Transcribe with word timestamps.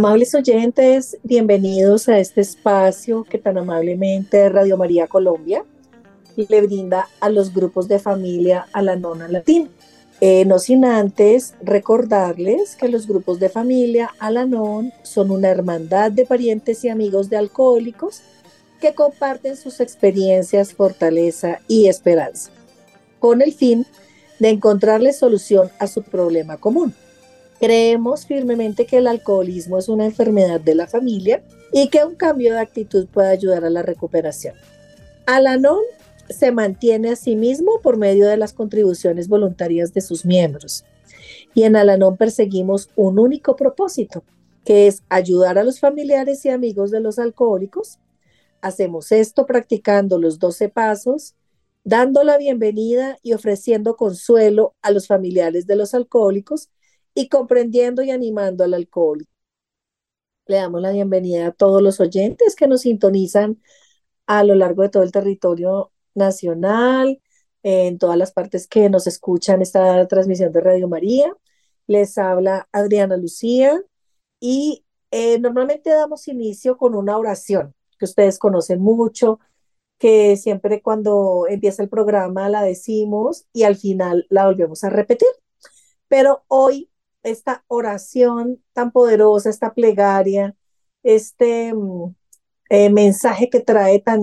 Amables 0.00 0.34
oyentes, 0.34 1.18
bienvenidos 1.24 2.08
a 2.08 2.18
este 2.18 2.40
espacio 2.40 3.22
que 3.22 3.36
tan 3.36 3.58
amablemente 3.58 4.48
Radio 4.48 4.78
María 4.78 5.08
Colombia 5.08 5.62
le 6.36 6.62
brinda 6.62 7.06
a 7.20 7.28
los 7.28 7.52
grupos 7.52 7.86
de 7.86 7.98
familia 7.98 8.66
a 8.72 8.80
la 8.80 8.96
nona 8.96 9.28
latín. 9.28 9.68
Eh, 10.22 10.46
no 10.46 10.58
sin 10.58 10.86
antes 10.86 11.52
recordarles 11.60 12.76
que 12.76 12.88
los 12.88 13.06
grupos 13.06 13.40
de 13.40 13.50
familia 13.50 14.10
Alanon 14.18 14.90
son 15.02 15.30
una 15.30 15.50
hermandad 15.50 16.10
de 16.10 16.24
parientes 16.24 16.82
y 16.82 16.88
amigos 16.88 17.28
de 17.28 17.36
alcohólicos 17.36 18.22
que 18.80 18.94
comparten 18.94 19.54
sus 19.54 19.80
experiencias, 19.80 20.72
fortaleza 20.72 21.58
y 21.68 21.88
esperanza, 21.88 22.50
con 23.18 23.42
el 23.42 23.52
fin 23.52 23.84
de 24.38 24.48
encontrarle 24.48 25.12
solución 25.12 25.70
a 25.78 25.86
su 25.86 26.02
problema 26.02 26.56
común. 26.56 26.94
Creemos 27.60 28.24
firmemente 28.24 28.86
que 28.86 28.96
el 28.96 29.06
alcoholismo 29.06 29.76
es 29.76 29.90
una 29.90 30.06
enfermedad 30.06 30.60
de 30.62 30.74
la 30.74 30.86
familia 30.86 31.44
y 31.72 31.88
que 31.88 32.02
un 32.02 32.14
cambio 32.14 32.54
de 32.54 32.60
actitud 32.60 33.06
puede 33.06 33.28
ayudar 33.28 33.66
a 33.66 33.70
la 33.70 33.82
recuperación. 33.82 34.54
Alanon 35.26 35.82
se 36.30 36.52
mantiene 36.52 37.10
a 37.10 37.16
sí 37.16 37.36
mismo 37.36 37.80
por 37.82 37.98
medio 37.98 38.26
de 38.26 38.38
las 38.38 38.54
contribuciones 38.54 39.28
voluntarias 39.28 39.92
de 39.92 40.00
sus 40.00 40.24
miembros. 40.24 40.86
Y 41.52 41.64
en 41.64 41.76
Alanon 41.76 42.16
perseguimos 42.16 42.88
un 42.96 43.18
único 43.18 43.56
propósito, 43.56 44.24
que 44.64 44.86
es 44.86 45.02
ayudar 45.10 45.58
a 45.58 45.64
los 45.64 45.80
familiares 45.80 46.42
y 46.46 46.48
amigos 46.48 46.90
de 46.90 47.00
los 47.00 47.18
alcohólicos. 47.18 47.98
Hacemos 48.62 49.12
esto 49.12 49.44
practicando 49.44 50.18
los 50.18 50.38
12 50.38 50.70
pasos, 50.70 51.34
dando 51.84 52.24
la 52.24 52.38
bienvenida 52.38 53.18
y 53.22 53.34
ofreciendo 53.34 53.96
consuelo 53.96 54.74
a 54.80 54.92
los 54.92 55.06
familiares 55.06 55.66
de 55.66 55.76
los 55.76 55.92
alcohólicos 55.92 56.70
y 57.20 57.28
comprendiendo 57.28 58.02
y 58.02 58.10
animando 58.10 58.64
al 58.64 58.74
alcohol. 58.74 59.26
Le 60.46 60.56
damos 60.56 60.80
la 60.80 60.90
bienvenida 60.90 61.48
a 61.48 61.52
todos 61.52 61.82
los 61.82 62.00
oyentes 62.00 62.56
que 62.56 62.66
nos 62.66 62.82
sintonizan 62.82 63.60
a 64.26 64.42
lo 64.44 64.54
largo 64.54 64.82
de 64.82 64.88
todo 64.88 65.02
el 65.02 65.12
territorio 65.12 65.92
nacional, 66.14 67.20
en 67.62 67.98
todas 67.98 68.16
las 68.16 68.32
partes 68.32 68.66
que 68.66 68.88
nos 68.88 69.06
escuchan 69.06 69.60
esta 69.60 70.08
transmisión 70.08 70.50
de 70.52 70.60
Radio 70.60 70.88
María. 70.88 71.36
Les 71.86 72.16
habla 72.16 72.68
Adriana 72.72 73.16
Lucía 73.18 73.78
y 74.40 74.84
eh, 75.10 75.38
normalmente 75.40 75.90
damos 75.90 76.26
inicio 76.28 76.78
con 76.78 76.94
una 76.94 77.18
oración 77.18 77.74
que 77.98 78.06
ustedes 78.06 78.38
conocen 78.38 78.80
mucho, 78.80 79.40
que 79.98 80.36
siempre 80.38 80.80
cuando 80.82 81.46
empieza 81.50 81.82
el 81.82 81.90
programa 81.90 82.48
la 82.48 82.62
decimos 82.62 83.46
y 83.52 83.64
al 83.64 83.76
final 83.76 84.26
la 84.30 84.46
volvemos 84.46 84.84
a 84.84 84.90
repetir. 84.90 85.28
Pero 86.08 86.44
hoy 86.48 86.89
esta 87.22 87.64
oración 87.68 88.62
tan 88.72 88.92
poderosa, 88.92 89.50
esta 89.50 89.74
plegaria, 89.74 90.56
este 91.02 91.74
mm, 91.74 92.14
eh, 92.70 92.90
mensaje 92.90 93.50
que 93.50 93.60
trae 93.60 94.00
tan, 94.00 94.22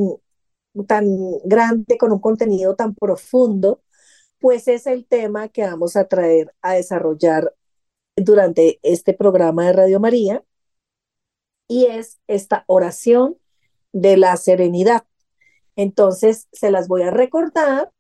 tan 0.88 1.08
grande, 1.46 1.98
con 1.98 2.12
un 2.12 2.20
contenido 2.20 2.76
tan 2.76 2.96
profundo, 2.96 3.82
pues 4.40 4.68
es 4.68 4.88
el 4.88 5.06
tema 5.08 5.50
que 5.50 5.64
vamos 5.64 5.96
a 5.96 6.08
traer 6.08 6.54
a 6.62 6.74
desarrollar 6.74 7.54
durante 8.16 8.80
este 8.84 9.14
programa 9.14 9.66
de 9.68 9.74
Radio 9.74 10.00
María 10.00 10.44
y 11.68 11.86
es 11.86 12.20
esta 12.28 12.64
oración 12.68 13.38
de 13.94 14.18
la 14.18 14.38
serenidad. 14.38 15.06
Entonces, 15.76 16.48
se 16.52 16.72
las 16.72 16.88
voy 16.88 17.04
a 17.04 17.12
recordar 17.12 17.92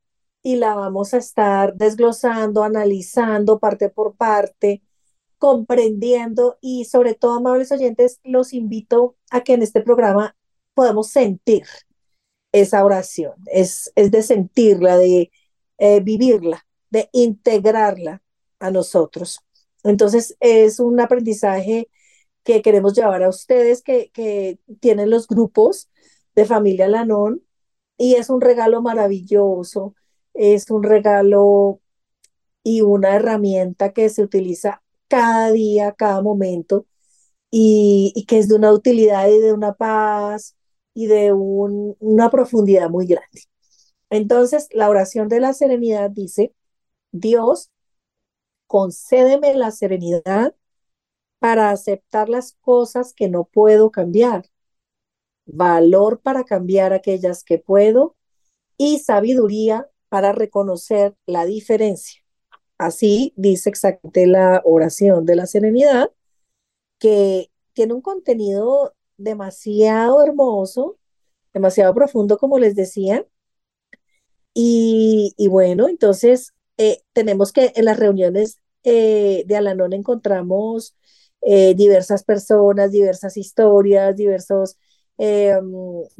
y 0.44 0.56
la 0.58 0.75
vamos 0.75 1.14
a 1.14 1.18
estar 1.18 1.75
desglosando, 1.75 2.64
analizando 2.64 3.59
parte 3.59 3.90
por 3.90 4.16
parte, 4.16 4.81
comprendiendo 5.38 6.58
y 6.62 6.86
sobre 6.86 7.14
todo, 7.14 7.34
amables 7.34 7.72
oyentes, 7.72 8.20
los 8.24 8.53
invito 8.53 9.16
a 9.31 9.42
que 9.42 9.53
en 9.53 9.62
este 9.62 9.81
programa 9.81 10.36
podamos 10.74 11.09
sentir 11.09 11.66
esa 12.52 12.84
oración, 12.86 13.34
es, 13.47 13.92
es 13.96 14.12
de 14.12 14.24
sentirla, 14.24 14.97
de 14.97 15.31
eh, 15.78 16.00
vivirla, 16.02 16.66
de 16.90 17.09
integrarla 17.14 18.22
a 18.59 18.72
nosotros. 18.72 19.40
Entonces, 19.84 20.36
es 20.40 20.80
un 20.80 21.00
aprendizaje 21.00 21.90
que 22.44 22.62
queremos 22.62 22.94
llevar 22.94 23.24
a 23.24 23.30
ustedes 23.30 23.81
que, 23.84 24.09
que 24.12 24.59
tienen 24.80 25.09
los 25.09 25.28
grupos 25.28 25.90
de 26.36 26.46
familia 26.46 26.88
Lanón 26.88 27.44
y 27.97 28.16
es 28.16 28.30
un 28.30 28.42
regalo 28.42 28.81
maravilloso, 28.81 29.96
es 30.34 30.70
un 30.72 30.84
regalo 30.84 31.81
y 32.64 32.81
una 32.81 33.16
herramienta 33.16 33.94
que 33.94 34.09
se 34.09 34.24
utiliza 34.24 34.84
cada 35.07 35.51
día, 35.51 35.94
cada 35.94 36.22
momento, 36.22 36.85
y, 37.51 38.25
que 38.28 38.40
es 38.40 38.50
de 38.50 38.56
una 38.56 38.72
utilidad 38.73 39.28
y 39.29 39.40
de 39.40 39.53
una 39.53 39.73
paz 39.73 40.56
y 40.94 41.07
de 41.07 41.34
una 41.34 42.29
profundidad 42.31 42.90
muy 42.90 43.07
grande. 43.07 43.44
Entonces, 44.09 44.67
la 44.72 44.90
oración 44.90 45.28
de 45.29 45.40
la 45.41 45.53
serenidad 45.53 46.09
dice, 46.12 46.53
Dios, 47.12 47.72
concédeme 48.67 49.53
la 49.56 49.72
serenidad 49.72 50.56
para 51.40 51.72
aceptar 51.72 52.29
las 52.29 52.53
cosas 52.62 53.13
que 53.13 53.29
no 53.29 53.46
puedo 53.46 53.91
cambiar, 53.91 54.46
valor 55.46 56.22
para 56.22 56.44
cambiar 56.44 56.94
aquellas 56.94 57.44
que 57.44 57.59
puedo 57.59 58.16
y 58.78 59.00
sabiduría 59.00 59.90
para 60.09 60.31
reconocer 60.31 61.16
la 61.25 61.46
diferencia. 61.46 62.27
Así 62.78 63.34
dice 63.36 63.70
exactamente 63.70 64.28
la 64.28 64.62
oración 64.66 65.26
de 65.26 65.36
la 65.36 65.48
serenidad, 65.48 66.12
que 67.00 67.52
tiene 67.74 67.94
un 67.94 68.02
contenido 68.02 68.96
demasiado 69.18 70.24
hermoso, 70.24 70.98
demasiado 71.54 71.94
profundo, 71.96 72.38
como 72.38 72.60
les 72.60 72.76
decía. 72.76 73.26
Y, 74.54 75.36
bueno, 75.50 75.88
entonces 75.88 76.54
eh, 76.78 77.02
tenemos 77.14 77.52
que 77.52 77.74
en 77.76 77.86
las 77.86 78.00
reuniones 78.00 78.60
eh, 78.84 79.44
de 79.46 79.56
Alanón 79.56 79.94
encontramos 79.94 80.96
eh, 81.42 81.76
diversas 81.76 82.24
personas, 82.24 82.92
diversas 82.92 83.38
historias, 83.38 84.16
diversas 85.17 85.63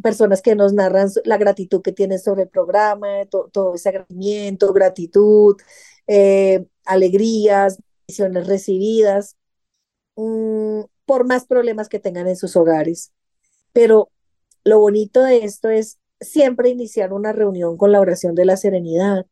personas 0.02 0.42
que 0.42 0.56
nos 0.56 0.74
narran 0.74 1.10
la 1.26 1.38
gratitud 1.38 1.82
que 1.82 1.92
tienen 1.92 2.20
sobre 2.20 2.44
el 2.44 2.50
programa, 2.50 3.26
todo 3.30 3.76
ese 3.76 3.90
agradecimiento, 3.90 4.74
gratitud, 4.74 5.56
eh, 6.08 6.66
alegrías, 6.86 7.80
visiones 8.08 8.48
recibidas, 8.48 9.36
mm, 10.16 10.82
por 11.06 11.26
más 11.28 11.46
problemas 11.46 11.90
que 11.90 12.00
tengan 12.00 12.28
en 12.28 12.38
sus 12.38 12.56
hogares. 12.56 13.12
Pero 13.74 14.12
lo 14.64 14.80
bonito 14.80 15.24
de 15.24 15.40
esto 15.46 15.70
es 15.70 16.00
siempre 16.20 16.70
iniciar 16.70 17.14
una 17.14 17.34
reunión 17.34 17.78
con 17.78 17.92
la 17.92 18.02
oración 18.02 18.36
de 18.36 18.46
la 18.46 18.58
serenidad, 18.58 19.26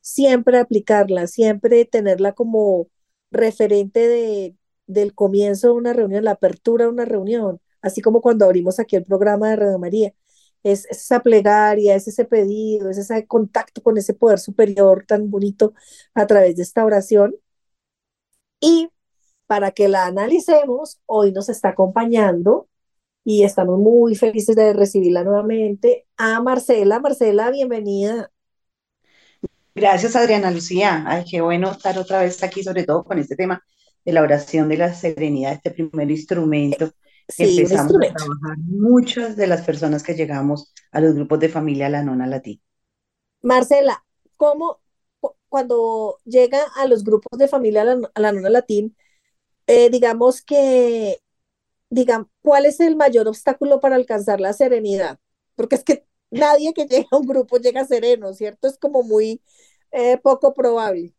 siempre 0.00 0.58
aplicarla, 0.58 1.26
siempre 1.26 1.84
tenerla 1.84 2.32
como 2.34 2.88
referente 3.30 4.08
de, 4.08 4.56
del 4.86 5.14
comienzo 5.14 5.68
de 5.68 5.74
una 5.74 5.92
reunión, 5.92 6.24
la 6.24 6.32
apertura 6.32 6.86
de 6.86 6.90
una 6.92 7.04
reunión, 7.04 7.60
así 7.82 8.00
como 8.00 8.20
cuando 8.20 8.44
abrimos 8.44 8.78
aquí 8.80 8.96
el 8.96 9.04
programa 9.04 9.50
de 9.50 9.56
Radio 9.56 9.78
María 9.78 10.12
es, 10.62 10.86
esa 10.86 11.20
plegaria, 11.20 11.94
es 11.94 12.08
ese 12.08 12.24
pedido, 12.24 12.90
es 12.90 12.98
ese 12.98 13.26
contacto 13.26 13.82
con 13.82 13.98
ese 13.98 14.14
poder 14.14 14.38
superior 14.38 15.04
tan 15.06 15.30
bonito 15.30 15.74
a 16.14 16.26
través 16.26 16.56
de 16.56 16.62
esta 16.62 16.84
oración. 16.84 17.34
Y 18.60 18.90
para 19.46 19.72
que 19.72 19.88
la 19.88 20.06
analicemos, 20.06 21.00
hoy 21.06 21.32
nos 21.32 21.48
está 21.48 21.70
acompañando 21.70 22.68
y 23.24 23.44
estamos 23.44 23.78
muy 23.78 24.14
felices 24.14 24.56
de 24.56 24.72
recibirla 24.72 25.24
nuevamente 25.24 26.06
a 26.16 26.40
Marcela. 26.42 27.00
Marcela, 27.00 27.50
bienvenida. 27.50 28.30
Gracias, 29.74 30.16
Adriana 30.16 30.50
Lucía. 30.50 31.04
Ay, 31.06 31.24
qué 31.30 31.40
bueno 31.40 31.70
estar 31.70 31.98
otra 31.98 32.22
vez 32.22 32.42
aquí, 32.42 32.62
sobre 32.62 32.84
todo 32.84 33.04
con 33.04 33.18
este 33.18 33.36
tema 33.36 33.64
de 34.04 34.12
la 34.12 34.22
oración 34.22 34.68
de 34.68 34.76
la 34.76 34.94
serenidad, 34.94 35.52
este 35.52 35.70
primer 35.70 36.10
instrumento 36.10 36.92
sí, 37.30 37.58
empezamos 37.60 37.94
a 37.94 37.98
trabajar 37.98 38.58
muchas 38.58 39.36
de 39.36 39.46
las 39.46 39.62
personas 39.62 40.02
que 40.02 40.14
llegamos 40.14 40.72
a 40.92 41.00
los 41.00 41.14
grupos 41.14 41.40
de 41.40 41.48
familia 41.48 41.88
La 41.88 42.02
Nona 42.02 42.26
Latina. 42.26 42.60
Marcela, 43.42 44.04
¿cómo 44.36 44.80
cuando 45.48 46.18
llega 46.24 46.64
a 46.76 46.86
los 46.86 47.04
grupos 47.04 47.38
de 47.38 47.48
familia 47.48 47.82
a 47.82 48.20
la, 48.20 48.32
Nona 48.32 48.50
Latín, 48.50 48.96
eh, 49.66 49.90
digamos 49.90 50.42
que 50.42 51.20
digan, 51.90 52.30
¿cuál 52.42 52.66
es 52.66 52.80
el 52.80 52.96
mayor 52.96 53.28
obstáculo 53.28 53.80
para 53.80 53.96
alcanzar 53.96 54.40
la 54.40 54.52
serenidad? 54.52 55.18
Porque 55.56 55.74
es 55.74 55.84
que 55.84 56.06
nadie 56.30 56.72
que 56.72 56.86
llega 56.86 57.08
a 57.10 57.16
un 57.16 57.26
grupo 57.26 57.58
llega 57.58 57.84
sereno, 57.84 58.32
¿cierto? 58.32 58.68
Es 58.68 58.78
como 58.78 59.02
muy 59.02 59.42
eh, 59.90 60.18
poco 60.18 60.54
probable. 60.54 61.14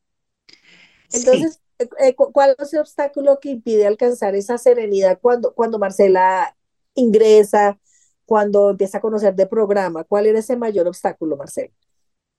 Entonces, 1.12 1.57
eh, 1.57 1.60
eh, 2.00 2.16
¿cuál 2.16 2.56
es 2.60 2.74
el 2.74 2.80
obstáculo 2.80 3.39
que 3.39 3.50
impide 3.50 3.88
alcanzar 3.88 4.36
esa 4.36 4.57
serenidad 4.57 5.19
cuando, 5.22 5.54
cuando 5.54 5.80
Marcela 5.80 6.56
ingresa, 6.95 7.80
cuando 8.25 8.69
empieza 8.72 9.00
a 9.00 9.01
conocer 9.01 9.36
de 9.36 9.48
programa? 9.48 10.04
¿Cuál 10.04 10.28
era 10.28 10.39
ese 10.39 10.56
mayor 10.57 10.88
obstáculo, 10.88 11.38
Marcela? 11.38 11.72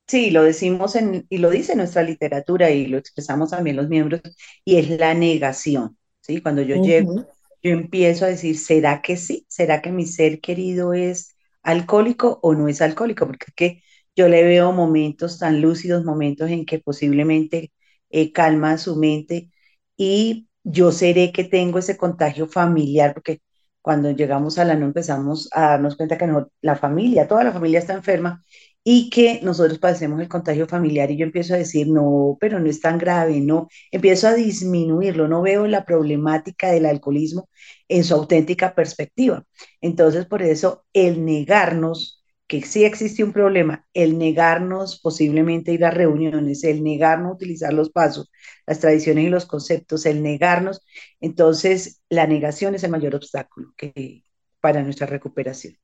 Sí, 0.06 0.30
lo 0.30 0.42
decimos 0.42 0.94
en, 0.96 1.26
y 1.30 1.38
lo 1.38 1.48
dice 1.50 1.74
nuestra 1.76 2.02
literatura 2.02 2.70
y 2.70 2.86
lo 2.86 2.98
expresamos 2.98 3.50
también 3.50 3.76
los 3.76 3.88
miembros, 3.88 4.20
y 4.64 4.76
es 4.76 4.90
la 4.90 5.14
negación, 5.14 5.96
¿sí? 6.20 6.42
Cuando 6.42 6.60
yo 6.62 6.76
llego, 6.82 7.14
yo 7.62 7.70
empiezo 7.70 8.24
a 8.26 8.28
decir, 8.28 8.58
¿será 8.58 9.00
que 9.00 9.16
sí? 9.16 9.46
¿Será 9.48 9.80
que 9.80 9.92
mi 9.92 10.06
ser 10.06 10.40
querido 10.40 10.92
es 10.92 11.34
alcohólico 11.62 12.40
o 12.42 12.54
no 12.54 12.68
es 12.68 12.82
alcohólico? 12.82 13.26
Porque 13.26 13.46
es 13.48 13.54
que 13.54 13.82
yo 14.14 14.28
le 14.28 14.42
veo 14.42 14.72
momentos 14.72 15.38
tan 15.38 15.62
lúcidos, 15.62 16.04
momentos 16.04 16.50
en 16.50 16.66
que 16.66 16.78
posiblemente 16.80 17.72
eh, 18.12 18.32
calma 18.32 18.78
su 18.78 18.96
mente 18.96 19.50
y 19.96 20.48
yo 20.64 20.92
seré 20.92 21.32
que 21.32 21.44
tengo 21.44 21.78
ese 21.78 21.96
contagio 21.96 22.48
familiar, 22.48 23.14
porque 23.14 23.42
cuando 23.80 24.10
llegamos 24.12 24.58
a 24.58 24.64
la 24.64 24.74
no 24.76 24.86
empezamos 24.86 25.48
a 25.52 25.62
darnos 25.72 25.96
cuenta 25.96 26.18
que 26.18 26.26
no, 26.26 26.48
la 26.60 26.76
familia, 26.76 27.28
toda 27.28 27.44
la 27.44 27.52
familia 27.52 27.80
está 27.80 27.94
enferma 27.94 28.44
y 28.84 29.10
que 29.10 29.40
nosotros 29.42 29.78
padecemos 29.78 30.20
el 30.20 30.28
contagio 30.28 30.66
familiar 30.66 31.10
y 31.10 31.16
yo 31.16 31.24
empiezo 31.24 31.54
a 31.54 31.58
decir, 31.58 31.88
no, 31.88 32.36
pero 32.40 32.58
no 32.58 32.68
es 32.68 32.80
tan 32.80 32.98
grave, 32.98 33.40
no, 33.40 33.68
empiezo 33.92 34.28
a 34.28 34.34
disminuirlo, 34.34 35.28
no 35.28 35.42
veo 35.42 35.66
la 35.66 35.84
problemática 35.84 36.70
del 36.72 36.86
alcoholismo 36.86 37.48
en 37.88 38.04
su 38.04 38.14
auténtica 38.14 38.74
perspectiva. 38.74 39.44
Entonces, 39.80 40.26
por 40.26 40.42
eso, 40.42 40.84
el 40.92 41.24
negarnos 41.24 42.21
que 42.52 42.62
sí 42.66 42.84
existe 42.84 43.24
un 43.24 43.32
problema, 43.32 43.86
el 43.94 44.18
negarnos 44.18 45.00
posiblemente 45.00 45.72
ir 45.72 45.84
a 45.86 45.90
reuniones, 45.90 46.64
el 46.64 46.84
negarnos 46.84 47.34
utilizar 47.34 47.72
los 47.72 47.90
pasos, 47.90 48.30
las 48.66 48.80
tradiciones 48.80 49.24
y 49.26 49.30
los 49.30 49.46
conceptos, 49.46 50.06
el 50.06 50.22
negarnos, 50.22 50.82
entonces 51.20 52.02
la 52.10 52.26
negación 52.28 52.74
es 52.76 52.84
el 52.84 52.90
mayor 52.92 53.14
obstáculo 53.16 53.72
que, 53.76 54.24
para 54.60 54.82
nuestra 54.82 55.06
recuperación. 55.06 55.76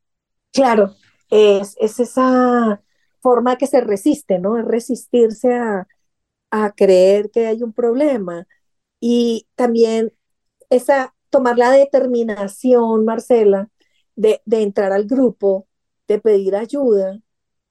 Claro, 0.53 0.95
es, 1.31 1.77
es 1.79 2.01
esa 2.01 2.83
forma 3.21 3.57
que 3.59 3.67
se 3.67 3.81
resiste, 3.81 4.39
¿no? 4.39 4.59
Es 4.59 4.65
resistirse 4.65 5.55
a, 5.55 5.87
a 6.51 6.73
creer 6.73 7.31
que 7.33 7.47
hay 7.49 7.63
un 7.63 7.73
problema. 7.75 8.47
Y 9.01 9.49
también 9.57 10.13
esa, 10.71 11.15
tomar 11.31 11.59
la 11.59 11.71
determinación, 11.73 13.05
Marcela, 13.07 13.71
de, 14.17 14.43
de 14.47 14.63
entrar 14.63 14.93
al 14.93 15.07
grupo, 15.07 15.69
de 16.09 16.21
pedir 16.21 16.57
ayuda, 16.57 17.21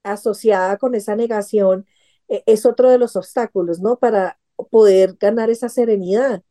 asociada 0.02 0.78
con 0.78 0.94
esa 0.94 1.16
negación, 1.16 1.86
e, 2.28 2.42
es 2.46 2.66
otro 2.66 2.90
de 2.90 2.98
los 2.98 3.16
obstáculos, 3.16 3.80
¿no? 3.80 3.98
Para 3.98 4.40
poder 4.70 5.16
ganar 5.20 5.50
esa 5.50 5.68
serenidad, 5.68 6.42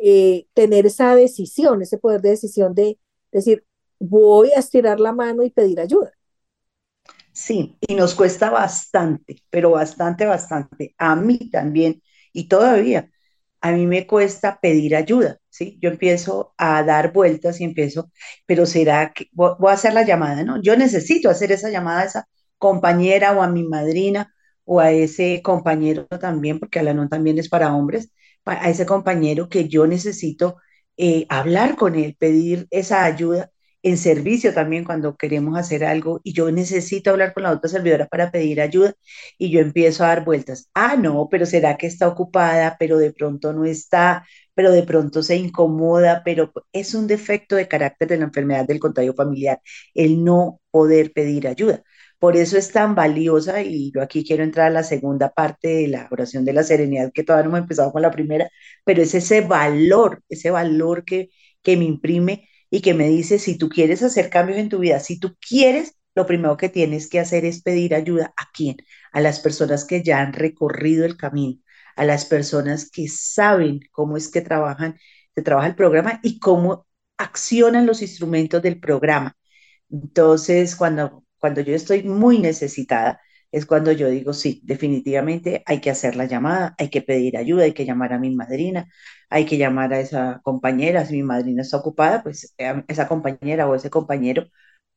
eh, 0.00 0.46
tener 0.54 0.86
esa 0.86 1.14
decisión, 1.16 1.82
ese 1.82 1.98
poder 1.98 2.22
de 2.22 2.30
decisión 2.30 2.74
de 2.74 2.98
decir, 3.32 3.64
voy 3.98 4.50
a 4.52 4.60
estirar 4.60 5.00
la 5.00 5.12
mano 5.12 5.42
y 5.44 5.50
pedir 5.50 5.80
ayuda. 5.80 6.12
Sí, 7.32 7.78
y 7.80 7.94
nos 7.94 8.14
cuesta 8.14 8.50
bastante, 8.50 9.42
pero 9.50 9.70
bastante, 9.70 10.26
bastante. 10.26 10.94
A 10.98 11.14
mí 11.16 11.50
también, 11.50 12.02
y 12.32 12.48
todavía, 12.48 13.10
a 13.60 13.72
mí 13.72 13.86
me 13.86 14.06
cuesta 14.06 14.60
pedir 14.60 14.96
ayuda, 14.96 15.38
¿sí? 15.50 15.78
Yo 15.80 15.90
empiezo 15.90 16.54
a 16.58 16.82
dar 16.84 17.12
vueltas 17.12 17.60
y 17.60 17.64
empiezo, 17.64 18.10
pero 18.46 18.66
será 18.66 19.12
que 19.12 19.28
voy, 19.32 19.54
a 19.68 19.72
hacer 19.72 19.94
la 19.94 20.04
llamada, 20.04 20.44
¿no? 20.44 20.60
Yo 20.62 20.76
necesito 20.76 21.30
hacer 21.30 21.52
esa 21.52 21.70
llamada 21.70 22.02
a 22.02 22.04
esa 22.04 22.28
compañera 22.58 23.32
o 23.36 23.42
a 23.42 23.48
mi 23.48 23.64
madrina 23.64 24.32
o 24.64 24.80
a 24.80 24.92
ese 24.92 25.42
compañero 25.42 26.06
también, 26.06 26.58
porque 26.58 26.78
Alanón 26.78 27.08
también 27.08 27.38
es 27.38 27.48
para 27.48 27.74
hombres, 27.74 28.10
a 28.44 28.70
ese 28.70 28.86
compañero 28.86 29.48
que 29.48 29.68
yo 29.68 29.86
necesito 29.86 30.56
eh, 30.96 31.26
hablar 31.28 31.76
con 31.76 31.94
él, 31.94 32.16
pedir 32.18 32.66
esa 32.70 33.04
ayuda 33.04 33.50
en 33.82 33.96
servicio 33.96 34.52
también 34.54 34.84
cuando 34.84 35.16
queremos 35.16 35.58
hacer 35.58 35.84
algo 35.84 36.20
y 36.24 36.32
yo 36.32 36.50
necesito 36.50 37.10
hablar 37.10 37.32
con 37.34 37.44
la 37.44 37.52
otra 37.52 37.68
servidora 37.70 38.06
para 38.08 38.30
pedir 38.30 38.60
ayuda 38.60 38.94
y 39.38 39.50
yo 39.50 39.60
empiezo 39.60 40.04
a 40.04 40.08
dar 40.08 40.24
vueltas. 40.24 40.70
Ah, 40.74 40.96
no, 40.96 41.28
pero 41.30 41.46
será 41.46 41.76
que 41.76 41.86
está 41.86 42.08
ocupada, 42.08 42.76
pero 42.78 42.98
de 42.98 43.12
pronto 43.12 43.52
no 43.52 43.64
está, 43.64 44.26
pero 44.54 44.72
de 44.72 44.82
pronto 44.82 45.22
se 45.22 45.36
incomoda, 45.36 46.22
pero 46.24 46.52
es 46.72 46.94
un 46.94 47.06
defecto 47.06 47.56
de 47.56 47.68
carácter 47.68 48.08
de 48.08 48.18
la 48.18 48.24
enfermedad 48.24 48.66
del 48.66 48.80
contagio 48.80 49.14
familiar, 49.14 49.60
el 49.94 50.24
no 50.24 50.60
poder 50.70 51.12
pedir 51.12 51.46
ayuda. 51.48 51.82
Por 52.18 52.36
eso 52.36 52.58
es 52.58 52.72
tan 52.72 52.94
valiosa 52.96 53.62
y 53.62 53.92
yo 53.92 54.02
aquí 54.02 54.24
quiero 54.24 54.42
entrar 54.42 54.66
a 54.68 54.70
la 54.70 54.82
segunda 54.82 55.30
parte 55.30 55.68
de 55.68 55.88
la 55.88 56.08
oración 56.10 56.44
de 56.44 56.52
la 56.52 56.64
serenidad, 56.64 57.12
que 57.12 57.22
todavía 57.22 57.44
no 57.44 57.50
hemos 57.50 57.60
empezado 57.60 57.92
con 57.92 58.02
la 58.02 58.10
primera, 58.10 58.48
pero 58.84 59.02
es 59.02 59.14
ese 59.14 59.40
valor, 59.42 60.22
ese 60.28 60.50
valor 60.50 61.04
que, 61.04 61.30
que 61.62 61.76
me 61.76 61.84
imprime 61.84 62.47
y 62.70 62.80
que 62.82 62.94
me 62.94 63.08
dice, 63.08 63.38
si 63.38 63.56
tú 63.58 63.68
quieres 63.68 64.02
hacer 64.02 64.30
cambios 64.30 64.58
en 64.58 64.68
tu 64.68 64.78
vida, 64.78 65.00
si 65.00 65.18
tú 65.18 65.36
quieres, 65.40 65.94
lo 66.14 66.26
primero 66.26 66.56
que 66.56 66.68
tienes 66.68 67.08
que 67.08 67.20
hacer 67.20 67.44
es 67.44 67.62
pedir 67.62 67.94
ayuda 67.94 68.32
a 68.36 68.50
quién? 68.52 68.76
A 69.12 69.20
las 69.20 69.40
personas 69.40 69.84
que 69.84 70.02
ya 70.02 70.20
han 70.20 70.32
recorrido 70.32 71.04
el 71.04 71.16
camino, 71.16 71.60
a 71.96 72.04
las 72.04 72.24
personas 72.24 72.90
que 72.90 73.08
saben 73.08 73.80
cómo 73.92 74.16
es 74.16 74.28
que 74.30 74.40
trabajan, 74.40 74.98
se 75.34 75.42
trabaja 75.42 75.68
el 75.68 75.76
programa 75.76 76.20
y 76.22 76.38
cómo 76.40 76.86
accionan 77.16 77.86
los 77.86 78.02
instrumentos 78.02 78.62
del 78.62 78.80
programa. 78.80 79.36
Entonces, 79.90 80.76
cuando, 80.76 81.24
cuando 81.38 81.60
yo 81.60 81.74
estoy 81.74 82.02
muy 82.04 82.38
necesitada, 82.38 83.20
es 83.52 83.66
cuando 83.66 83.92
yo 83.92 84.08
digo, 84.08 84.32
sí, 84.32 84.60
definitivamente 84.64 85.62
hay 85.66 85.80
que 85.80 85.90
hacer 85.90 86.16
la 86.16 86.26
llamada, 86.26 86.74
hay 86.78 86.90
que 86.90 87.02
pedir 87.02 87.36
ayuda, 87.36 87.64
hay 87.64 87.72
que 87.74 87.86
llamar 87.86 88.12
a 88.12 88.18
mi 88.18 88.34
madrina, 88.34 88.88
hay 89.30 89.46
que 89.46 89.58
llamar 89.58 89.92
a 89.94 90.00
esa 90.00 90.40
compañera, 90.42 91.06
si 91.06 91.14
mi 91.16 91.22
madrina 91.22 91.62
está 91.62 91.78
ocupada, 91.78 92.22
pues 92.22 92.54
eh, 92.58 92.84
esa 92.88 93.08
compañera 93.08 93.68
o 93.68 93.74
ese 93.74 93.90
compañero 93.90 94.46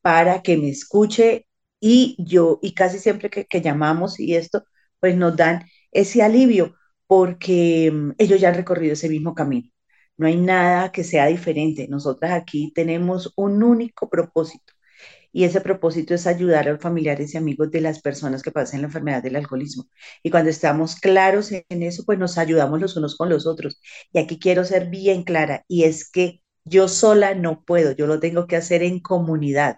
para 0.02 0.42
que 0.42 0.56
me 0.56 0.68
escuche 0.70 1.46
y 1.80 2.16
yo, 2.18 2.58
y 2.62 2.74
casi 2.74 2.98
siempre 2.98 3.30
que, 3.30 3.60
llamamos 3.60 4.20
y 4.20 4.36
esto, 4.36 4.64
pues 5.00 5.16
nos 5.16 5.36
dan 5.36 5.64
ese 5.92 6.22
alivio 6.22 6.76
porque 7.06 7.90
mm, 7.92 8.12
ellos 8.18 8.40
ya 8.40 8.48
han 8.50 8.54
recorrido 8.56 8.94
ese 8.94 9.08
mismo 9.08 9.34
camino. 9.34 9.68
No 10.16 10.26
hay 10.26 10.36
nada 10.36 10.92
que 10.92 11.04
sea 11.04 11.26
diferente. 11.26 11.88
Nosotras 11.88 12.32
aquí 12.32 12.72
tenemos 12.74 13.32
un 13.36 13.62
único 13.62 14.08
propósito 14.10 14.71
y 15.32 15.44
ese 15.44 15.60
propósito 15.60 16.14
es 16.14 16.26
ayudar 16.26 16.68
a 16.68 16.72
los 16.72 16.80
familiares 16.80 17.34
y 17.34 17.38
amigos 17.38 17.70
de 17.70 17.80
las 17.80 18.00
personas 18.00 18.42
que 18.42 18.50
pasan 18.52 18.82
la 18.82 18.86
enfermedad 18.88 19.22
del 19.22 19.36
alcoholismo. 19.36 19.86
Y 20.22 20.30
cuando 20.30 20.50
estamos 20.50 20.96
claros 20.96 21.50
en 21.52 21.82
eso, 21.82 22.04
pues 22.04 22.18
nos 22.18 22.38
ayudamos 22.38 22.80
los 22.80 22.96
unos 22.96 23.16
con 23.16 23.28
los 23.30 23.46
otros. 23.46 23.80
Y 24.12 24.18
aquí 24.18 24.38
quiero 24.38 24.64
ser 24.64 24.88
bien 24.90 25.24
clara, 25.24 25.64
y 25.68 25.84
es 25.84 26.10
que 26.10 26.42
yo 26.64 26.88
sola 26.88 27.34
no 27.34 27.64
puedo, 27.64 27.92
yo 27.92 28.06
lo 28.06 28.20
tengo 28.20 28.46
que 28.46 28.56
hacer 28.56 28.82
en 28.82 29.00
comunidad. 29.00 29.76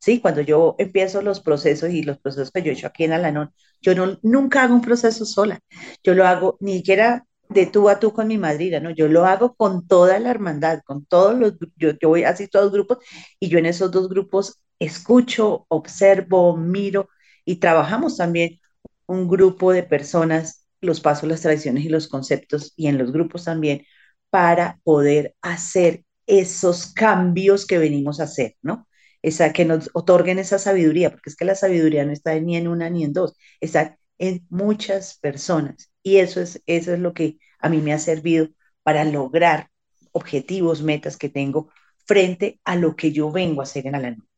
¿Sí? 0.00 0.20
Cuando 0.20 0.42
yo 0.42 0.76
empiezo 0.78 1.22
los 1.22 1.40
procesos 1.40 1.90
y 1.90 2.02
los 2.02 2.18
procesos 2.18 2.50
que 2.50 2.62
yo 2.62 2.70
he 2.70 2.74
hecho 2.74 2.86
aquí 2.88 3.04
en 3.04 3.12
Alanón, 3.12 3.52
yo 3.80 3.94
no, 3.94 4.18
nunca 4.22 4.62
hago 4.62 4.74
un 4.74 4.82
proceso 4.82 5.24
sola. 5.24 5.60
Yo 6.02 6.14
lo 6.14 6.26
hago 6.26 6.58
ni 6.60 6.78
siquiera 6.78 7.26
de 7.48 7.66
tú 7.66 7.88
a 7.88 8.00
tú 8.00 8.12
con 8.12 8.28
mi 8.28 8.38
madrina, 8.38 8.80
¿no? 8.80 8.90
Yo 8.90 9.08
lo 9.08 9.26
hago 9.26 9.54
con 9.54 9.86
toda 9.86 10.18
la 10.18 10.30
hermandad, 10.30 10.80
con 10.84 11.06
todos 11.06 11.38
los, 11.38 11.54
yo, 11.76 11.92
yo 12.00 12.08
voy 12.08 12.24
así 12.24 12.48
todos 12.48 12.66
los 12.66 12.72
grupos 12.72 12.98
y 13.40 13.48
yo 13.48 13.58
en 13.58 13.66
esos 13.66 13.90
dos 13.90 14.08
grupos 14.08 14.63
escucho, 14.78 15.66
observo, 15.68 16.56
miro 16.56 17.08
y 17.44 17.56
trabajamos 17.56 18.16
también 18.16 18.60
un 19.06 19.28
grupo 19.28 19.72
de 19.72 19.82
personas, 19.82 20.66
los 20.80 21.00
pasos, 21.00 21.28
las 21.28 21.42
tradiciones 21.42 21.84
y 21.84 21.88
los 21.88 22.08
conceptos 22.08 22.72
y 22.76 22.88
en 22.88 22.98
los 22.98 23.12
grupos 23.12 23.44
también 23.44 23.84
para 24.30 24.80
poder 24.84 25.34
hacer 25.42 26.04
esos 26.26 26.92
cambios 26.92 27.66
que 27.66 27.78
venimos 27.78 28.20
a 28.20 28.24
hacer, 28.24 28.56
¿no? 28.62 28.88
Esa, 29.22 29.52
que 29.52 29.64
nos 29.64 29.90
otorguen 29.94 30.38
esa 30.38 30.58
sabiduría, 30.58 31.10
porque 31.10 31.30
es 31.30 31.36
que 31.36 31.44
la 31.44 31.54
sabiduría 31.54 32.04
no 32.04 32.12
está 32.12 32.38
ni 32.40 32.56
en 32.56 32.68
una 32.68 32.90
ni 32.90 33.04
en 33.04 33.12
dos, 33.12 33.34
está 33.60 33.98
en 34.18 34.46
muchas 34.50 35.18
personas. 35.18 35.90
Y 36.02 36.16
eso 36.18 36.40
es, 36.40 36.62
eso 36.66 36.92
es 36.92 36.98
lo 37.00 37.14
que 37.14 37.38
a 37.58 37.68
mí 37.68 37.78
me 37.78 37.92
ha 37.92 37.98
servido 37.98 38.48
para 38.82 39.04
lograr 39.04 39.70
objetivos, 40.12 40.82
metas 40.82 41.16
que 41.16 41.28
tengo 41.28 41.70
frente 42.06 42.60
a 42.64 42.76
lo 42.76 42.96
que 42.96 43.12
yo 43.12 43.30
vengo 43.32 43.60
a 43.60 43.64
hacer 43.64 43.86
en 43.86 43.94
Alanón. 43.94 44.28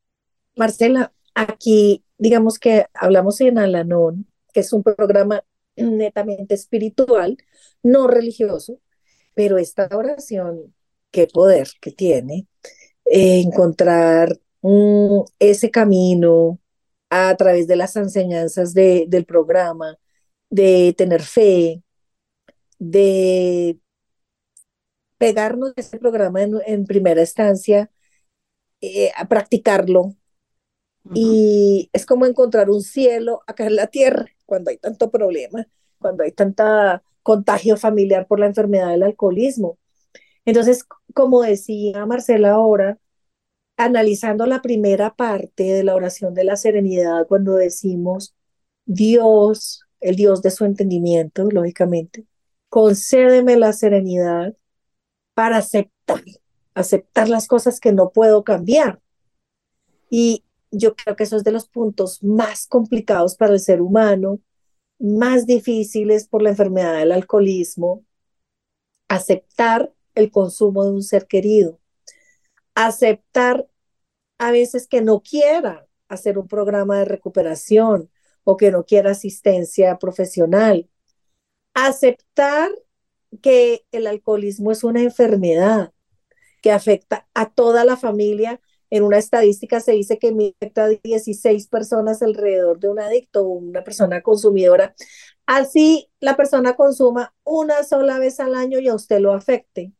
Marcela, 0.57 1.13
aquí 1.35 2.03
digamos 2.17 2.59
que 2.59 2.87
hablamos 2.93 3.39
en 3.41 3.57
Alanón, 3.59 4.27
que 4.53 4.61
es 4.61 4.73
un 4.73 4.83
programa 4.83 5.43
netamente 5.75 6.55
espiritual, 6.55 7.37
no 7.83 8.07
religioso, 8.07 8.81
pero 9.35 9.57
esta 9.57 9.87
oración, 9.91 10.73
qué 11.11 11.27
poder 11.27 11.69
que 11.81 11.91
tiene, 11.91 12.47
eh, 13.05 13.41
encontrar 13.41 14.39
mm, 14.61 15.21
ese 15.39 15.71
camino 15.71 16.59
a 17.09 17.35
través 17.37 17.67
de 17.67 17.75
las 17.77 17.95
enseñanzas 17.95 18.73
del 18.73 19.25
programa, 19.25 19.97
de 20.49 20.93
tener 20.97 21.21
fe, 21.21 21.83
de 22.79 23.79
pegarnos 25.17 25.75
de 25.75 25.81
ese 25.81 25.97
programa 25.99 26.41
en, 26.43 26.85
primera 26.85 27.21
instancia 27.21 27.91
eh, 28.81 29.11
a 29.15 29.27
practicarlo. 29.27 30.15
Y 31.13 31.89
es 31.93 32.05
como 32.05 32.25
encontrar 32.25 32.69
un 32.69 32.81
cielo 32.81 33.41
acá 33.47 33.65
en 33.65 33.75
la 33.75 33.87
tierra 33.87 34.25
cuando 34.45 34.71
hay 34.71 34.77
tanto 34.77 35.11
problema, 35.11 35.67
cuando 35.99 36.23
hay 36.23 36.31
tanta 36.31 37.03
contagio 37.23 37.75
familiar 37.77 38.25
por 38.25 38.39
la 38.39 38.45
enfermedad 38.45 38.89
del 38.89 39.03
alcoholismo. 39.03 39.77
Entonces, 40.45 40.85
como 41.13 41.41
decía 41.41 42.05
Marcela 42.05 42.51
ahora, 42.51 42.99
analizando 43.75 44.45
la 44.45 44.61
primera 44.61 45.15
parte 45.15 45.63
de 45.63 45.83
la 45.83 45.95
oración 45.95 46.33
de 46.33 46.45
la 46.45 46.55
serenidad, 46.55 47.27
cuando 47.27 47.55
decimos 47.55 48.33
Dios, 48.85 49.81
el 49.99 50.15
Dios 50.15 50.41
de 50.41 50.51
su 50.51 50.63
entendimiento, 50.63 51.43
lógicamente, 51.51 52.25
concédeme 52.69 53.57
la 53.57 53.73
serenidad 53.73 54.55
para 55.33 55.57
aceptar, 55.57 56.23
aceptar 56.73 57.27
las 57.27 57.47
cosas 57.47 57.79
que 57.81 57.91
no 57.91 58.11
puedo 58.11 58.43
cambiar. 58.43 59.01
Y 60.09 60.45
yo 60.77 60.95
creo 60.95 61.15
que 61.15 61.23
eso 61.23 61.37
es 61.37 61.43
de 61.43 61.51
los 61.51 61.67
puntos 61.67 62.23
más 62.23 62.67
complicados 62.67 63.35
para 63.35 63.53
el 63.53 63.59
ser 63.59 63.81
humano, 63.81 64.39
más 64.99 65.45
difíciles 65.45 66.27
por 66.27 66.41
la 66.41 66.49
enfermedad 66.49 66.97
del 66.97 67.11
alcoholismo, 67.11 68.05
aceptar 69.07 69.93
el 70.15 70.31
consumo 70.31 70.83
de 70.83 70.91
un 70.91 71.03
ser 71.03 71.27
querido, 71.27 71.79
aceptar 72.75 73.67
a 74.37 74.51
veces 74.51 74.87
que 74.87 75.01
no 75.01 75.21
quiera 75.21 75.87
hacer 76.09 76.37
un 76.37 76.47
programa 76.47 76.99
de 76.99 77.05
recuperación 77.05 78.09
o 78.43 78.57
que 78.57 78.71
no 78.71 78.85
quiera 78.85 79.11
asistencia 79.11 79.97
profesional, 79.97 80.89
aceptar 81.73 82.69
que 83.41 83.85
el 83.91 84.07
alcoholismo 84.07 84.71
es 84.71 84.83
una 84.83 85.01
enfermedad 85.01 85.93
que 86.61 86.71
afecta 86.71 87.27
a 87.33 87.49
toda 87.49 87.85
la 87.85 87.97
familia 87.97 88.61
en 88.89 89.03
una 89.03 89.17
estadística 89.17 89.79
se 89.79 89.93
dice 89.93 90.17
que 90.17 90.29
afecta 90.61 90.85
a 90.85 90.89
16 90.89 91.67
personas 91.67 92.21
alrededor 92.21 92.79
de 92.79 92.89
un 92.89 92.99
adicto 92.99 93.43
o 93.43 93.49
una 93.49 93.83
persona 93.83 94.21
consumidora. 94.21 94.95
Así 95.45 96.09
la 96.19 96.35
persona 96.37 96.75
consuma 96.75 97.33
una 97.43 97.83
sola 97.83 98.19
vez 98.19 98.39
al 98.39 98.55
año 98.55 98.79
y 98.79 98.87
a 98.87 98.95
usted 98.95 99.19
lo 99.19 99.33
afecte, 99.33 99.93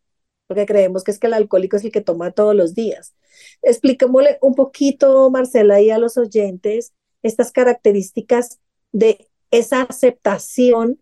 porque 0.48 0.66
creemos 0.66 1.04
que 1.04 1.12
es 1.12 1.20
que 1.20 1.28
el 1.28 1.34
alcohólico 1.34 1.78
es 1.78 1.84
el 1.86 1.92
que 1.92 2.02
toma 2.02 2.32
todos 2.32 2.56
los 2.56 2.74
días. 2.76 3.16
Expliquémosle 3.62 4.38
un 4.42 4.56
poquito, 4.56 5.30
Marcela, 5.30 5.82
y 5.82 5.90
a 5.90 5.98
los 5.98 6.18
oyentes 6.18 6.94
estas 7.24 7.52
características 7.52 8.60
de 8.92 9.28
esa 9.52 9.84
aceptación 9.84 11.00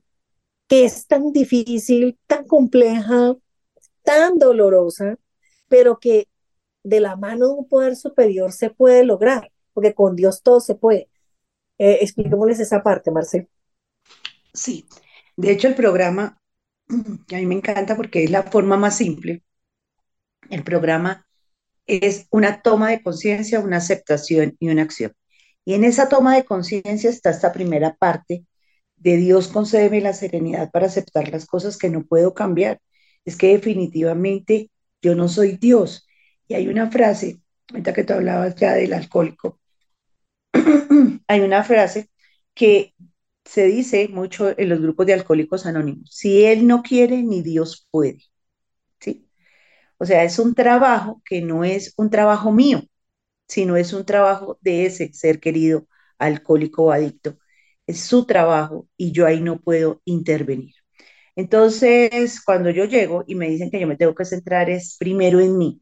que 0.68 0.86
es 0.86 1.08
tan 1.08 1.32
difícil, 1.32 2.18
tan 2.28 2.46
compleja, 2.48 3.36
tan 4.04 4.38
dolorosa, 4.38 5.18
pero 5.68 6.00
que 6.00 6.28
de 6.86 7.00
la 7.00 7.16
mano 7.16 7.48
de 7.48 7.54
un 7.54 7.68
poder 7.68 7.96
superior 7.96 8.52
se 8.52 8.70
puede 8.70 9.04
lograr, 9.04 9.52
porque 9.74 9.94
con 9.94 10.16
Dios 10.16 10.44
todo 10.44 10.60
se 10.60 10.76
puede. 10.76 11.10
Eh, 11.78 11.98
expliquémosles 12.02 12.60
esa 12.60 12.84
parte, 12.84 13.12
Marcel. 13.12 13.50
Sí, 14.54 14.88
de 15.36 15.52
hecho 15.52 15.68
el 15.68 15.76
programa, 15.76 16.40
a 16.88 17.36
mí 17.36 17.46
me 17.46 17.56
encanta 17.56 17.96
porque 17.96 18.24
es 18.24 18.30
la 18.30 18.44
forma 18.44 18.78
más 18.78 18.98
simple. 18.98 19.44
El 20.50 20.64
programa 20.64 21.28
es 21.88 22.28
una 22.30 22.62
toma 22.62 22.92
de 22.92 23.02
conciencia, 23.02 23.60
una 23.60 23.78
aceptación 23.78 24.56
y 24.60 24.70
una 24.70 24.84
acción. 24.84 25.14
Y 25.66 25.74
en 25.74 25.84
esa 25.84 26.08
toma 26.08 26.36
de 26.36 26.46
conciencia 26.46 27.10
está 27.10 27.32
esta 27.32 27.52
primera 27.52 27.96
parte 27.96 28.46
de 28.96 29.18
Dios 29.18 29.48
concédeme 29.48 30.02
la 30.02 30.14
serenidad 30.14 30.72
para 30.72 30.86
aceptar 30.86 31.30
las 31.30 31.46
cosas 31.48 31.78
que 31.78 31.90
no 31.90 32.06
puedo 32.06 32.36
cambiar. 32.36 32.80
Es 33.26 33.36
que 33.36 33.48
definitivamente 33.54 34.70
yo 35.02 35.16
no 35.16 35.28
soy 35.28 35.58
Dios 35.58 36.06
y 36.48 36.54
hay 36.56 36.68
una 36.68 36.90
frase, 36.92 37.40
ahorita 37.72 37.94
que 37.94 38.04
tú 38.04 38.14
hablabas 38.14 38.56
ya 38.56 38.74
del 38.74 38.94
alcohólico, 38.94 39.60
hay 41.28 41.42
una 41.42 41.64
frase 41.64 42.10
que 42.54 42.94
se 43.46 43.66
dice 43.68 44.08
mucho 44.10 44.58
en 44.58 44.70
los 44.70 44.82
grupos 44.82 45.06
de 45.06 45.14
alcohólicos 45.14 45.66
anónimos, 45.66 46.10
si 46.12 46.46
él 46.46 46.68
no 46.68 46.82
quiere, 46.84 47.24
ni 47.24 47.42
Dios 47.42 47.88
puede. 47.92 48.20
¿Sí? 49.00 49.30
O 50.00 50.06
sea, 50.06 50.24
es 50.24 50.40
un 50.40 50.56
trabajo 50.56 51.22
que 51.26 51.42
no 51.42 51.64
es 51.66 51.94
un 51.98 52.10
trabajo 52.10 52.52
mío, 52.52 52.84
sino 53.48 53.78
es 53.78 53.94
un 53.94 54.06
trabajo 54.06 54.60
de 54.62 54.86
ese 54.88 55.14
ser 55.14 55.40
querido 55.40 55.88
alcohólico 56.20 56.86
o 56.86 56.92
adicto. 56.92 57.38
Es 57.88 58.02
su 58.02 58.26
trabajo 58.26 58.88
y 58.98 59.12
yo 59.14 59.26
ahí 59.28 59.42
no 59.42 59.60
puedo 59.62 60.02
intervenir. 60.06 60.74
Entonces, 61.36 62.42
cuando 62.46 62.70
yo 62.72 62.86
llego 62.86 63.24
y 63.28 63.36
me 63.36 63.50
dicen 63.50 63.72
que 63.72 63.80
yo 63.80 63.88
me 63.88 63.98
tengo 63.98 64.16
que 64.16 64.26
centrar 64.26 64.70
es 64.70 64.98
primero 65.00 65.40
en 65.42 65.58
mí. 65.58 65.82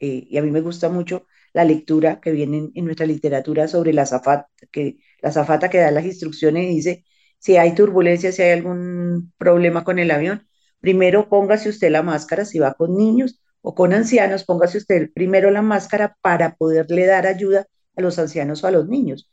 Eh, 0.00 0.26
y 0.30 0.38
a 0.38 0.42
mí 0.42 0.50
me 0.50 0.60
gusta 0.62 0.88
mucho 0.88 1.26
la 1.52 1.64
lectura 1.64 2.20
que 2.20 2.32
viene 2.32 2.70
en, 2.74 2.84
nuestra 2.84 3.06
literatura 3.06 3.68
sobre 3.68 3.92
la 3.92 4.06
zafata, 4.06 4.48
que 4.72 4.98
la 5.20 5.32
zafata 5.32 5.70
que 5.70 5.78
da 5.78 5.90
las 5.90 6.04
instrucciones 6.04 6.64
y 6.64 6.76
dice, 6.76 7.04
si 7.38 7.56
hay 7.56 7.74
turbulencia, 7.74 8.32
si 8.32 8.42
hay 8.42 8.52
algún 8.52 9.32
problema 9.38 9.84
con 9.84 9.98
el 9.98 10.10
avión, 10.10 10.48
primero 10.80 11.28
póngase 11.28 11.68
usted 11.68 11.90
la 11.90 12.02
máscara, 12.02 12.44
si 12.44 12.58
va 12.58 12.74
con 12.74 12.96
niños 12.96 13.42
o 13.62 13.74
con 13.74 13.92
ancianos, 13.92 14.44
póngase 14.44 14.78
usted 14.78 15.10
primero 15.14 15.50
la 15.50 15.62
máscara 15.62 16.16
para 16.22 16.56
poderle 16.56 17.06
dar 17.06 17.26
ayuda 17.26 17.66
a 17.96 18.00
los 18.02 18.18
ancianos 18.18 18.64
o 18.64 18.66
a 18.68 18.70
los 18.70 18.88
niños. 18.88 19.30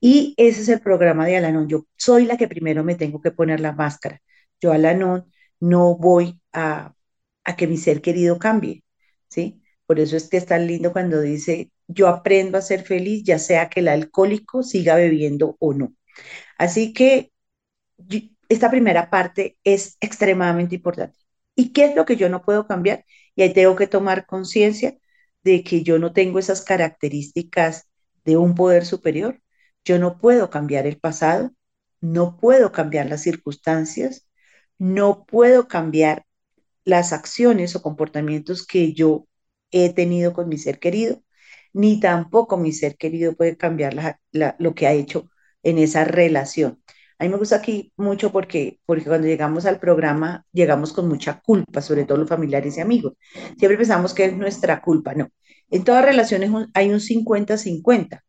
Y 0.00 0.34
ese 0.36 0.62
es 0.62 0.68
el 0.68 0.80
programa 0.80 1.26
de 1.26 1.36
Alanon. 1.36 1.68
Yo 1.68 1.86
soy 1.96 2.26
la 2.26 2.36
que 2.36 2.48
primero 2.48 2.84
me 2.84 2.94
tengo 2.96 3.20
que 3.20 3.32
poner 3.32 3.60
la 3.60 3.72
máscara. 3.72 4.20
Yo, 4.60 4.72
Alanon, 4.72 5.32
no 5.60 5.96
voy 5.96 6.40
a, 6.52 6.94
a 7.44 7.56
que 7.56 7.66
mi 7.66 7.76
ser 7.78 8.02
querido 8.02 8.38
cambie, 8.38 8.84
¿sí? 9.28 9.62
Por 9.86 10.00
eso 10.00 10.16
es 10.16 10.28
que 10.28 10.36
es 10.38 10.46
tan 10.46 10.66
lindo 10.66 10.92
cuando 10.92 11.20
dice, 11.20 11.70
yo 11.86 12.08
aprendo 12.08 12.58
a 12.58 12.62
ser 12.62 12.82
feliz, 12.82 13.22
ya 13.24 13.38
sea 13.38 13.68
que 13.68 13.80
el 13.80 13.88
alcohólico 13.88 14.62
siga 14.62 14.96
bebiendo 14.96 15.56
o 15.60 15.74
no. 15.74 15.94
Así 16.58 16.92
que 16.92 17.32
esta 18.48 18.70
primera 18.70 19.10
parte 19.10 19.58
es 19.64 19.96
extremadamente 20.00 20.76
importante. 20.76 21.18
¿Y 21.54 21.72
qué 21.72 21.86
es 21.86 21.96
lo 21.96 22.04
que 22.04 22.16
yo 22.16 22.28
no 22.28 22.42
puedo 22.42 22.66
cambiar? 22.66 23.04
Y 23.34 23.42
ahí 23.42 23.52
tengo 23.52 23.76
que 23.76 23.86
tomar 23.86 24.26
conciencia 24.26 24.96
de 25.42 25.62
que 25.64 25.82
yo 25.82 25.98
no 25.98 26.12
tengo 26.12 26.38
esas 26.38 26.62
características 26.62 27.88
de 28.24 28.36
un 28.36 28.54
poder 28.54 28.84
superior. 28.84 29.40
Yo 29.84 29.98
no 29.98 30.18
puedo 30.18 30.50
cambiar 30.50 30.86
el 30.86 30.98
pasado, 30.98 31.52
no 32.00 32.36
puedo 32.38 32.72
cambiar 32.72 33.06
las 33.06 33.22
circunstancias, 33.22 34.26
no 34.78 35.24
puedo 35.26 35.68
cambiar 35.68 36.24
las 36.84 37.12
acciones 37.12 37.76
o 37.76 37.82
comportamientos 37.82 38.66
que 38.66 38.92
yo 38.92 39.26
he 39.70 39.92
tenido 39.92 40.32
con 40.32 40.48
mi 40.48 40.58
ser 40.58 40.78
querido, 40.78 41.22
ni 41.72 42.00
tampoco 42.00 42.56
mi 42.56 42.72
ser 42.72 42.96
querido 42.96 43.34
puede 43.34 43.56
cambiar 43.56 43.94
lo 44.32 44.74
que 44.74 44.86
ha 44.86 44.92
hecho 44.92 45.30
en 45.62 45.78
esa 45.78 46.04
relación. 46.04 46.82
A 47.18 47.24
mí 47.24 47.30
me 47.30 47.38
gusta 47.38 47.56
aquí 47.56 47.92
mucho 47.96 48.30
porque, 48.30 48.80
porque 48.84 49.04
cuando 49.04 49.26
llegamos 49.26 49.64
al 49.66 49.78
programa 49.80 50.44
llegamos 50.52 50.92
con 50.92 51.08
mucha 51.08 51.40
culpa, 51.40 51.80
sobre 51.80 52.04
todo 52.04 52.18
los 52.18 52.28
familiares 52.28 52.76
y 52.76 52.80
amigos. 52.80 53.14
Siempre 53.58 53.78
pensamos 53.78 54.12
que 54.14 54.26
es 54.26 54.36
nuestra 54.36 54.82
culpa, 54.82 55.14
no. 55.14 55.28
En 55.70 55.82
todas 55.84 56.04
relaciones 56.04 56.50
hay 56.74 56.90
un 56.90 57.00
50-50. 57.00 58.22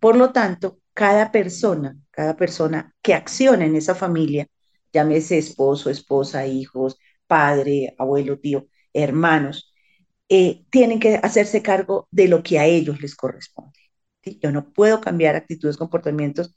Por 0.00 0.16
lo 0.16 0.32
tanto, 0.32 0.78
cada 0.94 1.32
persona, 1.32 1.96
cada 2.10 2.36
persona 2.36 2.94
que 3.02 3.14
acciona 3.14 3.66
en 3.66 3.76
esa 3.76 3.94
familia, 3.94 4.46
llámese 4.92 5.38
esposo, 5.38 5.90
esposa, 5.90 6.46
hijos, 6.46 6.96
padre, 7.26 7.94
abuelo, 7.98 8.38
tío, 8.38 8.68
hermanos, 8.92 9.67
eh, 10.28 10.64
tienen 10.70 11.00
que 11.00 11.16
hacerse 11.22 11.62
cargo 11.62 12.08
de 12.10 12.28
lo 12.28 12.42
que 12.42 12.58
a 12.58 12.66
ellos 12.66 13.00
les 13.00 13.16
corresponde. 13.16 13.78
Yo 14.42 14.52
no 14.52 14.72
puedo 14.72 15.00
cambiar 15.00 15.36
actitudes, 15.36 15.76
comportamientos 15.76 16.54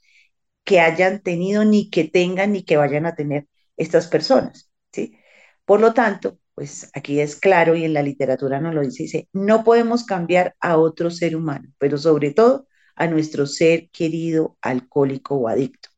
que 0.64 0.80
hayan 0.80 1.22
tenido, 1.22 1.64
ni 1.64 1.90
que 1.90 2.04
tengan, 2.04 2.52
ni 2.52 2.64
que 2.64 2.76
vayan 2.76 3.06
a 3.06 3.14
tener 3.14 3.46
estas 3.76 4.06
personas. 4.08 4.70
¿sí? 4.92 5.16
Por 5.64 5.80
lo 5.80 5.94
tanto, 5.94 6.38
pues 6.54 6.90
aquí 6.94 7.20
es 7.20 7.36
claro 7.36 7.74
y 7.76 7.84
en 7.84 7.94
la 7.94 8.02
literatura 8.02 8.60
nos 8.60 8.74
lo 8.74 8.82
dice, 8.82 9.04
dice, 9.04 9.28
no 9.32 9.64
podemos 9.64 10.04
cambiar 10.04 10.54
a 10.60 10.76
otro 10.76 11.10
ser 11.10 11.34
humano, 11.36 11.70
pero 11.78 11.98
sobre 11.98 12.32
todo 12.32 12.66
a 12.94 13.06
nuestro 13.06 13.46
ser 13.46 13.90
querido 13.90 14.56
alcohólico 14.60 15.36
o 15.36 15.48
adicto. 15.48 15.88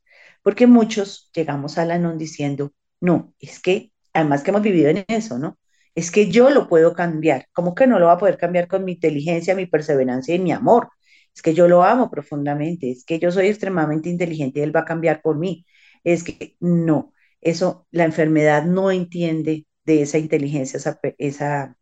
Porque 0.42 0.66
muchos 0.66 1.30
llegamos 1.34 1.78
a 1.78 1.84
la 1.86 1.98
non 1.98 2.18
diciendo, 2.18 2.72
no, 3.00 3.34
es 3.40 3.60
que, 3.60 3.92
además 4.12 4.42
que 4.42 4.50
hemos 4.50 4.62
vivido 4.62 4.90
en 4.90 5.04
eso, 5.08 5.38
¿no? 5.38 5.58
Es 5.94 6.10
que 6.10 6.30
yo 6.30 6.50
lo 6.50 6.68
puedo 6.68 6.94
cambiar. 6.94 7.48
¿Cómo 7.52 7.74
que 7.74 7.86
no 7.86 7.98
lo 7.98 8.06
va 8.06 8.14
a 8.14 8.18
poder 8.18 8.38
cambiar 8.38 8.68
con 8.68 8.84
mi 8.84 8.92
inteligencia, 8.92 9.54
mi 9.54 9.66
perseverancia 9.66 10.34
y 10.34 10.38
mi 10.38 10.52
amor? 10.52 10.88
Es 11.34 11.42
que 11.42 11.54
yo 11.54 11.68
lo 11.68 11.82
amo 11.84 12.10
profundamente, 12.10 12.90
es 12.90 13.04
que 13.04 13.18
yo 13.18 13.32
soy 13.32 13.48
extremadamente 13.48 14.08
inteligente 14.08 14.60
y 14.60 14.62
él 14.62 14.74
va 14.74 14.80
a 14.80 14.84
cambiar 14.84 15.22
por 15.22 15.38
mí. 15.38 15.66
Es 16.04 16.24
que 16.24 16.56
no, 16.60 17.12
eso 17.40 17.86
la 17.90 18.04
enfermedad 18.04 18.64
no 18.64 18.90
entiende 18.90 19.66
de 19.84 20.02
esa 20.02 20.18
inteligencia, 20.18 20.78
esa, 21.18 21.76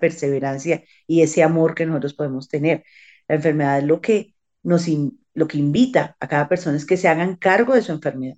perseverancia 0.00 0.84
y 1.06 1.22
ese 1.22 1.42
amor 1.42 1.74
que 1.74 1.86
nosotros 1.86 2.14
podemos 2.14 2.48
tener. 2.48 2.84
La 3.28 3.36
enfermedad 3.36 3.78
es 3.78 3.84
lo 3.84 4.00
que 4.00 4.34
nos 4.62 4.86
lo 5.34 5.48
que 5.48 5.58
invita 5.58 6.16
a 6.20 6.28
cada 6.28 6.48
persona 6.48 6.76
es 6.76 6.86
que 6.86 6.96
se 6.96 7.08
hagan 7.08 7.36
cargo 7.36 7.74
de 7.74 7.82
su 7.82 7.92
enfermedad. 7.92 8.36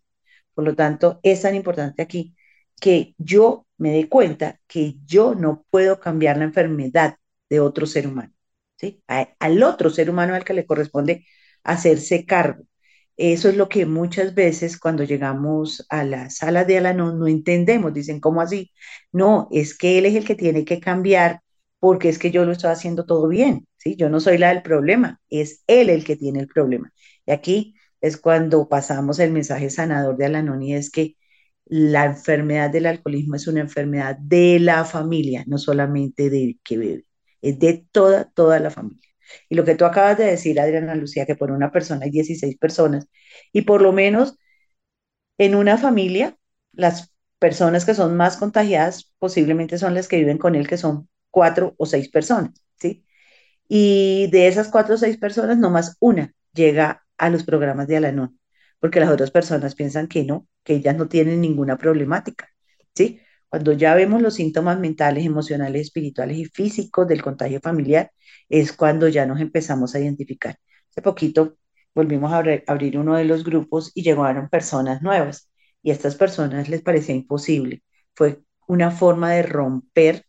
Por 0.55 0.65
lo 0.65 0.75
tanto, 0.77 1.21
es 1.23 1.43
tan 1.43 1.55
importante 1.55 2.03
aquí 2.03 2.35
que 2.81 3.15
yo 3.19 3.67
me 3.81 3.91
dé 3.93 4.09
cuenta 4.09 4.61
que 4.69 4.97
yo 5.07 5.35
no 5.35 5.65
puedo 5.71 6.01
cambiar 6.01 6.37
la 6.39 6.45
enfermedad 6.45 7.17
de 7.49 7.61
otro 7.61 7.87
ser 7.87 8.07
humano. 8.07 8.33
¿sí? 8.77 9.03
al 9.07 9.63
otro 9.63 9.91
ser 9.91 10.11
humano 10.11 10.35
al 10.35 10.45
que 10.45 10.55
le 10.55 10.67
corresponde 10.67 11.27
hacerse 11.65 12.25
cargo. 12.27 12.65
Eso 13.17 13.51
es 13.51 13.57
lo 13.57 13.69
que 13.69 13.87
muchas 13.87 14.35
veces 14.35 14.79
cuando 14.79 15.05
llegamos 15.05 15.87
a 15.91 16.05
la 16.05 16.31
sala 16.31 16.65
de 16.65 16.79
Alanón 16.79 17.19
no 17.19 17.27
entendemos. 17.29 17.93
Dicen, 17.93 18.21
¿cómo 18.21 18.41
así? 18.41 18.73
No, 19.13 19.49
es 19.53 19.77
que 19.77 19.99
él 19.99 20.07
es 20.07 20.15
el 20.17 20.25
que 20.25 20.35
tiene 20.35 20.65
que 20.65 20.81
cambiar 20.81 21.43
porque 21.79 22.09
es 22.09 22.19
que 22.19 22.31
yo 22.31 22.45
lo 22.47 22.53
estoy 22.53 22.71
haciendo 22.71 23.07
todo 23.07 23.29
bien, 23.29 23.67
¿sí? 23.79 23.97
Yo 23.97 24.09
no 24.11 24.21
soy 24.21 24.39
la 24.39 24.51
del 24.51 24.63
problema, 24.63 25.21
es 25.31 25.63
él 25.67 25.91
el 25.91 26.05
que 26.05 26.17
tiene 26.17 26.41
el 26.41 26.49
problema. 26.49 26.93
Y 27.27 27.33
aquí 27.33 27.75
es 28.01 28.17
cuando 28.19 28.69
pasamos 28.69 29.19
el 29.19 29.33
mensaje 29.33 29.71
sanador 29.71 30.17
de 30.17 30.27
Alanón 30.27 30.63
y 30.63 30.75
es 30.75 30.91
que 30.91 31.17
la 31.71 32.05
enfermedad 32.07 32.71
del 32.71 32.87
alcoholismo 32.87 33.37
es 33.37 33.47
una 33.47 33.61
enfermedad 33.61 34.17
de 34.19 34.59
la 34.61 34.85
familia, 34.85 35.45
no 35.47 35.57
solamente 35.59 36.29
de 36.31 36.59
que 36.65 36.79
bebe, 36.79 37.07
es 37.43 37.59
de 37.61 37.87
toda, 37.93 38.31
toda 38.33 38.59
la 38.61 38.71
familia. 38.71 39.09
Y 39.49 39.55
lo 39.55 39.65
que 39.65 39.77
tú 39.77 39.85
acabas 39.85 40.19
de 40.19 40.25
decir, 40.25 40.61
Adriana 40.61 40.97
Lucía, 40.97 41.27
que 41.27 41.37
por 41.37 41.53
una 41.53 41.71
persona 41.71 42.05
hay 42.05 42.11
16 42.11 42.59
personas, 42.59 43.07
y 43.53 43.63
por 43.63 43.83
lo 43.83 43.93
menos 43.93 44.37
en 45.39 45.55
una 45.55 45.79
familia, 45.79 46.37
las 46.73 47.13
personas 47.39 47.85
que 47.85 47.95
son 47.95 48.17
más 48.17 48.37
contagiadas 48.37 49.15
posiblemente 49.19 49.79
son 49.79 49.95
las 49.95 50.09
que 50.09 50.19
viven 50.19 50.39
con 50.39 50.55
él, 50.57 50.69
que 50.69 50.77
son 50.77 51.09
cuatro 51.31 51.75
o 51.79 51.87
seis 51.87 52.09
personas, 52.11 52.53
¿sí? 52.79 53.05
Y 53.69 54.29
de 54.33 54.49
esas 54.49 54.69
cuatro 54.71 54.97
o 54.97 54.99
seis 54.99 55.19
personas, 55.19 55.59
nomás 55.59 55.97
una 56.01 56.35
llega 56.55 57.07
a 57.19 57.31
los 57.31 57.45
programas 57.45 57.89
de 57.89 57.99
Alanón, 57.99 58.40
porque 58.81 59.01
las 59.01 59.11
otras 59.11 59.31
personas 59.31 59.75
piensan 59.75 60.09
que 60.09 60.25
no, 60.25 60.47
que 60.65 60.75
ellas 60.77 60.97
no 60.97 61.09
tienen 61.09 61.41
ninguna 61.41 61.77
problemática, 61.79 62.49
¿sí? 62.95 63.21
Cuando 63.49 63.73
ya 63.73 63.95
vemos 63.95 64.23
los 64.23 64.35
síntomas 64.35 64.79
mentales, 64.79 65.27
emocionales, 65.27 65.83
espirituales 65.83 66.39
y 66.39 66.45
físicos 66.47 67.07
del 67.09 67.23
contagio 67.23 67.61
familiar, 67.61 68.13
es 68.49 68.73
cuando 68.73 69.09
ya 69.09 69.27
nos 69.27 69.41
empezamos 69.41 69.95
a 69.95 70.01
identificar. 70.01 70.57
Hace 70.91 71.03
poquito 71.03 71.57
volvimos 71.95 72.33
a 72.33 72.43
abrir 72.67 72.99
uno 72.99 73.17
de 73.17 73.25
los 73.25 73.45
grupos 73.45 73.91
y 73.95 74.03
llegaron 74.03 74.49
personas 74.49 75.03
nuevas 75.03 75.51
y 75.83 75.91
a 75.91 75.95
estas 75.95 76.17
personas 76.17 76.69
les 76.69 76.83
parecía 76.83 77.15
imposible. 77.15 77.83
Fue 78.15 78.41
una 78.67 78.91
forma 78.91 79.33
de 79.33 79.43
romper 79.43 80.25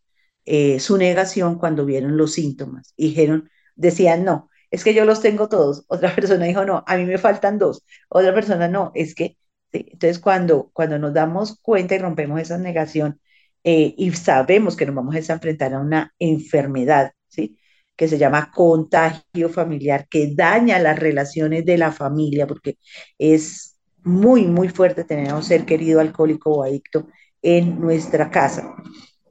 eh, 0.45 0.79
su 0.79 0.97
negación 0.97 1.57
cuando 1.59 1.85
vieron 1.85 2.17
los 2.17 2.33
síntomas 2.33 2.93
y 2.97 3.09
dijeron, 3.09 3.49
decían, 3.75 4.25
no, 4.25 4.49
es 4.71 4.83
que 4.83 4.93
yo 4.93 5.05
los 5.05 5.21
tengo 5.21 5.49
todos. 5.49 5.85
Otra 5.87 6.15
persona 6.15 6.45
dijo, 6.45 6.65
no, 6.65 6.83
a 6.87 6.97
mí 6.97 7.05
me 7.05 7.17
faltan 7.17 7.59
dos. 7.59 7.83
Otra 8.09 8.33
persona, 8.33 8.67
no, 8.67 8.91
es 8.95 9.15
que 9.15 9.37
entonces, 9.71 10.19
cuando, 10.19 10.69
cuando 10.73 10.99
nos 10.99 11.13
damos 11.13 11.57
cuenta 11.61 11.95
y 11.95 11.99
rompemos 11.99 12.41
esa 12.41 12.57
negación 12.57 13.19
eh, 13.63 13.93
y 13.97 14.11
sabemos 14.11 14.75
que 14.75 14.85
nos 14.85 14.95
vamos 14.95 15.15
a 15.15 15.33
enfrentar 15.33 15.73
a 15.73 15.79
una 15.79 16.13
enfermedad, 16.19 17.11
¿sí? 17.27 17.57
que 17.95 18.07
se 18.07 18.17
llama 18.17 18.51
contagio 18.53 19.49
familiar, 19.49 20.07
que 20.09 20.33
daña 20.35 20.79
las 20.79 20.97
relaciones 20.97 21.65
de 21.65 21.77
la 21.77 21.91
familia, 21.91 22.47
porque 22.47 22.77
es 23.17 23.77
muy, 24.03 24.47
muy 24.47 24.69
fuerte 24.69 25.03
tener 25.03 25.29
a 25.29 25.35
un 25.35 25.43
ser 25.43 25.65
querido 25.65 25.99
alcohólico 25.99 26.51
o 26.51 26.63
adicto 26.63 27.07
en 27.41 27.79
nuestra 27.79 28.29
casa. 28.31 28.75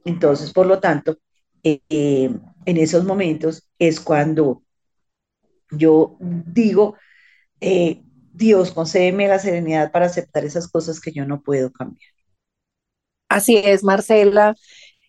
Entonces, 0.05 0.53
por 0.53 0.65
lo 0.67 0.79
tanto, 0.79 1.17
eh, 1.63 1.81
eh, 1.89 2.31
en 2.65 2.77
esos 2.77 3.03
momentos 3.03 3.67
es 3.77 3.99
cuando 3.99 4.63
yo 5.71 6.17
digo, 6.19 6.95
Dios, 8.33 8.71
concédeme 8.71 9.27
la 9.27 9.39
serenidad 9.39 9.91
para 9.91 10.05
aceptar 10.05 10.45
esas 10.45 10.67
cosas 10.67 10.99
que 10.99 11.11
yo 11.11 11.25
no 11.25 11.41
puedo 11.41 11.71
cambiar. 11.71 12.11
Así 13.29 13.57
es, 13.57 13.83
Marcela. 13.83 14.55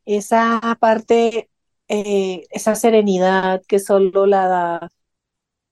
Esa 0.05 0.61
parte, 0.81 1.51
eh, 1.89 2.47
esa 2.51 2.75
serenidad 2.75 3.63
que 3.67 3.79
solo 3.79 4.27
la 4.27 4.47
da 4.49 4.89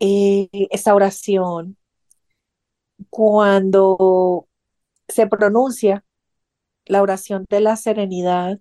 eh, 0.00 0.49
esa 0.70 0.94
oración, 0.94 1.76
cuando 3.09 4.49
se 5.09 5.26
pronuncia 5.26 6.05
la 6.87 7.03
oración 7.03 7.46
de 7.48 7.61
la 7.61 7.76
serenidad 7.76 8.59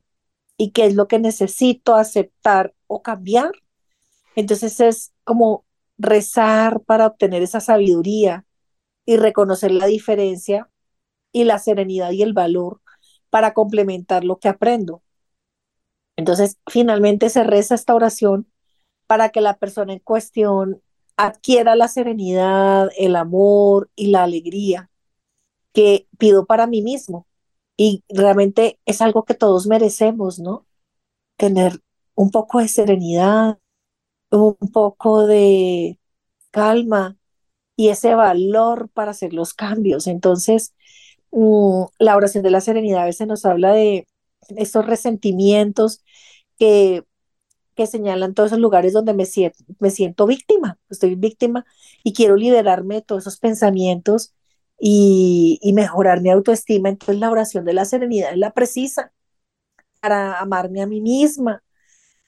y 0.58 0.72
qué 0.72 0.86
es 0.86 0.96
lo 0.96 1.08
que 1.08 1.20
necesito 1.20 1.96
aceptar 1.96 2.74
o 2.88 3.02
cambiar, 3.02 3.52
entonces 4.36 4.80
es 4.80 5.13
como 5.24 5.65
rezar 6.00 6.82
para 6.82 7.06
obtener 7.06 7.44
esa 7.44 7.60
sabiduría, 7.60 8.46
y 9.10 9.18
reconocer 9.18 9.72
la 9.72 9.88
diferencia 9.88 10.70
y 11.32 11.46
la 11.46 11.58
serenidad 11.58 12.12
y 12.12 12.22
el 12.22 12.34
valor 12.34 12.80
para 13.32 13.56
complementar 13.56 14.24
lo 14.24 14.38
que 14.38 14.50
aprendo. 14.50 15.02
Entonces, 16.16 16.60
finalmente 16.68 17.30
se 17.30 17.44
reza 17.44 17.74
esta 17.74 17.96
oración 17.96 18.52
para 19.08 19.30
que 19.30 19.42
la 19.42 19.58
persona 19.58 19.94
en 19.94 20.00
cuestión 20.00 20.84
adquiera 21.18 21.76
la 21.76 21.88
serenidad, 21.88 22.92
el 23.00 23.16
amor 23.16 23.90
y 23.96 24.12
la 24.12 24.22
alegría 24.22 24.92
que 25.74 26.08
pido 26.20 26.46
para 26.46 26.68
mí 26.68 26.84
mismo. 26.84 27.26
Y 27.78 28.04
realmente 28.10 28.80
es 28.86 29.02
algo 29.02 29.24
que 29.24 29.34
todos 29.34 29.66
merecemos, 29.66 30.38
¿no? 30.38 30.68
Tener 31.36 31.82
un 32.14 32.30
poco 32.30 32.60
de 32.60 32.68
serenidad, 32.68 33.58
un 34.32 34.56
poco 34.72 35.28
de 35.28 36.00
calma, 36.52 37.18
y 37.76 37.89
ese 37.89 38.15
valor 38.15 38.89
para 38.94 39.12
hacer 39.12 39.34
los 39.34 39.54
cambios. 39.54 40.08
Entonces, 40.08 40.76
mm, 41.32 41.86
la 42.00 42.18
oración 42.18 42.44
de 42.44 42.52
la 42.52 42.62
serenidad 42.62 43.04
a 43.04 43.06
veces 43.06 43.28
nos 43.28 43.46
habla 43.46 43.74
de 43.74 44.08
estos 44.58 44.86
resentimientos 44.88 46.04
que, 46.60 47.06
que 47.76 47.88
señalan 47.88 48.34
todos 48.34 48.50
esos 48.50 48.60
lugares 48.60 48.94
donde 48.94 49.13
me 49.13 49.26
siento, 49.26 49.63
me 49.80 49.92
siento 49.92 50.28
víctima, 50.28 50.80
estoy 50.89 51.15
víctima 51.15 51.65
y 52.04 52.13
quiero 52.13 52.36
liberarme 52.36 52.96
de 52.96 53.02
todos 53.04 53.24
esos 53.24 53.39
pensamientos 53.39 54.34
y, 54.80 55.60
y 55.62 55.74
mejorar 55.74 56.22
mi 56.22 56.30
autoestima. 56.32 56.89
Entonces, 56.89 57.20
la 57.20 57.32
oración 57.32 57.65
de 57.65 57.74
la 57.74 57.86
serenidad 57.86 58.32
es 58.34 58.38
la 58.38 58.52
precisa 58.54 59.13
para 60.02 60.39
amarme 60.39 60.82
a 60.82 60.88
mí 60.88 61.02
misma, 61.02 61.63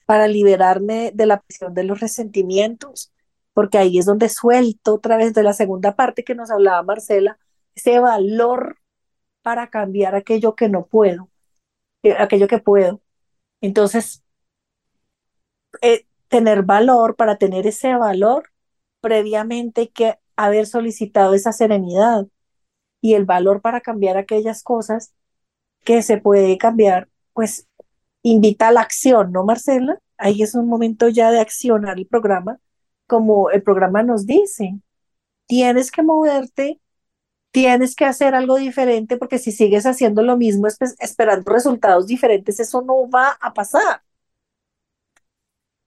para 0.06 0.28
liberarme 0.28 1.12
de 1.14 1.26
la 1.26 1.40
presión 1.40 1.74
de 1.74 1.84
los 1.84 2.00
resentimientos, 2.00 3.12
porque 3.54 3.78
ahí 3.78 3.98
es 3.98 4.06
donde 4.06 4.28
suelto 4.28 4.94
otra 4.94 5.16
vez 5.16 5.34
de 5.34 5.42
la 5.42 5.52
segunda 5.52 5.94
parte 5.96 6.24
que 6.24 6.34
nos 6.34 6.50
hablaba 6.50 6.82
Marcela, 6.82 7.38
ese 7.74 7.98
valor 8.00 8.78
para 9.42 9.70
cambiar 9.70 10.14
aquello 10.14 10.54
que 10.54 10.68
no 10.68 10.86
puedo, 10.86 11.28
eh, 12.02 12.14
aquello 12.18 12.48
que 12.48 12.58
puedo. 12.58 13.00
Entonces, 13.60 14.22
eh, 15.82 16.06
tener 16.28 16.62
valor, 16.62 17.16
para 17.16 17.36
tener 17.36 17.66
ese 17.66 17.94
valor, 17.94 18.50
previamente 19.00 19.90
que 19.90 20.18
haber 20.36 20.66
solicitado 20.66 21.34
esa 21.34 21.52
serenidad 21.52 22.26
y 23.00 23.14
el 23.14 23.24
valor 23.26 23.60
para 23.60 23.80
cambiar 23.80 24.16
aquellas 24.16 24.62
cosas 24.62 25.14
que 25.84 26.02
se 26.02 26.18
puede 26.18 26.58
cambiar, 26.58 27.08
pues 27.34 27.68
invita 28.22 28.68
a 28.68 28.72
la 28.72 28.80
acción, 28.82 29.32
¿no, 29.32 29.44
Marcela? 29.44 29.98
Ahí 30.18 30.42
es 30.42 30.54
un 30.54 30.68
momento 30.68 31.08
ya 31.08 31.30
de 31.30 31.40
accionar 31.40 31.98
el 31.98 32.06
programa 32.06 32.58
como 33.12 33.50
el 33.50 33.62
programa 33.62 34.02
nos 34.02 34.26
dice, 34.26 34.80
tienes 35.46 35.90
que 35.92 36.02
moverte, 36.02 36.80
tienes 37.52 37.96
que 37.96 38.06
hacer 38.06 38.34
algo 38.34 38.56
diferente 38.56 39.18
porque 39.18 39.38
si 39.38 39.52
sigues 39.52 39.86
haciendo 39.86 40.22
lo 40.22 40.36
mismo 40.38 40.68
esperando 41.00 41.52
resultados 41.52 42.06
diferentes, 42.06 42.60
eso 42.60 42.82
no 42.82 43.10
va 43.10 43.38
a 43.40 43.54
pasar. 43.54 44.02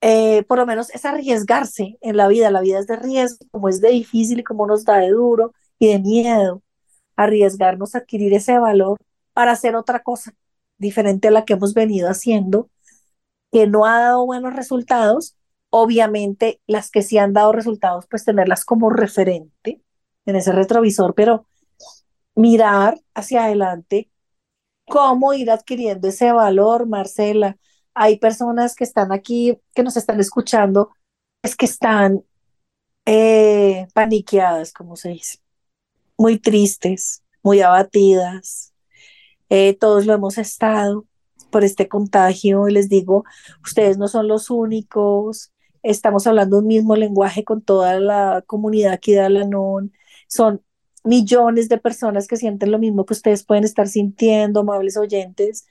Eh, 0.02 0.44
por 0.44 0.60
lo 0.60 0.66
menos 0.68 0.90
es 0.94 1.04
arriesgarse 1.06 1.98
en 2.02 2.18
la 2.18 2.28
vida. 2.28 2.52
La 2.52 2.62
vida 2.62 2.80
es 2.80 2.88
de 2.88 2.96
riesgo, 2.98 3.46
como 3.52 3.70
es 3.70 3.82
de 3.82 3.90
difícil 3.90 4.40
y 4.40 4.44
como 4.44 4.68
nos 4.68 4.86
da 4.86 4.98
de 4.98 5.10
duro 5.10 5.54
y 5.80 5.88
de 5.88 6.00
miedo. 6.00 6.62
Arriesgarnos 7.16 7.96
a 7.96 8.00
adquirir 8.00 8.34
ese 8.34 8.60
valor 8.60 9.00
para 9.34 9.52
hacer 9.54 9.76
otra 9.76 10.04
cosa 10.04 10.34
diferente 10.78 11.28
a 11.28 11.32
la 11.32 11.46
que 11.46 11.54
hemos 11.54 11.74
venido 11.74 12.10
haciendo, 12.10 12.70
que 13.52 13.68
no 13.68 13.86
ha 13.86 14.00
dado 14.00 14.26
buenos 14.26 14.56
resultados, 14.56 15.36
obviamente 15.70 16.62
las 16.68 16.92
que 16.92 17.02
sí 17.02 17.18
han 17.18 17.34
dado 17.34 17.52
resultados, 17.52 18.06
pues 18.10 18.26
tenerlas 18.26 18.66
como 18.66 18.90
referente 18.90 19.82
en 20.26 20.36
ese 20.36 20.52
retrovisor, 20.52 21.14
pero 21.16 21.48
mirar 22.36 23.00
hacia 23.14 23.46
adelante 23.46 24.10
cómo 24.88 25.34
ir 25.34 25.52
adquiriendo 25.52 26.08
ese 26.08 26.32
valor, 26.32 26.88
Marcela. 26.88 27.58
Hay 27.94 28.20
personas 28.20 28.76
que 28.76 28.84
están 28.84 29.12
aquí, 29.12 29.58
que 29.74 29.84
nos 29.84 29.98
están 29.98 30.20
escuchando, 30.20 30.92
es 31.44 31.56
que 31.56 31.66
están 31.66 32.24
eh, 33.06 33.88
paniqueadas, 33.94 34.74
como 34.74 34.96
se 34.96 35.10
dice, 35.10 35.40
muy 36.18 36.40
tristes, 36.40 37.24
muy 37.44 37.62
abatidas. 37.62 38.75
Eh, 39.50 39.76
todos 39.80 40.06
lo 40.06 40.14
hemos 40.14 40.38
estado 40.38 41.06
por 41.52 41.64
este 41.64 41.88
contagio 41.88 42.68
y 42.68 42.74
les 42.74 42.90
digo, 42.90 43.24
ustedes 43.64 43.98
no 43.98 44.08
son 44.08 44.28
los 44.28 44.50
únicos, 44.50 45.52
estamos 45.84 46.28
hablando 46.28 46.60
un 46.60 46.68
mismo 46.68 46.96
lenguaje 46.96 47.44
con 47.44 47.62
toda 47.62 48.00
la 48.00 48.44
comunidad 48.48 48.94
aquí 48.94 49.14
de 49.14 49.22
Alanón, 49.22 49.94
son 50.28 50.62
millones 51.04 51.70
de 51.70 51.78
personas 51.78 52.28
que 52.28 52.38
sienten 52.38 52.72
lo 52.72 52.80
mismo 52.80 53.06
que 53.06 53.14
ustedes 53.14 53.46
pueden 53.46 53.64
estar 53.64 53.88
sintiendo, 53.88 54.62
amables 54.62 54.98
oyentes, 54.98 55.66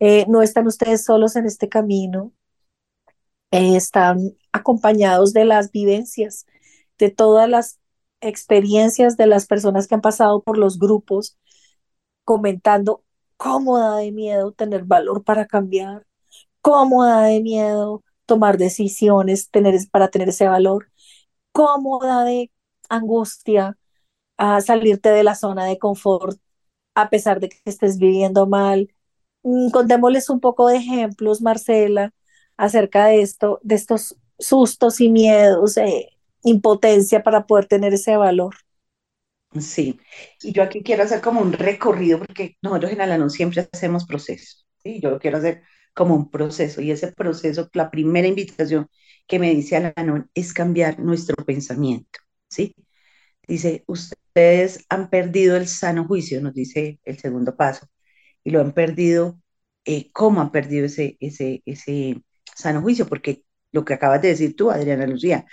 eh, 0.00 0.24
no 0.28 0.42
están 0.42 0.66
ustedes 0.66 1.04
solos 1.04 1.36
en 1.36 1.46
este 1.46 1.68
camino. 1.68 2.32
eh, 3.50 3.76
están 3.76 4.36
acompañados 4.52 5.32
de 5.32 5.44
las 5.44 5.70
vivencias, 5.72 6.46
de 6.98 7.10
todas 7.10 7.48
las 7.48 7.78
experiencias 8.20 9.16
de 9.16 9.26
las 9.26 9.46
personas 9.46 9.86
que 9.86 9.94
han 9.94 10.00
pasado 10.00 10.42
por 10.42 10.58
los 10.58 10.78
grupos, 10.78 11.38
comentando 12.24 13.04
cómo 13.38 13.78
da 13.80 13.96
de 13.98 14.12
miedo 14.12 14.52
tener 14.52 14.84
valor 14.84 15.24
para 15.24 15.46
cambiar, 15.46 16.06
cómo 16.62 17.04
da 17.04 17.22
de 17.24 17.40
miedo 17.42 18.04
tomar 18.26 18.58
decisiones 18.58 19.50
tener, 19.50 19.76
para 19.92 20.08
tener 20.10 20.30
ese 20.30 20.48
valor, 20.48 20.90
cómo 21.52 22.00
da 22.00 22.24
de 22.24 22.52
angustia 22.88 23.78
a 24.38 24.60
salirte 24.60 25.10
de 25.10 25.24
la 25.24 25.34
zona 25.34 25.66
de 25.66 25.78
confort 25.78 26.40
a 26.94 27.10
pesar 27.10 27.40
de 27.40 27.48
que 27.50 27.58
estés 27.66 27.98
viviendo 27.98 28.46
mal. 28.46 28.88
Mm, 29.42 29.70
contémosles 29.70 30.30
un 30.30 30.40
poco 30.40 30.68
de 30.68 30.76
ejemplos, 30.78 31.40
Marcela, 31.42 32.12
acerca 32.56 33.06
de 33.06 33.22
esto, 33.22 33.60
de 33.62 33.74
estos 33.76 34.16
sustos 34.38 35.00
y 35.00 35.10
miedos, 35.10 35.76
eh, 35.78 36.10
impotencia 36.44 37.22
para 37.22 37.46
poder 37.46 37.66
tener 37.66 37.94
ese 37.94 38.16
valor. 38.16 38.54
Sí, 39.60 39.98
y 40.42 40.52
yo 40.52 40.62
aquí 40.62 40.82
quiero 40.82 41.02
hacer 41.04 41.20
como 41.22 41.40
un 41.40 41.52
recorrido, 41.54 42.18
porque 42.18 42.56
nosotros 42.60 42.92
en 42.92 43.00
Alanón 43.00 43.30
siempre 43.30 43.66
hacemos 43.72 44.04
procesos, 44.06 44.66
¿sí? 44.82 45.00
Yo 45.00 45.10
lo 45.10 45.18
quiero 45.18 45.38
hacer 45.38 45.62
como 45.94 46.14
un 46.14 46.30
proceso, 46.30 46.82
y 46.82 46.90
ese 46.90 47.12
proceso, 47.12 47.68
la 47.72 47.90
primera 47.90 48.28
invitación 48.28 48.88
que 49.26 49.38
me 49.38 49.50
dice 49.54 49.76
Alanón 49.76 50.30
es 50.34 50.52
cambiar 50.52 50.98
nuestro 51.00 51.34
pensamiento, 51.46 52.20
¿sí? 52.48 52.74
Dice, 53.48 53.84
ustedes 53.88 54.86
han 54.90 55.10
perdido 55.10 55.56
el 55.56 55.68
sano 55.68 56.06
juicio, 56.06 56.40
nos 56.42 56.54
dice 56.54 57.00
el 57.04 57.18
segundo 57.18 57.56
paso, 57.56 57.88
y 58.44 58.50
lo 58.50 58.60
han 58.60 58.72
perdido, 58.72 59.40
eh, 59.84 60.10
¿cómo 60.12 60.40
han 60.40 60.52
perdido 60.52 60.86
ese, 60.86 61.16
ese, 61.20 61.62
ese 61.66 62.22
sano 62.56 62.82
juicio? 62.82 63.06
Porque 63.08 63.44
lo 63.72 63.84
que 63.84 63.94
acabas 63.94 64.22
de 64.22 64.28
decir 64.28 64.56
tú, 64.56 64.70
Adriana 64.70 65.06
Lucía, 65.06 65.46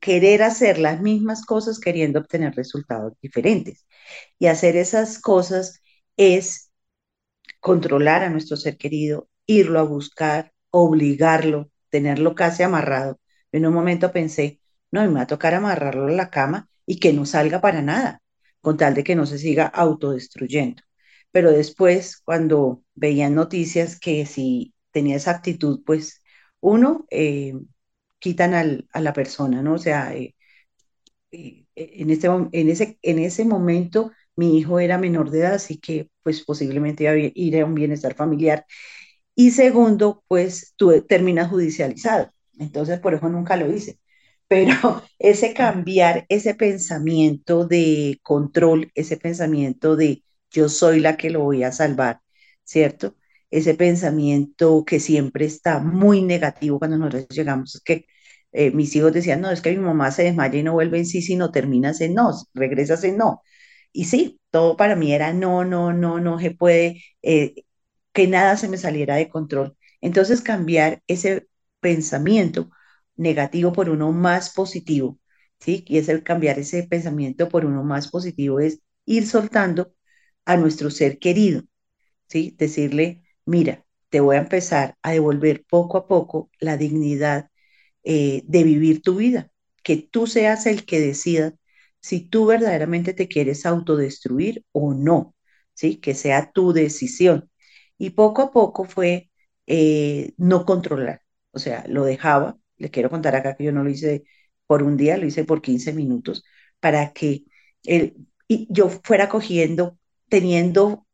querer 0.00 0.42
hacer 0.42 0.78
las 0.78 1.00
mismas 1.00 1.44
cosas 1.44 1.80
queriendo 1.80 2.20
obtener 2.20 2.54
resultados 2.54 3.14
diferentes. 3.20 3.86
Y 4.38 4.46
hacer 4.46 4.76
esas 4.76 5.20
cosas 5.20 5.82
es 6.16 6.70
controlar 7.60 8.22
a 8.22 8.30
nuestro 8.30 8.56
ser 8.56 8.76
querido, 8.78 9.28
irlo 9.46 9.80
a 9.80 9.82
buscar, 9.82 10.52
obligarlo, 10.70 11.70
tenerlo 11.90 12.34
casi 12.34 12.62
amarrado. 12.62 13.20
En 13.52 13.66
un 13.66 13.74
momento 13.74 14.12
pensé, 14.12 14.60
no, 14.90 15.02
me 15.02 15.08
va 15.08 15.22
a 15.22 15.26
tocar 15.26 15.54
amarrarlo 15.54 16.06
a 16.06 16.10
la 16.12 16.30
cama 16.30 16.68
y 16.86 16.98
que 17.00 17.12
no 17.12 17.26
salga 17.26 17.60
para 17.60 17.82
nada, 17.82 18.22
con 18.60 18.76
tal 18.76 18.94
de 18.94 19.04
que 19.04 19.16
no 19.16 19.26
se 19.26 19.38
siga 19.38 19.66
autodestruyendo. 19.66 20.82
Pero 21.30 21.50
después, 21.52 22.18
cuando 22.24 22.82
veían 22.94 23.34
noticias 23.34 23.98
que 23.98 24.26
si 24.26 24.74
tenía 24.90 25.16
esa 25.16 25.32
actitud, 25.32 25.82
pues 25.84 26.22
uno, 26.60 27.06
eh, 27.10 27.54
quitan 28.18 28.54
a 28.92 29.00
la 29.00 29.12
persona, 29.12 29.62
¿no? 29.62 29.74
O 29.74 29.78
sea, 29.78 30.14
eh, 30.16 30.34
eh, 31.30 31.66
en, 31.74 32.10
este, 32.10 32.26
en, 32.28 32.68
ese, 32.68 32.98
en 33.02 33.18
ese 33.18 33.44
momento 33.44 34.12
mi 34.36 34.58
hijo 34.58 34.80
era 34.80 34.98
menor 34.98 35.30
de 35.30 35.40
edad, 35.40 35.54
así 35.54 35.78
que 35.78 36.10
pues 36.22 36.44
posiblemente 36.44 37.04
iba 37.04 37.12
a 37.12 37.16
ir 37.34 37.60
a 37.60 37.64
un 37.66 37.74
bienestar 37.74 38.14
familiar. 38.14 38.64
Y 39.34 39.52
segundo, 39.52 40.24
pues 40.28 40.74
tú 40.76 41.02
terminas 41.08 41.50
judicializado. 41.50 42.32
Entonces, 42.58 43.00
por 43.00 43.14
eso 43.14 43.28
nunca 43.28 43.56
lo 43.56 43.72
hice. 43.72 43.98
Pero 44.48 44.72
ese 45.18 45.54
cambiar, 45.54 46.26
ese 46.28 46.54
pensamiento 46.54 47.66
de 47.66 48.18
control, 48.22 48.90
ese 48.94 49.16
pensamiento 49.16 49.96
de 49.96 50.24
yo 50.50 50.68
soy 50.68 51.00
la 51.00 51.16
que 51.16 51.30
lo 51.30 51.40
voy 51.42 51.64
a 51.64 51.72
salvar, 51.72 52.20
¿cierto? 52.64 53.16
Ese 53.50 53.74
pensamiento 53.74 54.84
que 54.84 55.00
siempre 55.00 55.44
está 55.46 55.78
muy 55.80 56.22
negativo 56.22 56.78
cuando 56.78 56.98
nosotros 56.98 57.26
llegamos, 57.30 57.80
que 57.84 58.06
eh, 58.52 58.70
mis 58.72 58.94
hijos 58.96 59.12
decían, 59.12 59.40
no, 59.40 59.50
es 59.50 59.60
que 59.62 59.70
mi 59.72 59.78
mamá 59.78 60.10
se 60.10 60.24
desmaya 60.24 60.58
y 60.58 60.62
no 60.62 60.72
vuelve 60.74 60.98
en 60.98 61.06
sí, 61.06 61.22
sino 61.22 61.50
terminas 61.50 62.00
en 62.00 62.14
no, 62.14 62.32
regresas 62.54 63.04
en 63.04 63.16
no. 63.18 63.42
Y 63.92 64.04
sí, 64.06 64.40
todo 64.50 64.76
para 64.76 64.96
mí 64.96 65.12
era 65.12 65.32
no, 65.32 65.64
no, 65.64 65.92
no, 65.92 66.20
no 66.20 66.38
se 66.38 66.50
puede, 66.52 67.02
eh, 67.22 67.54
que 68.12 68.26
nada 68.28 68.56
se 68.56 68.68
me 68.68 68.76
saliera 68.78 69.16
de 69.16 69.28
control. 69.28 69.76
Entonces 70.00 70.40
cambiar 70.42 71.02
ese 71.06 71.48
pensamiento 71.80 72.70
negativo 73.16 73.72
por 73.72 73.90
uno 73.90 74.12
más 74.12 74.50
positivo, 74.54 75.18
¿sí? 75.60 75.84
Y 75.88 75.98
es 75.98 76.08
el 76.08 76.22
cambiar 76.22 76.58
ese 76.58 76.84
pensamiento 76.84 77.48
por 77.48 77.64
uno 77.64 77.82
más 77.84 78.08
positivo, 78.08 78.60
es 78.60 78.80
ir 79.06 79.26
soltando 79.26 79.92
a 80.44 80.56
nuestro 80.56 80.90
ser 80.90 81.18
querido, 81.18 81.62
¿sí? 82.28 82.54
Decirle, 82.58 83.24
mira, 83.48 83.84
te 84.10 84.20
voy 84.20 84.36
a 84.36 84.40
empezar 84.40 84.96
a 85.02 85.12
devolver 85.12 85.64
poco 85.68 85.98
a 85.98 86.06
poco 86.08 86.50
la 86.60 86.76
dignidad 86.76 87.50
eh, 88.04 88.42
de 88.46 88.64
vivir 88.64 89.02
tu 89.02 89.16
vida, 89.16 89.50
que 89.82 89.96
tú 89.98 90.26
seas 90.26 90.66
el 90.66 90.84
que 90.86 91.00
decida 91.00 91.54
si 92.00 92.20
tú 92.20 92.46
verdaderamente 92.46 93.12
te 93.14 93.28
quieres 93.28 93.66
autodestruir 93.66 94.64
o 94.72 94.94
no, 94.94 95.34
¿sí? 95.74 95.96
Que 95.98 96.14
sea 96.14 96.52
tu 96.52 96.72
decisión. 96.72 97.50
Y 97.98 98.10
poco 98.10 98.42
a 98.42 98.52
poco 98.52 98.84
fue 98.84 99.30
eh, 99.66 100.32
no 100.38 100.64
controlar, 100.64 101.22
o 101.52 101.58
sea, 101.58 101.84
lo 101.88 102.04
dejaba, 102.04 102.58
le 102.76 102.90
quiero 102.90 103.10
contar 103.10 103.36
acá 103.36 103.56
que 103.56 103.64
yo 103.64 103.72
no 103.72 103.84
lo 103.84 103.90
hice 103.90 104.24
por 104.66 104.82
un 104.82 104.96
día, 104.96 105.16
lo 105.18 105.26
hice 105.26 105.44
por 105.44 105.62
15 105.62 105.92
minutos, 105.92 106.44
para 106.80 107.12
que 107.12 107.44
y 108.48 108.66
yo 108.70 108.88
fuera 108.88 109.28
cogiendo, 109.28 109.98
teniendo 110.28 111.06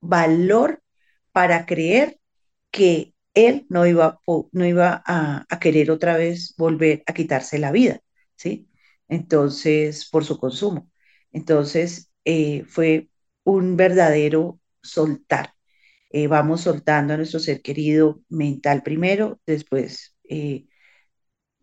valor 0.00 0.82
para 1.32 1.66
creer 1.66 2.18
que 2.70 3.14
él 3.34 3.66
no 3.70 3.86
iba, 3.86 4.20
no 4.52 4.66
iba 4.66 5.02
a, 5.06 5.46
querer 5.60 5.90
otra 5.90 6.16
vez 6.16 6.54
volver 6.56 7.02
a 7.06 7.14
quitarse 7.14 7.58
la 7.58 7.72
vida, 7.72 8.00
¿sí? 8.36 8.68
Entonces, 9.08 10.08
por 10.10 10.24
su 10.24 10.38
consumo. 10.38 10.90
Entonces, 11.32 12.10
eh, 12.24 12.64
fue 12.66 13.10
un 13.44 13.76
verdadero 13.76 14.60
soltar. 14.82 15.54
Eh, 16.10 16.26
vamos 16.28 16.62
soltando 16.62 17.14
a 17.14 17.16
nuestro 17.18 17.40
ser 17.40 17.62
querido 17.62 18.22
mental 18.28 18.82
primero, 18.82 19.40
después 19.46 20.16
eh, 20.28 20.66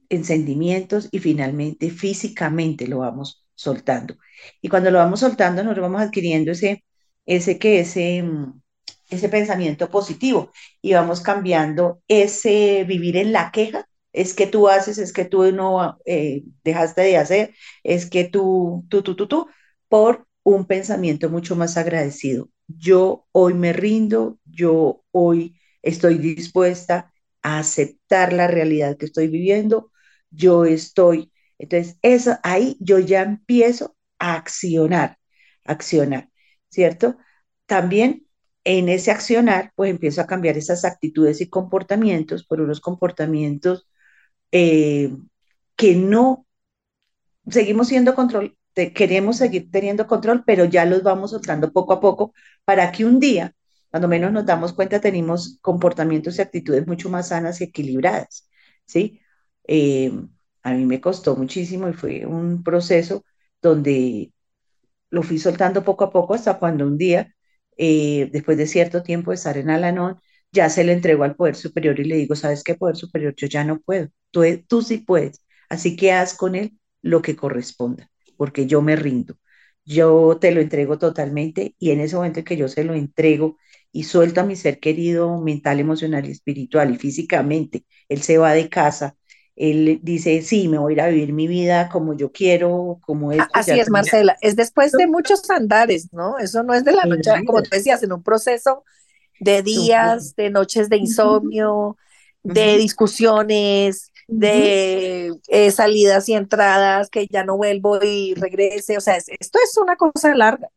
en 0.09 0.23
sentimientos 0.23 1.09
y 1.11 1.19
finalmente 1.19 1.89
físicamente 1.89 2.87
lo 2.87 2.99
vamos 2.99 3.45
soltando. 3.55 4.17
Y 4.61 4.69
cuando 4.69 4.91
lo 4.91 4.99
vamos 4.99 5.21
soltando, 5.21 5.63
nos 5.63 5.77
vamos 5.79 6.01
adquiriendo 6.01 6.51
ese, 6.51 6.83
ese 7.25 7.59
que 7.59 7.79
ese 7.79 8.23
mm, 8.23 8.61
ese 9.09 9.29
pensamiento 9.29 9.89
positivo 9.89 10.51
y 10.81 10.93
vamos 10.93 11.21
cambiando 11.21 12.01
ese 12.07 12.83
vivir 12.85 13.17
en 13.17 13.31
la 13.33 13.51
queja. 13.51 13.87
Es 14.13 14.33
que 14.33 14.47
tú 14.47 14.69
haces, 14.69 14.97
es 14.97 15.11
que 15.13 15.25
tú 15.25 15.51
no 15.51 15.97
eh, 16.05 16.43
dejaste 16.63 17.01
de 17.01 17.17
hacer, 17.17 17.53
es 17.83 18.09
que 18.09 18.23
tú, 18.25 18.85
tú, 18.89 19.01
tú, 19.03 19.15
tú, 19.15 19.27
tú, 19.27 19.47
por 19.89 20.27
un 20.43 20.65
pensamiento 20.65 21.29
mucho 21.29 21.55
más 21.55 21.77
agradecido. 21.77 22.49
Yo 22.67 23.27
hoy 23.31 23.53
me 23.53 23.73
rindo, 23.73 24.39
yo 24.45 25.03
hoy 25.11 25.59
estoy 25.81 26.17
dispuesta 26.17 27.11
a 27.41 27.59
aceptar 27.59 28.33
la 28.33 28.47
realidad 28.47 28.97
que 28.97 29.05
estoy 29.05 29.27
viviendo, 29.27 29.91
yo 30.29 30.65
estoy, 30.65 31.31
entonces 31.57 31.97
eso 32.01 32.37
ahí 32.43 32.77
yo 32.79 32.99
ya 32.99 33.21
empiezo 33.23 33.95
a 34.19 34.35
accionar, 34.35 35.17
accionar, 35.63 36.29
¿cierto? 36.69 37.17
También 37.65 38.24
en 38.65 38.89
ese 38.89 39.11
accionar, 39.11 39.71
pues 39.75 39.91
empiezo 39.91 40.21
a 40.21 40.27
cambiar 40.27 40.57
esas 40.57 40.85
actitudes 40.85 41.41
y 41.41 41.49
comportamientos 41.49 42.45
por 42.45 42.61
unos 42.61 42.81
comportamientos 42.81 43.87
eh, 44.51 45.15
que 45.75 45.95
no 45.95 46.47
seguimos 47.47 47.87
siendo 47.89 48.15
control, 48.15 48.57
queremos 48.73 49.37
seguir 49.37 49.69
teniendo 49.71 50.07
control, 50.07 50.43
pero 50.45 50.65
ya 50.65 50.85
los 50.85 51.03
vamos 51.03 51.31
soltando 51.31 51.71
poco 51.71 51.93
a 51.93 52.01
poco 52.01 52.33
para 52.65 52.91
que 52.91 53.05
un 53.05 53.19
día, 53.19 53.55
cuando 53.91 54.07
menos 54.07 54.31
nos 54.31 54.45
damos 54.45 54.73
cuenta, 54.73 54.99
tenemos 55.01 55.59
comportamientos 55.61 56.37
y 56.37 56.41
actitudes 56.41 56.87
mucho 56.87 57.09
más 57.09 57.29
sanas 57.29 57.61
y 57.61 57.65
equilibradas, 57.65 58.49
¿sí? 58.85 59.21
Eh, 59.67 60.11
a 60.63 60.73
mí 60.73 60.85
me 60.85 61.01
costó 61.01 61.35
muchísimo 61.35 61.87
y 61.89 61.93
fue 61.93 62.25
un 62.25 62.63
proceso 62.63 63.23
donde 63.61 64.33
lo 65.09 65.23
fui 65.23 65.39
soltando 65.39 65.83
poco 65.83 66.05
a 66.05 66.11
poco 66.11 66.33
hasta 66.33 66.59
cuando 66.59 66.85
un 66.87 66.97
día 66.97 67.35
eh, 67.77 68.29
después 68.31 68.57
de 68.57 68.67
cierto 68.67 69.03
tiempo 69.03 69.31
de 69.31 69.35
estar 69.35 69.57
en 69.57 69.69
Alanón, 69.69 70.19
ya 70.51 70.69
se 70.69 70.83
le 70.83 70.93
entregó 70.93 71.23
al 71.23 71.35
Poder 71.35 71.55
Superior 71.55 71.99
y 71.99 72.05
le 72.05 72.15
digo, 72.17 72.35
¿sabes 72.35 72.63
qué, 72.63 72.75
Poder 72.75 72.95
Superior? 72.95 73.33
Yo 73.35 73.47
ya 73.47 73.63
no 73.63 73.79
puedo, 73.81 74.09
tú, 74.31 74.43
tú 74.67 74.81
sí 74.81 74.99
puedes, 74.99 75.43
así 75.69 75.95
que 75.95 76.11
haz 76.13 76.33
con 76.35 76.55
él 76.55 76.77
lo 77.01 77.21
que 77.21 77.35
corresponda, 77.35 78.09
porque 78.37 78.65
yo 78.67 78.81
me 78.81 78.95
rindo. 78.95 79.35
Yo 79.85 80.37
te 80.39 80.51
lo 80.51 80.61
entrego 80.61 80.97
totalmente 80.97 81.75
y 81.77 81.91
en 81.91 81.99
ese 82.01 82.15
momento 82.15 82.39
en 82.39 82.45
que 82.45 82.57
yo 82.57 82.67
se 82.67 82.83
lo 82.83 82.95
entrego 82.95 83.57
y 83.91 84.03
suelto 84.03 84.41
a 84.41 84.45
mi 84.45 84.55
ser 84.55 84.79
querido 84.79 85.39
mental, 85.41 85.79
emocional 85.79 86.25
y 86.27 86.31
espiritual 86.31 86.93
y 86.93 86.97
físicamente, 86.97 87.85
él 88.09 88.21
se 88.23 88.37
va 88.37 88.53
de 88.53 88.67
casa, 88.69 89.15
él 89.55 89.99
dice, 90.03 90.41
sí, 90.41 90.67
me 90.67 90.77
voy 90.77 90.93
a 90.93 90.95
ir 90.95 91.01
a 91.01 91.07
vivir 91.07 91.33
mi 91.33 91.47
vida 91.47 91.87
como 91.89 92.13
yo 92.13 92.31
quiero, 92.31 92.99
como 93.01 93.31
es. 93.31 93.41
Así 93.53 93.71
es, 93.71 93.89
Marcela, 93.89 94.35
es 94.41 94.55
después 94.55 94.91
de 94.91 95.07
muchos 95.07 95.49
andares, 95.49 96.11
¿no? 96.11 96.37
Eso 96.37 96.63
no 96.63 96.73
es 96.73 96.83
de 96.83 96.91
la 96.91 97.05
noche, 97.05 97.31
como 97.45 97.63
tú 97.63 97.69
decías, 97.71 98.03
en 98.03 98.11
un 98.11 98.21
proceso 98.21 98.83
de 99.39 99.61
días, 99.61 100.35
de 100.35 100.49
noches 100.49 100.89
de 100.89 100.97
insomnio, 100.97 101.97
de 102.43 102.77
discusiones, 102.77 104.11
de 104.27 105.33
eh, 105.47 105.71
salidas 105.71 106.27
y 106.27 106.33
entradas, 106.33 107.09
que 107.09 107.27
ya 107.27 107.45
no 107.45 107.55
vuelvo 107.55 107.99
y 108.03 108.33
regrese. 108.33 108.97
O 108.97 109.01
sea, 109.01 109.15
esto 109.15 109.59
es 109.63 109.77
una 109.77 109.95
cosa 109.95 110.35
larga. 110.35 110.67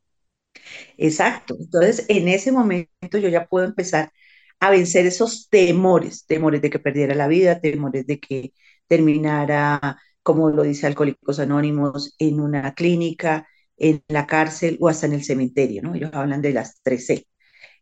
Exacto. 0.97 1.57
Entonces, 1.59 2.05
en 2.09 2.29
ese 2.29 2.53
momento 2.53 3.19
yo 3.19 3.29
ya 3.29 3.47
puedo 3.47 3.67
empezar 3.67 4.13
a 4.61 4.71
vencer 4.71 5.07
esos 5.07 5.49
temores, 5.49 6.27
temores 6.27 6.63
de 6.63 6.71
que 6.71 6.79
perdiera 6.79 7.15
la 7.15 7.29
vida, 7.29 7.61
temores 7.61 8.07
de 8.07 8.19
que 8.19 8.53
terminara, 8.89 9.99
como 10.23 10.51
lo 10.51 10.63
dice 10.63 10.87
Alcohólicos 10.87 11.39
Anónimos, 11.39 12.15
en 12.19 12.41
una 12.41 12.75
clínica, 12.75 13.47
en 13.77 14.03
la 14.09 14.27
cárcel 14.27 14.77
o 14.81 14.89
hasta 14.89 15.07
en 15.07 15.15
el 15.15 15.25
cementerio, 15.25 15.83
¿no? 15.83 15.95
Ellos 15.95 16.11
hablan 16.13 16.43
de 16.43 16.53
las 16.53 16.81
3C. 16.83 17.27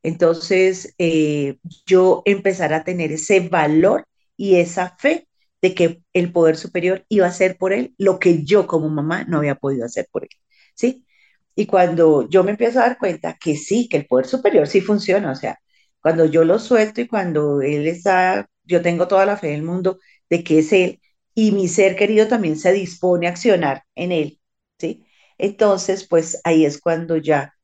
Entonces, 0.03 0.95
eh, 0.99 1.59
yo 1.87 2.23
empezar 2.27 2.73
a 2.75 2.85
tener 2.85 3.12
ese 3.12 3.40
valor 3.49 4.07
y 4.37 4.57
esa 4.57 4.97
fe 4.99 5.29
de 5.62 5.75
que 5.75 6.03
el 6.12 6.33
poder 6.33 6.57
superior 6.57 7.05
iba 7.09 7.27
a 7.27 7.31
hacer 7.31 7.57
por 7.59 7.73
él 7.73 7.95
lo 7.99 8.19
que 8.19 8.45
yo 8.45 8.66
como 8.66 8.88
mamá 8.90 9.25
no 9.25 9.38
había 9.38 9.55
podido 9.57 9.87
hacer 9.87 10.07
por 10.12 10.25
él, 10.25 10.31
¿sí? 10.75 11.07
Y 11.55 11.66
cuando 11.66 12.29
yo 12.29 12.45
me 12.45 12.51
empiezo 12.53 12.79
a 12.81 12.83
dar 12.83 12.99
cuenta 12.99 13.37
que 13.40 13.57
sí, 13.57 13.88
que 13.88 13.97
el 13.97 14.07
poder 14.07 14.27
superior 14.27 14.66
sí 14.69 14.81
funciona, 14.81 15.31
o 15.33 15.35
sea, 15.35 15.59
cuando 16.01 16.27
yo 16.27 16.45
lo 16.45 16.59
suelto 16.59 17.01
y 17.01 17.09
cuando 17.09 17.62
él 17.62 17.87
está, 17.88 18.49
yo 18.64 18.83
tengo 18.83 19.09
toda 19.09 19.27
la 19.27 19.37
fe 19.37 19.49
del 19.49 19.62
mundo 19.62 19.99
de 20.31 20.45
que 20.45 20.61
es 20.61 20.73
él 20.73 21.01
y 21.35 21.53
mi 21.53 21.69
ser 21.69 21.97
querido 21.97 22.29
también 22.29 22.57
se 22.57 22.73
dispone 22.73 23.27
a 23.27 23.31
accionar 23.31 23.85
en 23.95 24.12
él, 24.12 24.41
¿sí? 24.79 25.05
Entonces, 25.39 26.07
pues 26.09 26.41
ahí 26.45 26.65
es 26.65 26.81
cuando 26.81 27.17
ya 27.19 27.55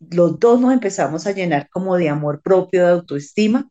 los 0.00 0.38
dos 0.38 0.60
nos 0.60 0.72
empezamos 0.72 1.26
a 1.26 1.32
llenar 1.32 1.68
como 1.70 1.96
de 1.96 2.08
amor 2.08 2.40
propio, 2.42 2.84
de 2.84 2.92
autoestima 2.92 3.68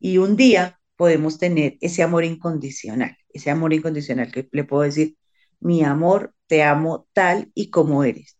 y 0.00 0.18
un 0.18 0.36
día 0.36 0.80
podemos 0.96 1.38
tener 1.38 1.76
ese 1.80 2.02
amor 2.02 2.24
incondicional, 2.24 3.16
ese 3.32 3.50
amor 3.50 3.72
incondicional 3.72 4.32
que 4.32 4.48
le 4.52 4.64
puedo 4.64 4.82
decir, 4.82 5.16
mi 5.60 5.84
amor, 5.84 6.34
te 6.46 6.62
amo 6.62 7.08
tal 7.12 7.50
y 7.54 7.70
como 7.70 8.04
eres. 8.04 8.38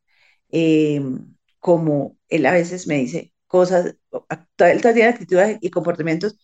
Em, 0.51 1.35
como 1.61 2.19
él 2.29 2.47
a 2.47 2.53
veces 2.53 2.87
me 2.87 2.97
dice 2.99 3.33
cosas, 3.47 3.97
él 4.59 5.03
actitudes 5.05 5.59
y 5.61 5.71
comportamientos 5.71 6.39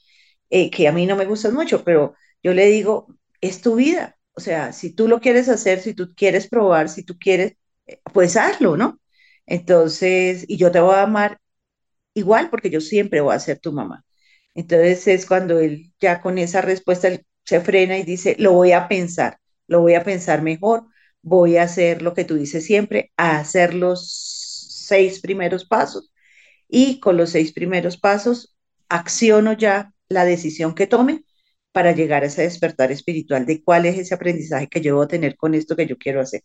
eh, 0.50 0.70
que 0.70 0.88
a 0.88 0.92
mí 0.92 1.06
no 1.06 1.16
me 1.16 1.24
gustan 1.26 1.54
mucho, 1.54 1.84
pero 1.84 2.14
yo 2.44 2.54
le 2.54 2.66
digo, 2.68 3.08
es 3.42 3.62
tu 3.62 3.76
vida. 3.76 4.18
O 4.34 4.40
sea, 4.40 4.72
si 4.74 4.92
tú 4.94 5.08
lo 5.08 5.20
quieres 5.20 5.48
hacer, 5.50 5.80
si 5.80 5.94
tú 5.94 6.14
quieres 6.16 6.48
probar, 6.48 6.90
si 6.90 7.04
tú 7.04 7.18
quieres, 7.18 7.56
eh, 7.86 8.00
pues 8.12 8.36
hazlo, 8.36 8.76
¿no? 8.76 9.00
Entonces, 9.46 10.46
y 10.48 10.58
yo 10.58 10.72
te 10.72 10.80
voy 10.80 10.96
a 10.96 11.02
amar 11.04 11.40
igual 12.14 12.50
porque 12.50 12.70
yo 12.70 12.80
siempre 12.80 13.20
voy 13.20 13.34
a 13.34 13.40
ser 13.40 13.58
tu 13.60 13.72
mamá. 13.72 14.04
Entonces 14.54 15.06
es 15.08 15.26
cuando 15.26 15.58
él 15.60 15.92
ya 16.00 16.20
con 16.20 16.38
esa 16.38 16.60
respuesta 16.62 17.08
se 17.44 17.60
frena 17.60 17.98
y 17.98 18.04
dice, 18.04 18.36
lo 18.38 18.52
voy 18.52 18.72
a 18.72 18.88
pensar, 18.88 19.38
lo 19.66 19.80
voy 19.80 19.94
a 19.94 20.04
pensar 20.04 20.42
mejor, 20.42 20.84
voy 21.22 21.56
a 21.56 21.64
hacer 21.64 22.02
lo 22.02 22.14
que 22.14 22.24
tú 22.24 22.36
dices 22.36 22.64
siempre, 22.64 23.12
a 23.16 23.38
hacer 23.38 23.74
los 23.74 24.10
seis 24.86 25.20
primeros 25.20 25.64
pasos 25.64 26.12
y 26.68 27.00
con 27.00 27.16
los 27.16 27.30
seis 27.30 27.52
primeros 27.52 27.96
pasos 27.96 28.56
acciono 28.88 29.54
ya 29.54 29.92
la 30.08 30.24
decisión 30.24 30.74
que 30.74 30.86
tome 30.86 31.24
para 31.74 31.92
llegar 31.92 32.22
a 32.22 32.26
ese 32.26 32.42
despertar 32.42 32.92
espiritual 32.92 33.46
de 33.46 33.62
cuál 33.64 33.86
es 33.86 33.98
ese 33.98 34.14
aprendizaje 34.14 34.68
que 34.68 34.80
yo 34.80 35.02
a 35.02 35.08
tener 35.08 35.36
con 35.36 35.54
esto 35.54 35.76
que 35.76 35.86
yo 35.88 35.98
quiero 35.98 36.20
hacer. 36.20 36.42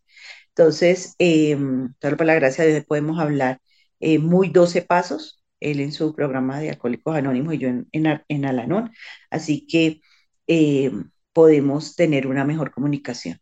Entonces, 0.50 1.16
eh, 1.20 1.58
por 2.02 2.26
la 2.26 2.36
gracia 2.36 2.64
de 2.66 2.72
Dios 2.72 2.86
podemos 2.86 3.20
hablar 3.20 3.62
eh, 4.00 4.20
muy 4.20 4.50
12 4.50 4.82
pasos, 4.84 5.44
él 5.60 5.82
en 5.82 5.92
su 5.92 6.16
programa 6.16 6.60
de 6.60 6.70
Alcohólicos 6.72 7.16
Anónimos 7.16 7.54
y 7.56 7.58
yo 7.60 7.70
en, 7.70 7.88
en, 7.92 8.46
Alanón, 8.46 8.92
así 9.30 9.68
que 9.68 10.02
em, 10.48 11.12
podemos 11.34 11.96
tener 11.96 12.28
una 12.28 12.46
mejor 12.46 12.72
comunicación. 12.72 13.40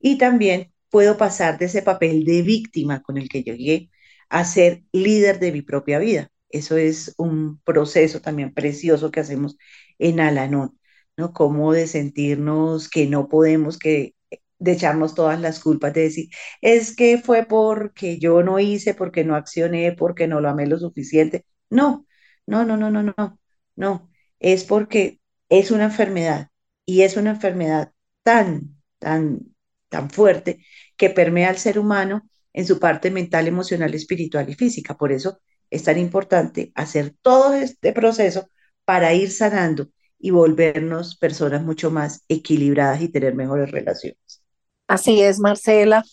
Y 0.00 0.18
también 0.18 0.72
puedo 0.90 1.16
pasar 1.18 1.58
de 1.58 1.66
ese 1.66 1.82
papel 1.82 2.24
de 2.24 2.42
víctima 2.42 3.02
con 3.02 3.18
el 3.18 3.28
que 3.28 3.42
llegué 3.44 3.90
a 4.28 4.44
ser 4.44 4.82
líder 4.92 5.38
de 5.40 5.52
mi 5.52 5.62
propia 5.62 5.98
vida. 5.98 6.30
Eso 6.50 6.76
es 6.76 7.14
un 7.18 7.60
proceso 7.62 8.20
también 8.20 8.54
precioso 8.54 9.10
que 9.10 9.20
hacemos 9.20 9.56
en 9.98 10.20
Alanón, 10.20 10.78
¿no? 11.18 11.32
Como 11.34 11.72
de 11.74 11.86
sentirnos 11.88 12.88
que 12.90 13.06
no 13.08 13.28
podemos, 13.28 13.78
que 13.78 14.14
de 14.58 14.72
echarnos 14.72 15.14
todas 15.14 15.40
las 15.40 15.60
culpas, 15.60 15.94
de 15.94 16.02
decir, 16.02 16.28
es 16.62 16.96
que 16.96 17.18
fue 17.18 17.46
porque 17.46 18.18
yo 18.18 18.42
no 18.42 18.58
hice, 18.60 18.94
porque 18.94 19.24
no 19.24 19.36
accioné, 19.36 19.92
porque 19.92 20.28
no 20.28 20.40
lo 20.40 20.48
amé 20.50 20.66
lo 20.66 20.78
suficiente. 20.78 21.44
No, 21.70 22.06
no, 22.46 22.64
no, 22.64 22.76
no, 22.76 22.90
no, 22.90 23.02
no, 23.02 23.40
no. 23.76 24.10
Es 24.40 24.64
porque 24.64 25.20
es 25.48 25.70
una 25.70 25.84
enfermedad 25.84 26.50
y 26.86 27.02
es 27.02 27.16
una 27.16 27.30
enfermedad 27.30 27.92
tan, 28.22 28.76
tan, 28.98 29.40
tan 29.88 30.10
fuerte 30.10 30.64
que 30.96 31.10
permea 31.10 31.50
al 31.50 31.58
ser 31.58 31.78
humano 31.78 32.28
en 32.52 32.66
su 32.66 32.78
parte 32.80 33.10
mental, 33.10 33.46
emocional, 33.48 33.94
espiritual 33.94 34.48
y 34.50 34.54
física. 34.54 34.96
Por 34.96 35.12
eso 35.12 35.40
es 35.70 35.84
tan 35.84 35.98
importante 35.98 36.72
hacer 36.74 37.14
todo 37.22 37.54
este 37.54 37.92
proceso 37.92 38.48
para 38.84 39.14
ir 39.14 39.30
sanando 39.30 39.88
y 40.18 40.30
volvernos 40.30 41.16
personas 41.16 41.62
mucho 41.62 41.90
más 41.90 42.24
equilibradas 42.28 43.00
y 43.00 43.08
tener 43.08 43.34
mejores 43.34 43.70
relaciones. 43.70 44.42
Así 44.86 45.20
es, 45.20 45.38
Marcela. 45.38 46.04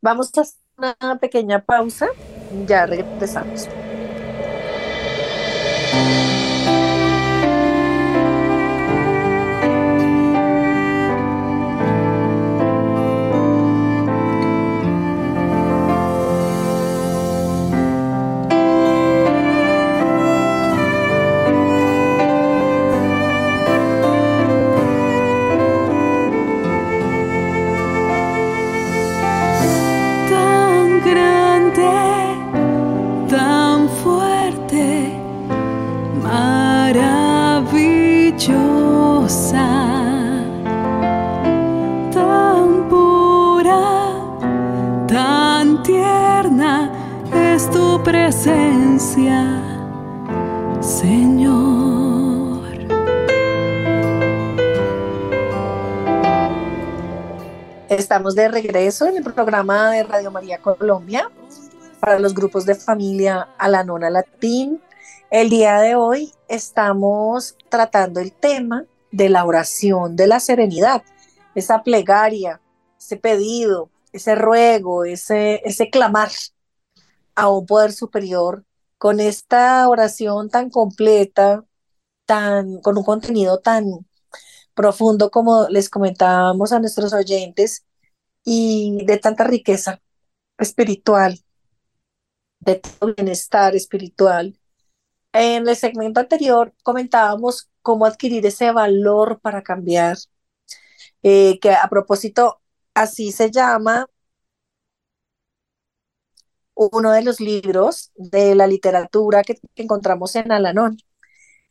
Vamos 0.00 0.30
a 0.36 0.42
hacer 0.42 0.60
una 0.76 1.18
pequeña 1.18 1.64
pausa. 1.64 2.08
Ya 2.66 2.86
regresamos. 2.86 3.68
De 58.38 58.46
regreso 58.46 59.08
en 59.08 59.16
el 59.16 59.24
programa 59.24 59.90
de 59.90 60.04
Radio 60.04 60.30
María 60.30 60.62
Colombia 60.62 61.28
para 61.98 62.20
los 62.20 62.34
grupos 62.34 62.64
de 62.66 62.76
familia 62.76 63.48
Alanona 63.58 64.10
Latín. 64.10 64.80
El 65.28 65.50
día 65.50 65.80
de 65.80 65.96
hoy 65.96 66.32
estamos 66.46 67.56
tratando 67.68 68.20
el 68.20 68.32
tema 68.32 68.84
de 69.10 69.28
la 69.28 69.44
oración 69.44 70.14
de 70.14 70.28
la 70.28 70.38
serenidad, 70.38 71.02
esa 71.56 71.82
plegaria, 71.82 72.60
ese 72.96 73.16
pedido, 73.16 73.90
ese 74.12 74.36
ruego, 74.36 75.04
ese, 75.04 75.60
ese 75.64 75.90
clamar 75.90 76.30
a 77.34 77.50
un 77.50 77.66
poder 77.66 77.92
superior 77.92 78.64
con 78.98 79.18
esta 79.18 79.88
oración 79.88 80.48
tan 80.48 80.70
completa, 80.70 81.64
tan, 82.24 82.80
con 82.82 82.98
un 82.98 83.04
contenido 83.04 83.58
tan 83.58 83.84
profundo 84.74 85.32
como 85.32 85.66
les 85.68 85.90
comentábamos 85.90 86.70
a 86.72 86.78
nuestros 86.78 87.12
oyentes 87.12 87.87
y 88.44 89.04
de 89.04 89.18
tanta 89.18 89.44
riqueza 89.44 90.00
espiritual, 90.58 91.38
de 92.60 92.76
todo 92.76 93.14
bienestar 93.14 93.76
espiritual. 93.76 94.58
En 95.32 95.68
el 95.68 95.76
segmento 95.76 96.20
anterior 96.20 96.74
comentábamos 96.82 97.70
cómo 97.82 98.06
adquirir 98.06 98.46
ese 98.46 98.72
valor 98.72 99.40
para 99.40 99.62
cambiar, 99.62 100.16
eh, 101.22 101.58
que 101.60 101.72
a 101.72 101.88
propósito 101.88 102.60
así 102.94 103.32
se 103.32 103.50
llama 103.50 104.06
uno 106.78 107.12
de 107.12 107.22
los 107.22 107.40
libros 107.40 108.12
de 108.14 108.54
la 108.54 108.66
literatura 108.66 109.42
que, 109.42 109.58
encontramos 109.76 110.36
en 110.36 110.52
Alanón. 110.52 110.98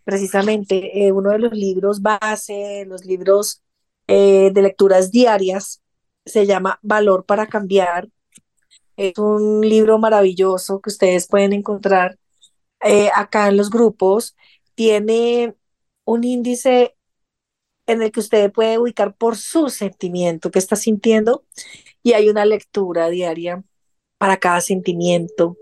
Precisamente 0.04 1.08
eh, 1.08 1.12
uno 1.12 1.32
de 1.32 1.40
los 1.40 1.54
libros 1.54 2.02
base, 2.02 2.86
los 2.88 3.06
libros 3.06 3.64
eh, 4.08 4.52
de 4.54 4.62
lecturas 4.62 5.12
diarias, 5.12 5.82
se 6.28 6.46
llama 6.46 6.80
Valor 6.82 7.26
para 7.26 7.48
Cambiar. 7.48 8.10
Es 8.98 9.18
un 9.18 9.62
libro 9.62 10.00
maravilloso 10.00 10.82
que 10.82 10.90
ustedes 10.90 11.28
pueden 11.28 11.54
encontrar 11.54 12.18
eh, 12.82 13.10
acá 13.16 13.48
en 13.48 13.58
los 13.58 13.70
grupos. 13.70 14.36
Tiene 14.76 15.56
un 16.06 16.24
índice 16.24 16.96
en 17.88 18.02
el 18.02 18.12
que 18.12 18.20
usted 18.20 18.52
puede 18.52 18.78
ubicar 18.78 19.16
por 19.16 19.38
su 19.38 19.70
sentimiento 19.70 20.52
que 20.52 20.60
está 20.60 20.76
sintiendo 20.76 21.46
y 22.04 22.14
hay 22.14 22.30
una 22.30 22.46
lectura 22.46 23.10
diaria 23.10 23.64
para 24.18 24.38
cada 24.38 24.62
sentimiento, 24.62 25.58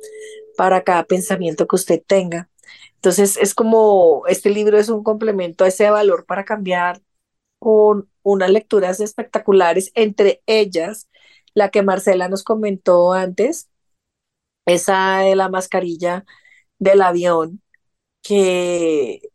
para 0.58 0.84
cada 0.84 1.04
pensamiento 1.04 1.68
que 1.68 1.76
usted 1.76 2.04
tenga. 2.06 2.50
Entonces 2.96 3.38
es 3.38 3.54
como, 3.54 4.24
este 4.28 4.50
libro 4.50 4.78
es 4.78 4.90
un 4.90 5.04
complemento 5.04 5.64
a 5.64 5.68
ese 5.68 5.90
valor 5.90 6.26
para 6.26 6.46
cambiar 6.46 7.02
con 7.66 8.12
unas 8.22 8.52
lecturas 8.52 9.00
espectaculares, 9.00 9.92
entre 9.96 10.44
ellas 10.46 11.10
la 11.56 11.72
que 11.72 11.82
Marcela 11.82 12.30
nos 12.30 12.44
comentó 12.44 13.12
antes, 13.14 13.72
esa 14.68 15.22
de 15.22 15.36
la 15.36 15.50
mascarilla 15.50 16.26
del 16.78 17.02
avión, 17.02 17.64
que 18.22 19.32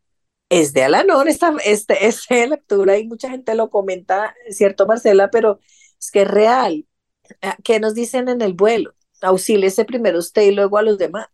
es 0.50 0.72
de 0.74 0.84
Alanón, 0.84 1.26
esta, 1.28 1.56
este, 1.64 2.06
esta 2.08 2.46
lectura 2.46 2.98
y 2.98 3.08
mucha 3.08 3.30
gente 3.30 3.56
lo 3.56 3.70
comenta, 3.70 4.34
¿cierto 4.50 4.86
Marcela? 4.86 5.30
Pero 5.32 5.58
es 6.00 6.12
que 6.12 6.22
es 6.22 6.28
real. 6.28 6.86
Ah, 7.42 7.56
¿Qué 7.64 7.80
nos 7.80 7.94
dicen 7.94 8.28
en 8.28 8.42
el 8.42 8.54
vuelo? 8.54 8.94
Auxíliese 9.22 9.84
primero 9.84 10.20
usted 10.20 10.42
y 10.42 10.52
luego 10.52 10.78
a 10.78 10.82
los 10.82 10.98
demás. 10.98 11.28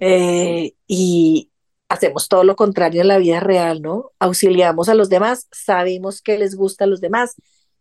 Eh, 0.00 0.74
y 0.86 1.50
hacemos 1.94 2.28
todo 2.28 2.44
lo 2.44 2.56
contrario 2.56 3.00
en 3.02 3.08
la 3.08 3.18
vida 3.18 3.40
real, 3.40 3.80
¿no? 3.82 4.10
Auxiliamos 4.18 4.88
a 4.88 4.94
los 4.94 5.08
demás, 5.08 5.48
sabemos 5.52 6.20
qué 6.20 6.38
les 6.38 6.56
gusta 6.56 6.84
a 6.84 6.86
los 6.86 7.00
demás, 7.00 7.36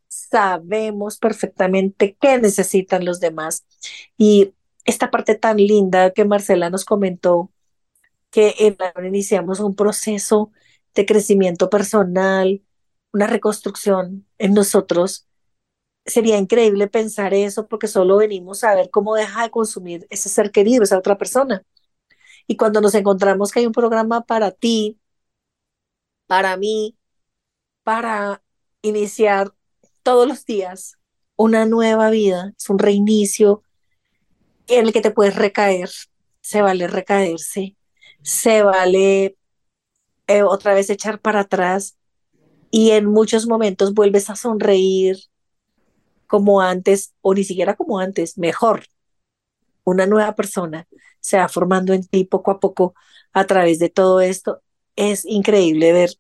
sabemos 0.08 1.18
perfectamente 1.18 2.16
qué 2.22 2.40
necesitan 2.40 3.06
los 3.06 3.20
demás. 3.20 3.66
Y 4.18 4.54
esta 4.86 5.10
parte 5.12 5.36
tan 5.36 5.58
linda 5.58 6.12
que 6.12 6.26
Marcela 6.26 6.70
nos 6.70 6.86
comentó, 6.86 7.52
que 8.32 8.56
en 8.60 8.78
la 8.80 8.94
iniciamos 9.08 9.60
un 9.60 9.76
proceso 9.76 10.52
de 10.96 11.06
crecimiento 11.06 11.70
personal, 11.70 12.62
una 13.14 13.28
reconstrucción 13.28 14.26
en 14.38 14.54
nosotros. 14.54 15.28
Sería 16.06 16.38
increíble 16.38 16.88
pensar 16.88 17.34
eso 17.34 17.68
porque 17.68 17.88
solo 17.88 18.18
venimos 18.18 18.64
a 18.64 18.76
ver 18.76 18.90
cómo 18.92 19.16
deja 19.16 19.44
de 19.44 19.52
consumir 19.52 20.06
ese 20.10 20.30
ser 20.30 20.52
querido, 20.52 20.84
esa 20.84 20.98
otra 20.98 21.18
persona. 21.18 21.64
Y 22.48 22.58
cuando 22.58 22.82
nos 22.82 22.96
encontramos 22.96 23.52
que 23.52 23.60
hay 23.60 23.66
un 23.66 23.72
programa 23.72 24.22
para 24.22 24.52
ti, 24.52 25.00
para 26.28 26.58
mí, 26.58 26.98
para 27.84 28.44
iniciar 28.82 29.54
todos 30.04 30.28
los 30.28 30.46
días 30.46 30.98
una 31.36 31.66
nueva 31.66 32.10
vida, 32.10 32.54
es 32.58 32.70
un 32.70 32.80
reinicio 32.80 33.64
en 34.68 34.88
el 34.88 34.94
que 34.94 35.02
te 35.02 35.12
puedes 35.12 35.36
recaer, 35.36 35.90
se 36.42 36.62
vale 36.62 36.88
recaerse, 36.88 37.76
se 38.22 38.64
vale 38.64 39.38
eh, 40.28 40.44
otra 40.44 40.74
vez 40.74 40.90
echar 40.90 41.20
para 41.20 41.42
atrás 41.42 41.98
y 42.72 42.92
en 42.92 43.06
muchos 43.06 43.48
momentos 43.48 43.94
vuelves 43.94 44.30
a 44.30 44.36
sonreír 44.36 45.18
como 46.28 46.62
antes 46.62 47.14
o 47.22 47.34
ni 47.34 47.44
siquiera 47.44 47.76
como 47.76 48.00
antes, 48.00 48.38
mejor. 48.38 48.86
Una 49.86 50.06
nueva 50.06 50.36
persona 50.36 50.88
se 51.20 51.38
va 51.38 51.50
formando 51.50 51.94
en 51.94 52.06
ti 52.06 52.26
poco 52.26 52.52
a 52.52 52.60
poco 52.60 52.96
a 53.34 53.46
través 53.46 53.80
de 53.80 53.90
todo 53.90 54.22
esto. 54.22 54.62
Es 54.96 55.26
increíble 55.26 55.94
ver 55.94 56.12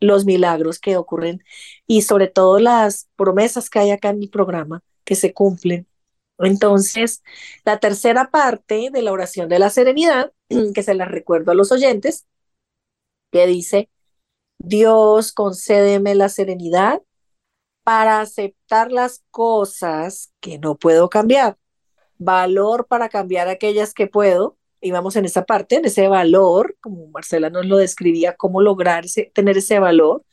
los 0.00 0.24
milagros 0.24 0.78
que 0.78 0.96
ocurren 0.96 1.42
y 1.86 2.02
sobre 2.02 2.28
todo 2.28 2.58
las 2.58 3.08
promesas 3.16 3.70
que 3.70 3.78
hay 3.80 3.90
acá 3.90 4.10
en 4.10 4.18
mi 4.18 4.28
programa 4.28 4.82
que 5.04 5.14
se 5.14 5.32
cumplen. 5.32 5.86
Entonces, 6.38 7.22
la 7.64 7.78
tercera 7.78 8.30
parte 8.30 8.90
de 8.92 9.02
la 9.02 9.12
oración 9.12 9.48
de 9.48 9.58
la 9.58 9.70
serenidad, 9.70 10.32
que 10.74 10.82
se 10.82 10.94
la 10.94 11.04
recuerdo 11.04 11.52
a 11.52 11.54
los 11.54 11.72
oyentes, 11.72 12.26
que 13.30 13.46
dice, 13.46 13.90
Dios 14.58 15.32
concédeme 15.32 16.14
la 16.14 16.28
serenidad 16.28 17.02
para 17.84 18.20
aceptar 18.20 18.90
las 18.92 19.22
cosas 19.30 20.32
que 20.40 20.58
no 20.58 20.76
puedo 20.76 21.10
cambiar, 21.10 21.58
valor 22.24 22.86
para 22.88 23.08
cambiar 23.08 23.48
aquellas 23.48 23.94
que 23.94 24.06
puedo, 24.06 24.56
y 24.80 24.90
vamos 24.90 25.16
en 25.16 25.24
esa 25.24 25.44
parte, 25.44 25.76
en 25.76 25.86
ese 25.86 26.08
valor, 26.08 26.76
como 26.80 27.06
Marcela 27.08 27.50
nos 27.50 27.66
lo 27.66 27.78
describía, 27.78 28.36
cómo 28.36 28.60
lograr 28.60 29.04
tener 29.32 29.56
ese 29.58 29.78
valor 29.78 30.24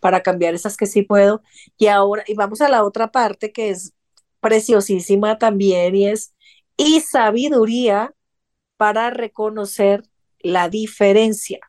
para 0.00 0.22
cambiar 0.22 0.54
esas 0.54 0.76
que 0.76 0.86
sí 0.86 1.02
puedo. 1.02 1.42
Y 1.78 1.86
ahora, 1.86 2.24
y 2.26 2.34
vamos 2.34 2.60
a 2.60 2.68
la 2.68 2.84
otra 2.84 3.12
parte 3.12 3.52
que 3.52 3.70
es 3.70 3.92
preciosísima 4.40 5.38
también 5.38 5.94
y 5.94 6.08
es, 6.08 6.34
y 6.76 7.00
sabiduría 7.00 8.14
para 8.76 9.10
reconocer 9.10 10.02
la 10.40 10.68
diferencia. 10.68 11.60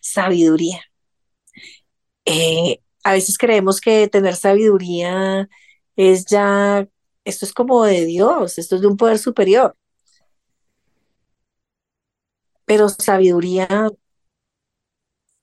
Sabiduría. 0.00 0.80
Eh, 2.24 2.80
a 3.04 3.12
veces 3.12 3.38
creemos 3.38 3.80
que 3.80 4.08
tener 4.08 4.36
sabiduría 4.36 5.48
es 5.96 6.26
ya, 6.26 6.86
esto 7.30 7.46
es 7.46 7.52
como 7.52 7.84
de 7.84 8.04
Dios, 8.04 8.58
esto 8.58 8.76
es 8.76 8.82
de 8.82 8.88
un 8.88 8.96
poder 8.96 9.18
superior. 9.18 9.76
Pero 12.64 12.88
sabiduría 12.88 13.90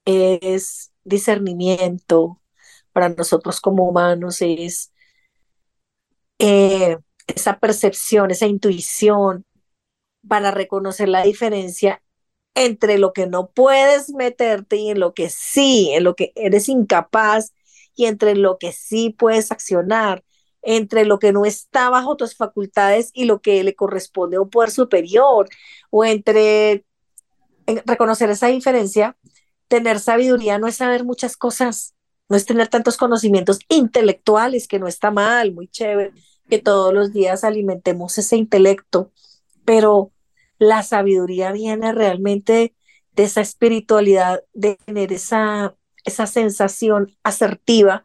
es 0.05 0.91
discernimiento 1.03 2.41
para 2.93 3.09
nosotros 3.09 3.61
como 3.61 3.87
humanos, 3.89 4.41
es 4.41 4.91
eh, 6.39 6.97
esa 7.27 7.59
percepción, 7.59 8.31
esa 8.31 8.45
intuición 8.47 9.45
para 10.27 10.51
reconocer 10.51 11.09
la 11.09 11.23
diferencia 11.23 12.01
entre 12.55 12.97
lo 12.97 13.13
que 13.13 13.27
no 13.27 13.51
puedes 13.51 14.09
meterte 14.09 14.77
y 14.77 14.89
en 14.89 14.99
lo 14.99 15.13
que 15.13 15.29
sí, 15.29 15.91
en 15.93 16.03
lo 16.03 16.15
que 16.15 16.33
eres 16.35 16.69
incapaz 16.69 17.53
y 17.95 18.05
entre 18.05 18.35
lo 18.35 18.57
que 18.57 18.71
sí 18.71 19.11
puedes 19.17 19.51
accionar, 19.51 20.23
entre 20.69 21.05
lo 21.05 21.17
que 21.17 21.31
no 21.31 21.45
está 21.45 21.89
bajo 21.89 22.17
tus 22.17 22.35
facultades 22.35 23.11
y 23.13 23.23
lo 23.23 23.41
que 23.41 23.63
le 23.63 23.73
corresponde 23.73 24.35
a 24.35 24.41
un 24.41 24.49
poder 24.49 24.69
superior, 24.69 25.47
o 25.89 26.03
entre 26.03 26.83
reconocer 27.85 28.29
esa 28.29 28.47
diferencia, 28.47 29.15
tener 29.69 30.01
sabiduría 30.01 30.59
no 30.59 30.67
es 30.67 30.75
saber 30.75 31.05
muchas 31.05 31.37
cosas, 31.37 31.95
no 32.27 32.35
es 32.35 32.45
tener 32.45 32.67
tantos 32.67 32.97
conocimientos 32.97 33.59
intelectuales, 33.69 34.67
que 34.67 34.77
no 34.77 34.87
está 34.87 35.09
mal, 35.09 35.53
muy 35.53 35.69
chévere, 35.69 36.11
que 36.49 36.59
todos 36.59 36.93
los 36.93 37.13
días 37.13 37.45
alimentemos 37.45 38.17
ese 38.17 38.35
intelecto, 38.35 39.13
pero 39.63 40.11
la 40.59 40.83
sabiduría 40.83 41.53
viene 41.53 41.93
realmente 41.93 42.75
de 43.13 43.23
esa 43.23 43.39
espiritualidad, 43.39 44.43
de 44.53 44.75
tener 44.85 45.13
esa, 45.13 45.77
esa 46.03 46.27
sensación 46.27 47.15
asertiva, 47.23 48.03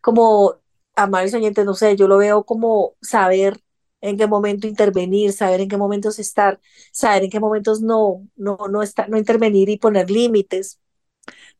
como 0.00 0.56
amables 0.98 1.34
oyentes, 1.34 1.64
no 1.64 1.74
sé, 1.74 1.96
yo 1.96 2.08
lo 2.08 2.18
veo 2.18 2.44
como 2.44 2.96
saber 3.02 3.60
en 4.00 4.16
qué 4.18 4.26
momento 4.26 4.66
intervenir, 4.66 5.32
saber 5.32 5.60
en 5.60 5.68
qué 5.68 5.76
momentos 5.76 6.18
estar, 6.18 6.60
saber 6.92 7.24
en 7.24 7.30
qué 7.30 7.40
momentos 7.40 7.80
no, 7.80 8.26
no, 8.36 8.58
no, 8.70 8.82
estar, 8.82 9.08
no 9.08 9.18
intervenir 9.18 9.68
y 9.68 9.78
poner 9.78 10.10
límites. 10.10 10.80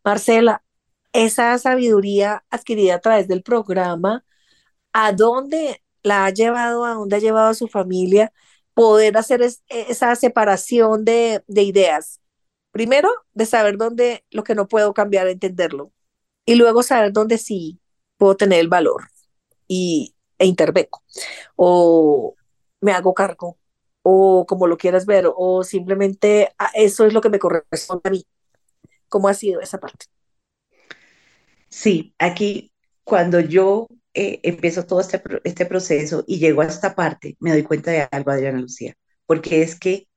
Marcela, 0.04 0.64
esa 1.12 1.58
sabiduría 1.58 2.44
adquirida 2.50 2.96
a 2.96 3.00
través 3.00 3.28
del 3.28 3.42
programa, 3.42 4.24
¿a 4.92 5.12
dónde 5.12 5.82
la 6.02 6.26
ha 6.26 6.30
llevado, 6.30 6.84
a 6.84 6.94
dónde 6.94 7.16
ha 7.16 7.20
llevado 7.20 7.48
a 7.50 7.54
su 7.54 7.68
familia 7.68 8.32
poder 8.74 9.16
hacer 9.18 9.42
esa 9.68 10.16
separación 10.16 11.04
de, 11.04 11.44
de 11.48 11.62
ideas? 11.62 12.20
Primero, 12.72 13.10
de 13.34 13.46
saber 13.46 13.78
dónde 13.78 14.24
lo 14.30 14.44
que 14.44 14.54
no 14.54 14.68
puedo 14.68 14.94
cambiar, 14.94 15.28
entenderlo. 15.28 15.92
Y 16.46 16.56
luego 16.56 16.82
saber 16.82 17.12
dónde 17.12 17.38
sí 17.38 17.80
puedo 18.18 18.36
tener 18.36 18.60
el 18.60 18.68
valor 18.68 19.08
y, 19.68 20.14
e 20.38 20.46
intervengo, 20.46 21.02
o 21.56 22.34
me 22.80 22.92
hago 22.92 23.14
cargo, 23.14 23.58
o 24.02 24.46
como 24.46 24.66
lo 24.66 24.76
quieras 24.76 25.06
ver, 25.06 25.26
o 25.36 25.62
simplemente 25.62 26.52
ah, 26.58 26.70
eso 26.74 27.04
es 27.04 27.12
lo 27.12 27.20
que 27.20 27.30
me 27.30 27.38
corresponde 27.38 28.02
a 28.04 28.10
mí. 28.10 28.26
¿Cómo 29.08 29.28
ha 29.28 29.34
sido 29.34 29.60
esa 29.60 29.78
parte? 29.78 30.06
Sí, 31.68 32.14
aquí 32.18 32.72
cuando 33.04 33.40
yo 33.40 33.88
eh, 34.14 34.40
empiezo 34.42 34.86
todo 34.86 35.00
este, 35.00 35.22
este 35.44 35.66
proceso 35.66 36.24
y 36.26 36.38
llego 36.38 36.62
a 36.62 36.66
esta 36.66 36.94
parte, 36.94 37.36
me 37.40 37.52
doy 37.52 37.62
cuenta 37.62 37.90
de 37.90 38.08
algo, 38.10 38.30
Adriana 38.30 38.60
Lucía, 38.60 38.96
porque 39.26 39.62
es 39.62 39.78
que 39.78 40.07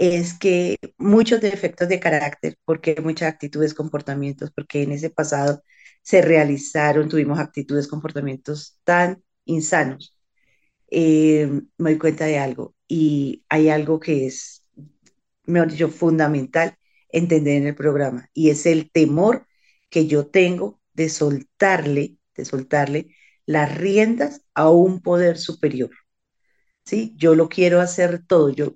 es 0.00 0.38
que 0.38 0.78
muchos 0.96 1.42
defectos 1.42 1.88
de 1.88 2.00
carácter, 2.00 2.56
porque 2.64 2.96
muchas 3.02 3.28
actitudes, 3.34 3.74
comportamientos, 3.74 4.50
porque 4.50 4.82
en 4.82 4.92
ese 4.92 5.10
pasado 5.10 5.62
se 6.02 6.22
realizaron, 6.22 7.08
tuvimos 7.10 7.38
actitudes, 7.38 7.86
comportamientos 7.86 8.80
tan 8.84 9.22
insanos, 9.44 10.16
eh, 10.90 11.48
me 11.78 11.90
doy 11.90 11.98
cuenta 11.98 12.24
de 12.26 12.38
algo 12.38 12.74
y 12.88 13.44
hay 13.50 13.68
algo 13.68 14.00
que 14.00 14.26
es, 14.26 14.66
mejor 15.44 15.70
dicho, 15.70 15.90
fundamental 15.90 16.76
entender 17.10 17.56
en 17.56 17.68
el 17.68 17.74
programa 17.76 18.28
y 18.34 18.50
es 18.50 18.66
el 18.66 18.90
temor 18.90 19.46
que 19.90 20.06
yo 20.06 20.26
tengo 20.28 20.80
de 20.94 21.10
soltarle, 21.10 22.16
de 22.36 22.44
soltarle 22.46 23.16
las 23.46 23.76
riendas 23.76 24.42
a 24.54 24.70
un 24.70 25.02
poder 25.02 25.38
superior. 25.38 25.90
¿Sí? 26.84 27.14
Yo 27.16 27.34
lo 27.34 27.48
quiero 27.48 27.80
hacer 27.80 28.24
todo, 28.26 28.50
yo 28.50 28.74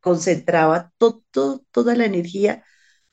concentraba 0.00 0.92
toda 0.98 1.94
la 1.96 2.04
energía, 2.06 2.64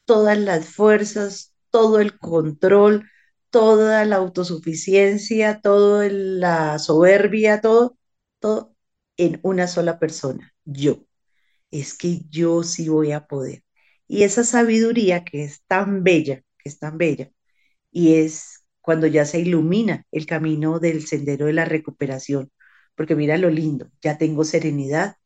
todas 0.06 0.38
las 0.40 0.68
fuerzas, 0.70 1.56
todo 1.72 2.00
el 2.00 2.18
control, 2.20 3.10
toda 3.50 4.06
la 4.06 4.18
autosuficiencia, 4.18 5.62
toda 5.62 6.10
la 6.10 6.80
soberbia, 6.80 7.62
todo, 7.62 7.98
todo 8.40 8.76
en 9.18 9.40
una 9.44 9.68
sola 9.68 10.00
persona, 10.00 10.54
yo. 10.66 11.06
Es 11.72 11.96
que 11.98 12.22
yo 12.30 12.64
sí 12.64 12.90
voy 12.90 13.12
a 13.12 13.28
poder. 13.28 13.64
Y 14.08 14.24
esa 14.24 14.44
sabiduría 14.44 15.24
que 15.26 15.44
es 15.44 15.64
tan 15.68 16.04
bella, 16.04 16.44
que 16.58 16.70
es 16.70 16.80
tan 16.80 16.98
bella, 16.98 17.32
y 17.92 18.16
es 18.16 18.66
cuando 18.82 19.08
ya 19.08 19.26
se 19.26 19.40
ilumina 19.40 20.06
el 20.12 20.26
camino 20.26 20.80
del 20.80 21.08
sendero 21.08 21.48
de 21.48 21.54
la 21.54 21.66
recuperación, 21.66 22.52
porque 22.96 23.16
mira 23.16 23.38
lo 23.38 23.50
lindo, 23.50 23.92
ya 24.02 24.18
tengo 24.18 24.44
serenidad, 24.46 25.18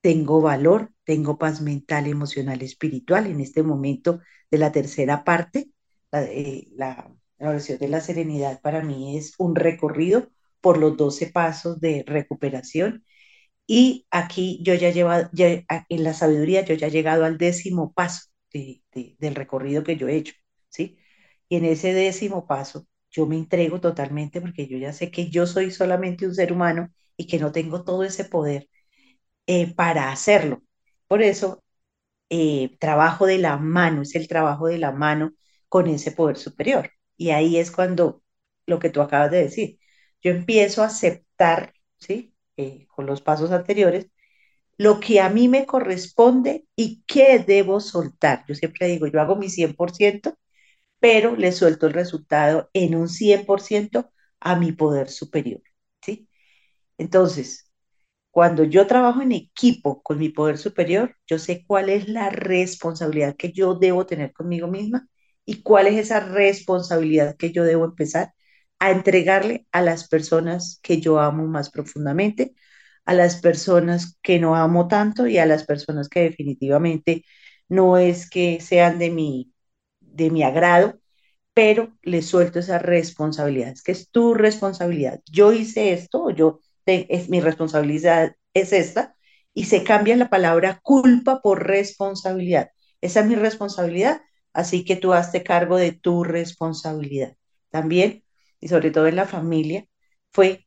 tengo 0.00 0.40
valor, 0.40 0.92
tengo 1.04 1.38
paz 1.38 1.60
mental, 1.60 2.06
emocional, 2.06 2.62
espiritual 2.62 3.26
en 3.26 3.40
este 3.40 3.62
momento 3.62 4.20
de 4.50 4.58
la 4.58 4.72
tercera 4.72 5.24
parte. 5.24 5.70
La, 6.10 6.24
eh, 6.24 6.68
la, 6.72 7.12
oración 7.38 7.78
de 7.78 7.88
la 7.88 8.00
serenidad 8.00 8.60
para 8.60 8.82
mí 8.82 9.16
es 9.16 9.34
un 9.38 9.54
recorrido 9.56 10.30
por 10.60 10.78
los 10.78 10.96
12 10.96 11.28
pasos 11.28 11.80
de 11.80 12.04
recuperación. 12.06 13.04
Y 13.66 14.06
aquí 14.10 14.60
yo 14.62 14.74
ya 14.74 14.90
llevo, 14.90 15.10
ya, 15.32 15.64
en 15.88 16.04
la 16.04 16.14
sabiduría, 16.14 16.64
yo 16.64 16.74
ya 16.74 16.88
he 16.88 16.90
llegado 16.90 17.24
al 17.24 17.38
décimo 17.38 17.92
paso 17.92 18.28
del 18.52 19.34
recorrido 19.34 19.84
que 19.84 19.96
yo 19.96 20.08
he 20.08 20.16
hecho, 20.16 20.34
¿sí? 20.68 20.98
Y 21.48 21.56
en 21.56 21.64
ese 21.64 21.92
décimo 21.94 22.46
paso, 22.46 22.86
yo 23.10 23.26
me 23.26 23.36
entrego 23.36 23.80
totalmente 23.80 24.40
porque 24.40 24.66
yo 24.68 24.78
ya 24.78 24.92
sé 24.92 25.10
que 25.10 25.30
yo 25.30 25.46
soy 25.46 25.70
solamente 25.70 26.26
un 26.26 26.34
ser 26.34 26.52
humano 26.52 26.90
y 27.16 27.26
que 27.26 27.38
no 27.38 27.52
tengo 27.52 27.84
todo 27.84 28.04
ese 28.04 28.24
poder 28.24 28.68
eh, 29.50 29.74
para 29.74 30.12
hacerlo. 30.12 30.62
Por 31.08 31.22
eso, 31.22 31.62
eh, 32.30 32.76
trabajo 32.80 33.26
de 33.26 33.38
la 33.38 33.56
mano, 33.58 34.02
es 34.02 34.14
el 34.16 34.28
trabajo 34.28 34.68
de 34.68 34.78
la 34.78 34.92
mano 34.92 35.34
con 35.68 35.88
ese 35.88 36.12
poder 36.12 36.36
superior. 36.38 36.90
Y 37.16 37.30
ahí 37.30 37.58
es 37.58 37.70
cuando 37.70 38.22
lo 38.66 38.78
que 38.78 38.90
tú 38.90 39.02
acabas 39.02 39.30
de 39.30 39.42
decir, 39.44 39.78
yo 40.22 40.30
empiezo 40.32 40.82
a 40.82 40.86
aceptar, 40.86 41.74
¿sí? 41.98 42.34
Eh, 42.56 42.86
con 42.88 43.06
los 43.06 43.22
pasos 43.22 43.50
anteriores, 43.52 44.08
lo 44.78 45.00
que 45.00 45.20
a 45.20 45.28
mí 45.30 45.48
me 45.48 45.66
corresponde 45.66 46.66
y 46.76 47.02
qué 47.06 47.38
debo 47.40 47.80
soltar. 47.80 48.44
Yo 48.48 48.54
siempre 48.54 48.88
digo, 48.88 49.06
yo 49.06 49.20
hago 49.20 49.36
mi 49.36 49.50
100%, 49.50 50.38
pero 51.00 51.36
le 51.36 51.52
suelto 51.52 51.86
el 51.86 51.94
resultado 51.94 52.70
en 52.74 52.94
un 52.96 53.08
100% 53.08 54.12
a 54.40 54.56
mi 54.56 54.72
poder 54.72 55.10
superior, 55.10 55.62
¿sí? 56.02 56.28
Entonces, 56.98 57.69
cuando 58.30 58.64
yo 58.64 58.86
trabajo 58.86 59.22
en 59.22 59.32
equipo 59.32 60.02
con 60.02 60.18
mi 60.18 60.28
poder 60.30 60.58
superior, 60.58 61.16
yo 61.26 61.38
sé 61.38 61.64
cuál 61.66 61.88
es 61.90 62.08
la 62.08 62.30
responsabilidad 62.30 63.36
que 63.36 63.52
yo 63.52 63.74
debo 63.74 64.06
tener 64.06 64.32
conmigo 64.32 64.68
misma 64.68 65.08
y 65.44 65.62
cuál 65.62 65.86
es 65.88 65.96
esa 65.96 66.20
responsabilidad 66.20 67.36
que 67.36 67.52
yo 67.52 67.64
debo 67.64 67.84
empezar 67.86 68.32
a 68.78 68.90
entregarle 68.92 69.66
a 69.72 69.82
las 69.82 70.08
personas 70.08 70.78
que 70.82 71.00
yo 71.00 71.18
amo 71.20 71.46
más 71.46 71.70
profundamente, 71.70 72.54
a 73.04 73.14
las 73.14 73.40
personas 73.40 74.18
que 74.22 74.38
no 74.38 74.54
amo 74.56 74.88
tanto 74.88 75.26
y 75.26 75.38
a 75.38 75.46
las 75.46 75.64
personas 75.64 76.08
que 76.08 76.20
definitivamente 76.22 77.24
no 77.68 77.98
es 77.98 78.28
que 78.30 78.60
sean 78.60 78.98
de 78.98 79.10
mi, 79.10 79.52
de 80.00 80.30
mi 80.30 80.42
agrado, 80.42 81.00
pero 81.54 81.96
le 82.02 82.22
suelto 82.22 82.58
esa 82.60 82.78
responsabilidad, 82.78 83.70
es 83.72 83.82
que 83.82 83.92
es 83.92 84.10
tu 84.10 84.34
responsabilidad. 84.34 85.20
Yo 85.30 85.52
hice 85.52 85.92
esto, 85.92 86.30
yo 86.30 86.60
es, 86.90 87.28
mi 87.28 87.40
responsabilidad 87.40 88.36
es 88.54 88.72
esta, 88.72 89.16
y 89.54 89.64
se 89.64 89.84
cambia 89.84 90.16
la 90.16 90.30
palabra 90.30 90.80
culpa 90.82 91.40
por 91.42 91.66
responsabilidad. 91.66 92.70
Esa 93.00 93.20
es 93.20 93.26
mi 93.26 93.34
responsabilidad, 93.34 94.22
así 94.52 94.84
que 94.84 94.96
tú 94.96 95.12
hazte 95.12 95.42
cargo 95.42 95.76
de 95.76 95.92
tu 95.92 96.24
responsabilidad. 96.24 97.36
También, 97.70 98.24
y 98.60 98.68
sobre 98.68 98.90
todo 98.90 99.06
en 99.06 99.16
la 99.16 99.26
familia, 99.26 99.86
fue, 100.32 100.66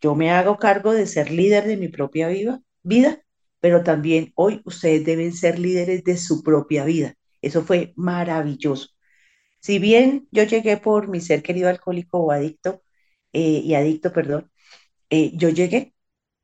yo 0.00 0.14
me 0.14 0.30
hago 0.30 0.58
cargo 0.58 0.92
de 0.92 1.06
ser 1.06 1.30
líder 1.30 1.66
de 1.66 1.76
mi 1.76 1.88
propia 1.88 2.28
vida, 2.28 2.62
vida 2.82 3.22
pero 3.60 3.82
también 3.82 4.32
hoy 4.34 4.62
ustedes 4.64 5.04
deben 5.04 5.32
ser 5.32 5.58
líderes 5.58 6.04
de 6.04 6.16
su 6.16 6.42
propia 6.42 6.84
vida. 6.84 7.14
Eso 7.42 7.62
fue 7.62 7.92
maravilloso. 7.96 8.88
Si 9.60 9.78
bien 9.78 10.28
yo 10.32 10.44
llegué 10.44 10.76
por 10.78 11.08
mi 11.08 11.20
ser 11.20 11.42
querido 11.42 11.68
alcohólico 11.68 12.18
o 12.18 12.32
adicto, 12.32 12.82
eh, 13.32 13.62
y 13.64 13.74
adicto, 13.74 14.12
perdón, 14.12 14.50
eh, 15.10 15.32
yo 15.36 15.48
llegué, 15.50 15.94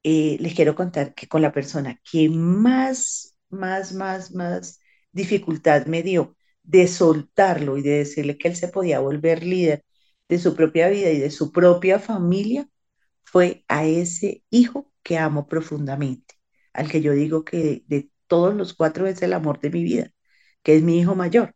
eh, 0.03 0.37
les 0.41 0.55
quiero 0.55 0.75
contar 0.75 1.15
que 1.15 1.29
con 1.29 1.43
la 1.43 1.53
persona 1.53 2.01
que 2.11 2.29
más, 2.31 3.37
más, 3.51 3.93
más, 3.95 4.33
más 4.35 4.81
dificultad 5.13 5.87
me 5.87 6.03
dio 6.03 6.37
de 6.63 6.89
soltarlo 6.89 7.77
y 7.79 7.83
de 7.83 7.99
decirle 7.99 8.39
que 8.39 8.49
él 8.49 8.57
se 8.57 8.69
podía 8.69 9.01
volver 9.01 9.45
líder 9.45 9.85
de 10.29 10.39
su 10.39 10.57
propia 10.57 10.89
vida 10.89 11.11
y 11.11 11.19
de 11.21 11.31
su 11.31 11.53
propia 11.53 11.99
familia, 11.99 12.69
fue 13.25 13.65
a 13.69 13.87
ese 13.87 14.45
hijo 14.51 14.93
que 15.03 15.19
amo 15.19 15.49
profundamente, 15.49 16.35
al 16.73 16.91
que 16.91 17.03
yo 17.03 17.13
digo 17.13 17.45
que 17.45 17.85
de 17.89 18.11
todos 18.27 18.55
los 18.55 18.75
cuatro 18.75 19.07
es 19.07 19.23
el 19.23 19.33
amor 19.35 19.61
de 19.61 19.71
mi 19.71 19.83
vida, 19.85 20.11
que 20.63 20.77
es 20.77 20.83
mi 20.83 20.99
hijo 21.01 21.15
mayor. 21.15 21.55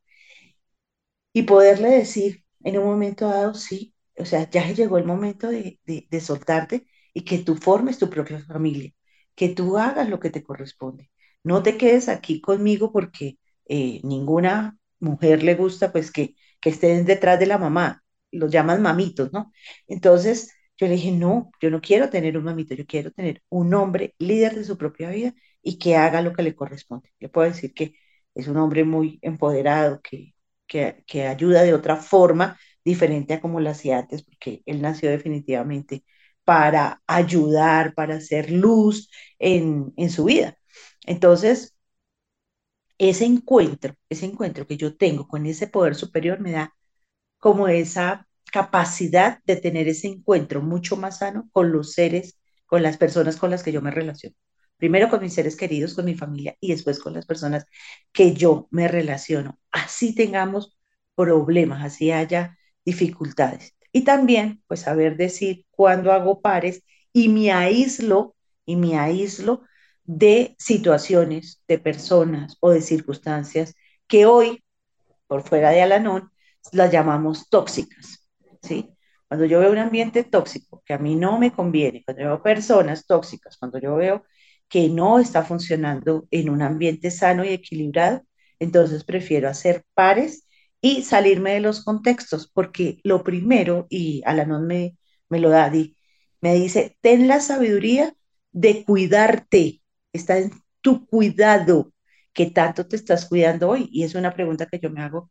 Y 1.32 1.42
poderle 1.44 1.90
decir 1.90 2.44
en 2.64 2.78
un 2.78 2.84
momento 2.86 3.28
dado, 3.28 3.54
sí, 3.54 3.94
o 4.16 4.24
sea, 4.24 4.48
ya 4.50 4.70
llegó 4.72 4.98
el 4.98 5.04
momento 5.04 5.48
de, 5.48 5.78
de 5.84 6.20
soltarte 6.20 6.86
y 7.19 7.23
que 7.23 7.39
tú 7.39 7.57
formes 7.57 7.99
tu 7.99 8.09
propia 8.09 8.39
familia, 8.45 8.93
que 9.35 9.49
tú 9.49 9.77
hagas 9.77 10.09
lo 10.09 10.21
que 10.21 10.31
te 10.31 10.45
corresponde. 10.45 11.11
No 11.43 11.64
te 11.64 11.77
quedes 11.77 12.09
aquí 12.09 12.41
conmigo 12.41 12.93
porque 12.93 13.39
eh, 13.66 14.01
ninguna 14.05 14.79
mujer 15.01 15.43
le 15.43 15.57
gusta 15.57 15.91
pues 15.91 16.12
que, 16.12 16.37
que 16.61 16.71
estén 16.71 17.05
detrás 17.07 17.41
de 17.41 17.47
la 17.47 17.59
mamá, 17.59 18.05
los 18.31 18.53
llaman 18.53 18.83
mamitos, 18.83 19.33
¿no? 19.33 19.53
Entonces 19.89 20.53
yo 20.77 20.87
le 20.87 20.95
dije, 20.95 21.11
no, 21.11 21.51
yo 21.61 21.71
no 21.71 21.81
quiero 21.81 22.09
tener 22.09 22.39
un 22.39 22.45
mamito, 22.45 22.75
yo 22.75 22.87
quiero 22.87 23.11
tener 23.11 23.43
un 23.49 23.75
hombre 23.75 24.14
líder 24.19 24.55
de 24.55 24.64
su 24.64 24.79
propia 24.79 25.11
vida 25.11 25.35
y 25.61 25.79
que 25.79 25.97
haga 25.97 26.23
lo 26.23 26.33
que 26.33 26.45
le 26.45 26.55
corresponde. 26.55 27.12
Le 27.19 27.29
puedo 27.29 27.49
decir 27.49 27.75
que 27.75 27.95
es 28.35 28.47
un 28.47 28.59
hombre 28.59 28.85
muy 28.85 29.19
empoderado, 29.23 30.01
que, 30.03 30.35
que, 30.69 31.27
ayuda 31.27 31.62
de 31.64 31.75
otra 31.75 31.97
forma 31.97 32.59
diferente 32.85 33.35
a 33.35 33.41
como 33.41 33.59
lo 33.61 33.71
hacía 33.71 33.99
antes, 33.99 34.23
porque 34.23 34.62
él 34.66 34.81
nació 34.83 35.11
definitivamente 35.11 36.05
para 36.49 37.03
ayudar, 37.07 37.94
para 37.94 38.14
hacer 38.16 38.51
luz 38.51 39.11
en, 39.38 39.92
su 40.11 40.24
vida. 40.24 40.57
Entonces, 41.07 41.76
ese 42.99 43.26
encuentro, 43.26 43.94
ese 44.09 44.24
encuentro 44.26 44.66
que 44.66 44.76
yo 44.78 44.96
tengo 44.96 45.28
con 45.28 45.44
ese 45.46 45.66
poder 45.66 45.94
superior 45.94 46.40
me 46.40 46.53
da 46.53 46.74
como 47.38 47.68
esa 47.68 48.28
capacidad 48.53 49.40
de 49.44 49.57
tener 49.57 49.88
ese 49.88 50.09
encuentro 50.09 50.62
mucho 50.62 50.96
más 50.96 51.18
sano 51.18 51.49
con 51.53 51.72
los 51.72 51.92
seres, 51.94 52.38
con 52.66 52.82
las 52.82 52.99
personas 52.99 53.36
con 53.36 53.51
las 53.51 53.62
que 53.62 53.72
yo 53.72 53.82
me 53.82 53.90
relaciono. 53.90 54.36
Primero 54.78 55.11
con 55.11 55.22
mis 55.22 55.34
seres 55.34 55.57
queridos, 55.57 55.94
con 55.94 56.07
mi 56.07 56.14
familia 56.14 56.57
y 56.61 56.72
después 56.72 57.01
con 57.01 57.14
las 57.14 57.26
personas 57.26 57.66
que 58.12 58.34
yo 58.34 58.68
me 58.70 58.88
relaciono. 58.88 59.59
Así 59.72 60.14
tengamos 60.14 60.78
problemas, 61.14 61.84
así 61.84 62.11
haya 62.12 62.59
dificultades. 62.84 63.78
Y 63.99 64.03
también, 64.03 64.62
pues, 64.68 64.82
saber 64.82 65.16
decir 65.16 65.66
cuándo 65.72 66.12
hago 66.12 66.40
pares 66.40 66.84
y 67.12 67.28
me 67.28 67.51
aíslo, 67.51 68.36
y 68.64 68.76
me 68.76 68.96
aíslo 68.96 69.62
de 70.05 70.55
situaciones, 70.57 71.64
de 71.66 71.80
personas 71.80 72.57
o 72.61 72.70
de 72.70 72.80
circunstancias 72.80 73.74
que 74.07 74.24
hoy, 74.24 74.62
por 75.26 75.42
fuera 75.42 75.70
de 75.70 75.82
Alanón, 75.82 76.30
las 76.70 76.92
llamamos 76.92 77.51
tóxicas, 77.51 78.30
¿sí? 78.62 78.88
Cuando 79.26 79.46
yo 79.46 79.59
veo 79.59 79.72
un 79.72 79.78
ambiente 79.78 80.22
tóxico 80.22 80.80
que 80.86 80.94
a 80.94 80.99
mí 80.99 81.16
no 81.16 81.36
me 81.40 81.51
conviene, 81.51 82.05
cuando 82.05 82.22
veo 82.22 82.40
personas 82.40 83.05
tóxicas, 83.05 83.57
cuando 83.59 83.80
yo 83.80 83.96
veo 83.96 84.24
que 84.68 84.88
no 84.88 85.18
está 85.18 85.42
funcionando 85.44 86.28
en 86.30 86.51
un 86.51 86.62
ambiente 86.62 87.11
sano 87.11 87.44
y 87.44 87.49
equilibrado, 87.49 88.22
entonces 88.61 89.03
prefiero 89.03 89.49
hacer 89.49 89.82
pares 89.92 90.47
y 90.81 91.03
salirme 91.03 91.55
de 91.55 91.61
los 91.61 91.85
contextos, 91.85 92.51
porque 92.53 93.01
lo 93.05 93.24
primero, 93.24 93.87
y 93.91 94.22
Alanon 94.24 94.66
me, 94.66 94.97
me 95.29 95.41
lo 95.41 95.51
da, 95.51 95.70
me 96.41 96.55
dice, 96.55 96.97
ten 97.01 97.29
la 97.29 97.41
sabiduría 97.41 98.14
de 98.53 98.85
cuidarte, 98.85 99.83
está 100.12 100.39
en 100.39 100.53
tu 100.81 101.07
cuidado, 101.07 101.93
que 102.33 102.47
tanto 102.51 102.87
te 102.87 102.97
estás 102.97 103.26
cuidando 103.26 103.68
hoy. 103.70 103.89
Y 103.93 104.05
es 104.05 104.14
una 104.14 104.35
pregunta 104.35 104.66
que 104.66 104.79
yo 104.79 104.91
me 104.91 105.03
hago 105.03 105.31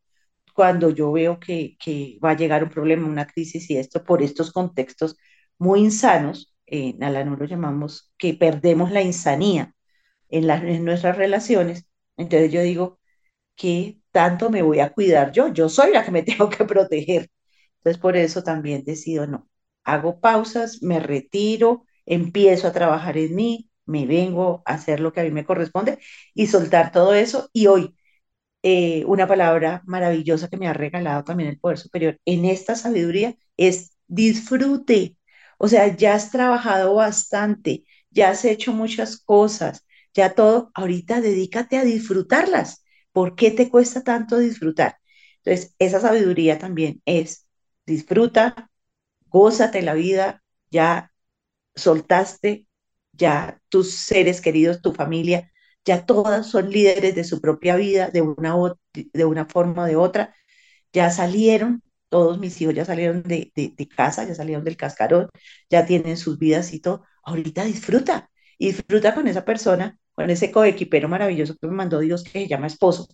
cuando 0.53 0.89
yo 0.89 1.11
veo 1.11 1.39
que, 1.39 1.77
que 1.79 2.19
va 2.23 2.31
a 2.31 2.37
llegar 2.37 2.63
un 2.63 2.69
problema, 2.69 3.07
una 3.07 3.27
crisis 3.27 3.69
y 3.69 3.77
esto 3.77 4.03
por 4.03 4.21
estos 4.23 4.51
contextos 4.51 5.15
muy 5.59 5.81
insanos, 5.81 6.55
en 6.65 7.03
Alanon 7.03 7.39
lo 7.39 7.45
llamamos 7.45 8.11
que 8.17 8.33
perdemos 8.33 8.91
la 8.91 9.01
insanía 9.01 9.73
en, 10.29 10.49
en 10.49 10.85
nuestras 10.85 11.17
relaciones. 11.17 11.87
Entonces 12.17 12.51
yo 12.51 12.61
digo, 12.61 12.99
que 13.55 13.99
tanto 14.17 14.49
me 14.49 14.63
voy 14.63 14.79
a 14.79 14.91
cuidar 14.93 15.31
yo? 15.31 15.49
Yo 15.53 15.69
soy 15.69 15.91
la 15.93 16.03
que 16.03 16.11
me 16.11 16.23
tengo 16.29 16.49
que 16.49 16.65
proteger. 16.65 17.29
Entonces, 17.77 18.01
por 18.01 18.17
eso 18.17 18.43
también 18.43 18.83
decido, 18.83 19.27
no, 19.27 19.47
hago 19.83 20.19
pausas, 20.19 20.81
me 20.83 20.99
retiro, 20.99 21.85
empiezo 22.05 22.67
a 22.67 22.73
trabajar 22.73 23.17
en 23.17 23.35
mí, 23.35 23.69
me 23.85 24.05
vengo 24.07 24.63
a 24.65 24.73
hacer 24.73 24.99
lo 24.99 25.13
que 25.13 25.21
a 25.21 25.23
mí 25.23 25.31
me 25.31 25.45
corresponde 25.45 25.99
y 26.33 26.47
soltar 26.47 26.91
todo 26.91 27.13
eso. 27.13 27.49
Y 27.53 27.67
hoy 27.67 27.95
eh, 28.63 29.03
una 29.07 29.27
palabra 29.27 29.81
maravillosa 29.85 30.47
que 30.49 30.57
me 30.57 30.67
ha 30.67 30.73
regalado 30.73 31.23
también 31.23 31.49
el 31.49 31.59
Poder 31.59 31.77
Superior 31.77 32.19
en 32.25 32.45
esta 32.45 32.75
sabiduría 32.75 33.35
es 33.57 33.97
disfrute. 34.07 35.17
O 35.57 35.67
sea, 35.67 35.95
ya 35.95 36.15
has 36.15 36.31
trabajado 36.31 36.95
bastante, 36.95 37.85
ya 38.11 38.29
has 38.31 38.45
hecho 38.45 38.73
muchas 38.73 39.17
cosas, 39.17 39.85
ya 40.13 40.33
todo, 40.35 40.71
ahorita 40.73 41.21
dedícate 41.21 41.77
a 41.77 41.83
disfrutarlas. 41.83 42.83
¿Por 43.17 43.35
qué 43.35 43.49
te 43.49 43.67
cuesta 43.71 44.03
tanto 44.03 44.37
disfrutar? 44.37 44.99
Entonces, 45.43 45.73
esa 45.79 45.99
sabiduría 45.99 46.59
también 46.59 47.01
es 47.03 47.47
disfruta, 47.83 48.69
gózate 49.25 49.81
la 49.81 49.95
vida, 49.95 50.43
ya 50.69 51.11
soltaste, 51.75 52.67
ya 53.13 53.59
tus 53.69 53.93
seres 53.95 54.39
queridos, 54.39 54.83
tu 54.83 54.93
familia, 54.93 55.51
ya 55.83 56.05
todas 56.05 56.45
son 56.45 56.69
líderes 56.69 57.15
de 57.15 57.23
su 57.23 57.41
propia 57.41 57.75
vida 57.75 58.09
de 58.11 58.21
una, 58.21 58.55
de 58.93 59.25
una 59.25 59.47
forma 59.47 59.85
o 59.85 59.87
de 59.87 59.95
otra, 59.95 60.35
ya 60.93 61.09
salieron, 61.09 61.81
todos 62.09 62.37
mis 62.37 62.61
hijos 62.61 62.75
ya 62.75 62.85
salieron 62.85 63.23
de, 63.23 63.51
de, 63.55 63.87
casa, 63.89 64.25
ya 64.25 64.35
salieron 64.35 64.63
del 64.63 64.77
cascarón, 64.77 65.29
ya 65.71 65.87
tienen 65.87 66.17
sus 66.17 66.37
vidas 66.37 66.71
y 66.71 66.81
todo, 66.81 67.03
ahorita 67.23 67.63
disfruta, 67.65 68.29
disfruta 68.59 69.15
con 69.15 69.27
esa 69.27 69.43
persona, 69.43 69.97
con 70.17 70.31
ese 70.31 70.51
coequipero 70.51 71.09
maravilloso 71.09 71.55
que 71.57 71.67
me 71.67 71.75
mandó 71.75 71.99
Dios 72.01 72.23
que 72.25 72.31
se 72.31 72.47
llama 72.49 72.67
esposo, 72.67 73.07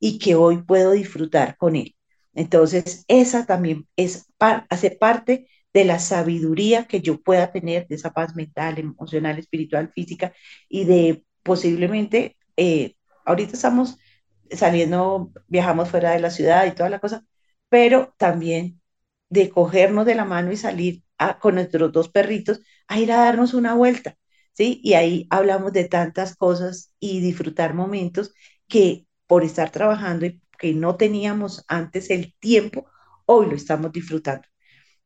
y 0.00 0.18
que 0.18 0.34
hoy 0.36 0.62
puedo 0.62 0.92
disfrutar 0.92 1.56
con 1.58 1.76
él. 1.76 1.96
Entonces, 2.34 3.04
esa 3.08 3.46
también 3.46 3.88
es, 3.96 4.26
hace 4.38 4.92
parte 4.92 5.48
de 5.74 5.84
la 5.84 5.98
sabiduría 5.98 6.86
que 6.86 7.00
yo 7.02 7.20
pueda 7.22 7.52
tener, 7.52 7.86
de 7.88 7.96
esa 7.96 8.12
paz 8.12 8.34
mental, 8.36 8.78
emocional, 8.78 9.38
espiritual, 9.38 9.90
física, 9.92 10.32
y 10.68 10.84
de 10.84 11.24
posiblemente, 11.42 12.36
eh, 12.56 12.96
ahorita 13.26 13.54
estamos 13.54 13.98
saliendo, 14.50 15.32
viajamos 15.48 15.90
fuera 15.90 16.12
de 16.12 16.20
la 16.20 16.30
ciudad 16.30 16.66
y 16.66 16.72
toda 16.72 16.90
la 16.90 17.00
cosa, 17.00 17.24
pero 17.68 18.14
también 18.18 18.80
de 19.28 19.50
cogernos 19.50 20.06
de 20.06 20.14
la 20.16 20.24
mano 20.24 20.52
y 20.52 20.56
salir 20.56 21.02
con 21.40 21.54
nuestros 21.56 21.92
dos 21.92 22.08
perritos 22.08 22.60
a 22.88 22.98
ir 22.98 23.12
a 23.12 23.18
darnos 23.18 23.54
una 23.54 23.74
vuelta, 23.74 24.16
¿sí? 24.52 24.80
Y 24.84 24.94
ahí 24.94 25.26
hablamos 25.30 25.72
de 25.72 25.84
tantas 25.88 26.36
cosas 26.36 26.94
y 27.00 27.20
disfrutar 27.20 27.74
momentos 27.74 28.32
que 28.68 29.06
por 29.26 29.44
estar 29.44 29.70
trabajando 29.70 30.26
y 30.26 30.40
que 30.58 30.74
no 30.74 30.96
teníamos 30.96 31.64
antes 31.68 32.10
el 32.10 32.34
tiempo, 32.38 32.86
hoy 33.26 33.46
lo 33.48 33.56
estamos 33.56 33.92
disfrutando. 33.92 34.46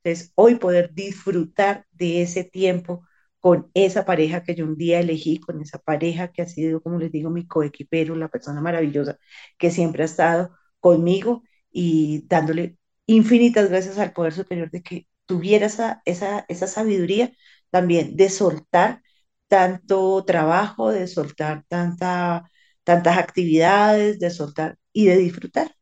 Entonces, 0.02 0.32
hoy 0.34 0.56
poder 0.56 0.92
disfrutar 0.94 1.86
de 1.92 2.22
ese 2.22 2.44
tiempo 2.44 3.06
con 3.40 3.70
esa 3.74 4.04
pareja 4.04 4.42
que 4.42 4.54
yo 4.54 4.64
un 4.64 4.76
día 4.76 5.00
elegí, 5.00 5.38
con 5.40 5.60
esa 5.60 5.78
pareja 5.78 6.28
que 6.32 6.42
ha 6.42 6.46
sido, 6.46 6.82
como 6.82 6.98
les 6.98 7.12
digo, 7.12 7.30
mi 7.30 7.46
coequipero, 7.46 8.14
la 8.16 8.28
persona 8.28 8.60
maravillosa 8.60 9.18
que 9.58 9.70
siempre 9.70 10.02
ha 10.02 10.06
estado 10.06 10.50
conmigo 10.80 11.42
y 11.70 12.26
dándole 12.28 12.78
infinitas 13.06 13.68
gracias 13.70 13.98
al 13.98 14.12
poder 14.12 14.32
superior 14.32 14.70
de 14.70 14.82
que 14.82 15.08
tuviera 15.26 15.66
esa, 15.66 16.02
esa, 16.04 16.44
esa 16.48 16.66
sabiduría 16.66 17.32
también 17.70 18.16
de 18.16 18.30
soltar 18.30 19.02
tanto 19.48 20.24
trabajo, 20.24 20.90
de 20.90 21.06
soltar 21.06 21.64
tanta, 21.68 22.50
tantas 22.84 23.18
actividades, 23.18 24.18
de 24.18 24.30
soltar 24.30 24.78
y 24.92 25.06
de 25.06 25.16
disfrutar. 25.16 25.76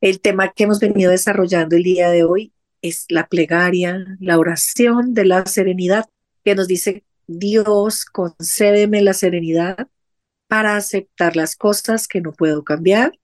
El 0.00 0.20
tema 0.20 0.52
que 0.52 0.64
hemos 0.64 0.80
venido 0.80 1.10
desarrollando 1.10 1.76
el 1.76 1.82
día 1.82 2.10
de 2.10 2.24
hoy 2.24 2.52
es 2.82 3.06
la 3.08 3.26
plegaria, 3.26 4.04
la 4.20 4.38
oración 4.38 5.14
de 5.14 5.24
la 5.24 5.46
serenidad 5.46 6.06
que 6.44 6.54
nos 6.54 6.68
dice, 6.68 7.04
Dios, 7.26 8.04
concédeme 8.04 9.02
la 9.02 9.14
serenidad 9.14 9.88
para 10.46 10.76
aceptar 10.76 11.36
las 11.36 11.56
cosas 11.56 12.06
que 12.06 12.20
no 12.20 12.32
puedo 12.32 12.62
cambiar, 12.62 13.18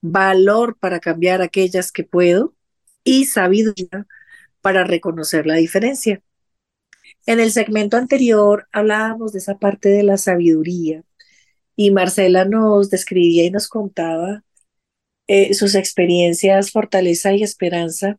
valor 0.00 0.76
para 0.78 1.00
cambiar 1.00 1.40
aquellas 1.40 1.90
que 1.90 2.04
puedo 2.04 2.54
y 3.02 3.24
sabiduría 3.24 4.06
para 4.60 4.84
reconocer 4.84 5.46
la 5.46 5.54
diferencia. 5.54 6.20
En 7.26 7.40
el 7.40 7.52
segmento 7.52 7.96
anterior 7.96 8.68
hablábamos 8.72 9.32
de 9.32 9.38
esa 9.38 9.58
parte 9.58 9.88
de 9.88 10.02
la 10.02 10.18
sabiduría 10.18 11.02
y 11.76 11.90
Marcela 11.90 12.44
nos 12.44 12.90
describía 12.90 13.44
y 13.44 13.50
nos 13.50 13.68
contaba 13.68 14.44
eh, 15.26 15.54
sus 15.54 15.74
experiencias, 15.74 16.70
fortaleza 16.70 17.32
y 17.32 17.42
esperanza. 17.42 18.18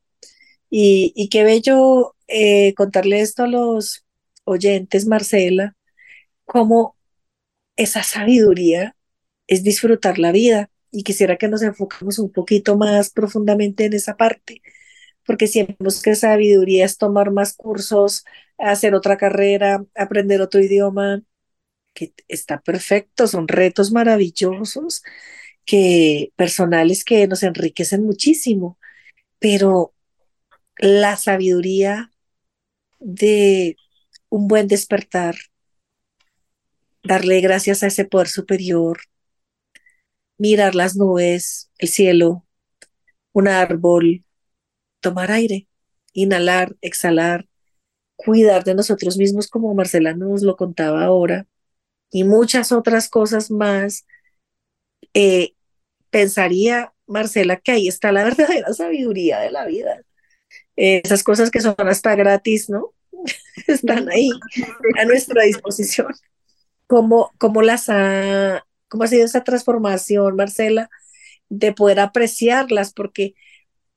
Y, 0.70 1.30
qué 1.30 1.44
bello 1.44 2.16
eh, 2.28 2.74
contarle 2.76 3.22
esto 3.22 3.44
a 3.44 3.48
los 3.48 4.06
oyentes, 4.44 5.08
Marcela, 5.08 5.76
cómo 6.46 6.98
esa 7.78 8.04
sabiduría 8.04 8.96
es 9.48 9.64
disfrutar 9.64 10.20
la 10.20 10.32
vida. 10.32 10.70
Y 10.92 11.04
quisiera 11.04 11.38
que 11.38 11.48
nos 11.50 11.62
enfoquemos 11.62 12.20
un 12.20 12.32
poquito 12.32 12.78
más 12.78 13.12
profundamente 13.12 13.86
en 13.86 13.94
esa 13.94 14.18
parte, 14.18 14.62
porque 15.26 15.48
siempre 15.48 15.78
que 16.04 16.16
sabiduría 16.16 16.86
es 16.86 16.98
tomar 16.98 17.32
más 17.32 17.54
cursos, 17.54 18.26
hacer 18.58 18.96
otra 18.96 19.18
carrera, 19.18 19.86
aprender 19.96 20.42
otro 20.42 20.62
idioma, 20.62 21.24
que 21.94 22.14
está 22.28 22.62
perfecto, 22.62 23.28
son 23.28 23.48
retos 23.48 23.92
maravillosos, 23.92 25.04
que 25.66 26.34
personales 26.36 27.04
que 27.06 27.28
nos 27.28 27.44
enriquecen 27.44 28.04
muchísimo, 28.06 28.80
pero 29.40 29.94
la 30.78 31.18
sabiduría 31.18 32.12
de 33.00 33.78
un 34.30 34.48
buen 34.48 34.68
despertar, 34.68 35.36
darle 37.04 37.40
gracias 37.40 37.84
a 37.84 37.88
ese 37.88 38.04
poder 38.06 38.28
superior, 38.28 39.00
mirar 40.38 40.76
las 40.76 40.96
nubes, 40.96 41.72
el 41.78 41.90
cielo, 41.90 42.46
un 43.34 43.48
árbol, 43.48 44.25
tomar 45.06 45.32
aire, 45.32 45.68
inhalar, 46.14 46.76
exhalar, 46.82 47.48
cuidar 48.16 48.64
de 48.64 48.74
nosotros 48.74 49.18
mismos 49.18 49.48
como 49.48 49.76
Marcela 49.76 50.16
nos 50.16 50.42
lo 50.42 50.56
contaba 50.56 51.04
ahora 51.04 51.46
y 52.10 52.24
muchas 52.24 52.72
otras 52.72 53.08
cosas 53.08 53.52
más. 53.52 54.08
Eh, 55.14 55.54
pensaría, 56.10 56.92
Marcela, 57.06 57.58
que 57.58 57.74
ahí 57.74 57.88
está 57.88 58.12
la 58.12 58.24
verdadera 58.30 58.74
sabiduría 58.74 59.42
de 59.42 59.52
la 59.52 59.66
vida. 59.66 60.02
esas 60.76 61.22
cosas 61.22 61.52
que 61.52 61.62
son 61.62 61.76
hasta 61.78 62.16
gratis, 62.16 62.68
¿no? 62.68 62.94
están 63.68 64.10
ahí 64.10 64.32
a 65.00 65.06
nuestra 65.06 65.44
disposición. 65.44 66.08
¿Cómo, 66.88 67.32
cómo, 67.38 67.62
las 67.62 67.90
ha, 67.90 68.66
¿Cómo 68.88 69.04
ha 69.04 69.08
sido 69.08 69.26
esa 69.26 69.44
transformación, 69.44 70.36
Marcela, 70.36 70.90
de 71.50 71.74
poder 71.74 72.00
apreciarlas? 72.00 72.92
Porque 72.92 73.36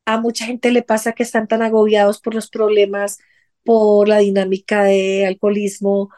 a 0.08 0.18
mucha 0.18 0.46
gente 0.46 0.70
le 0.70 0.82
pasa 0.82 1.12
que 1.12 1.22
están 1.22 1.46
tan 1.48 1.60
agobiados 1.60 2.18
por 2.18 2.34
los 2.34 2.48
problemas, 2.48 3.18
por 3.62 4.08
la 4.08 4.16
dinámica 4.16 4.84
de 4.84 5.26
alcoholismo, 5.26 6.08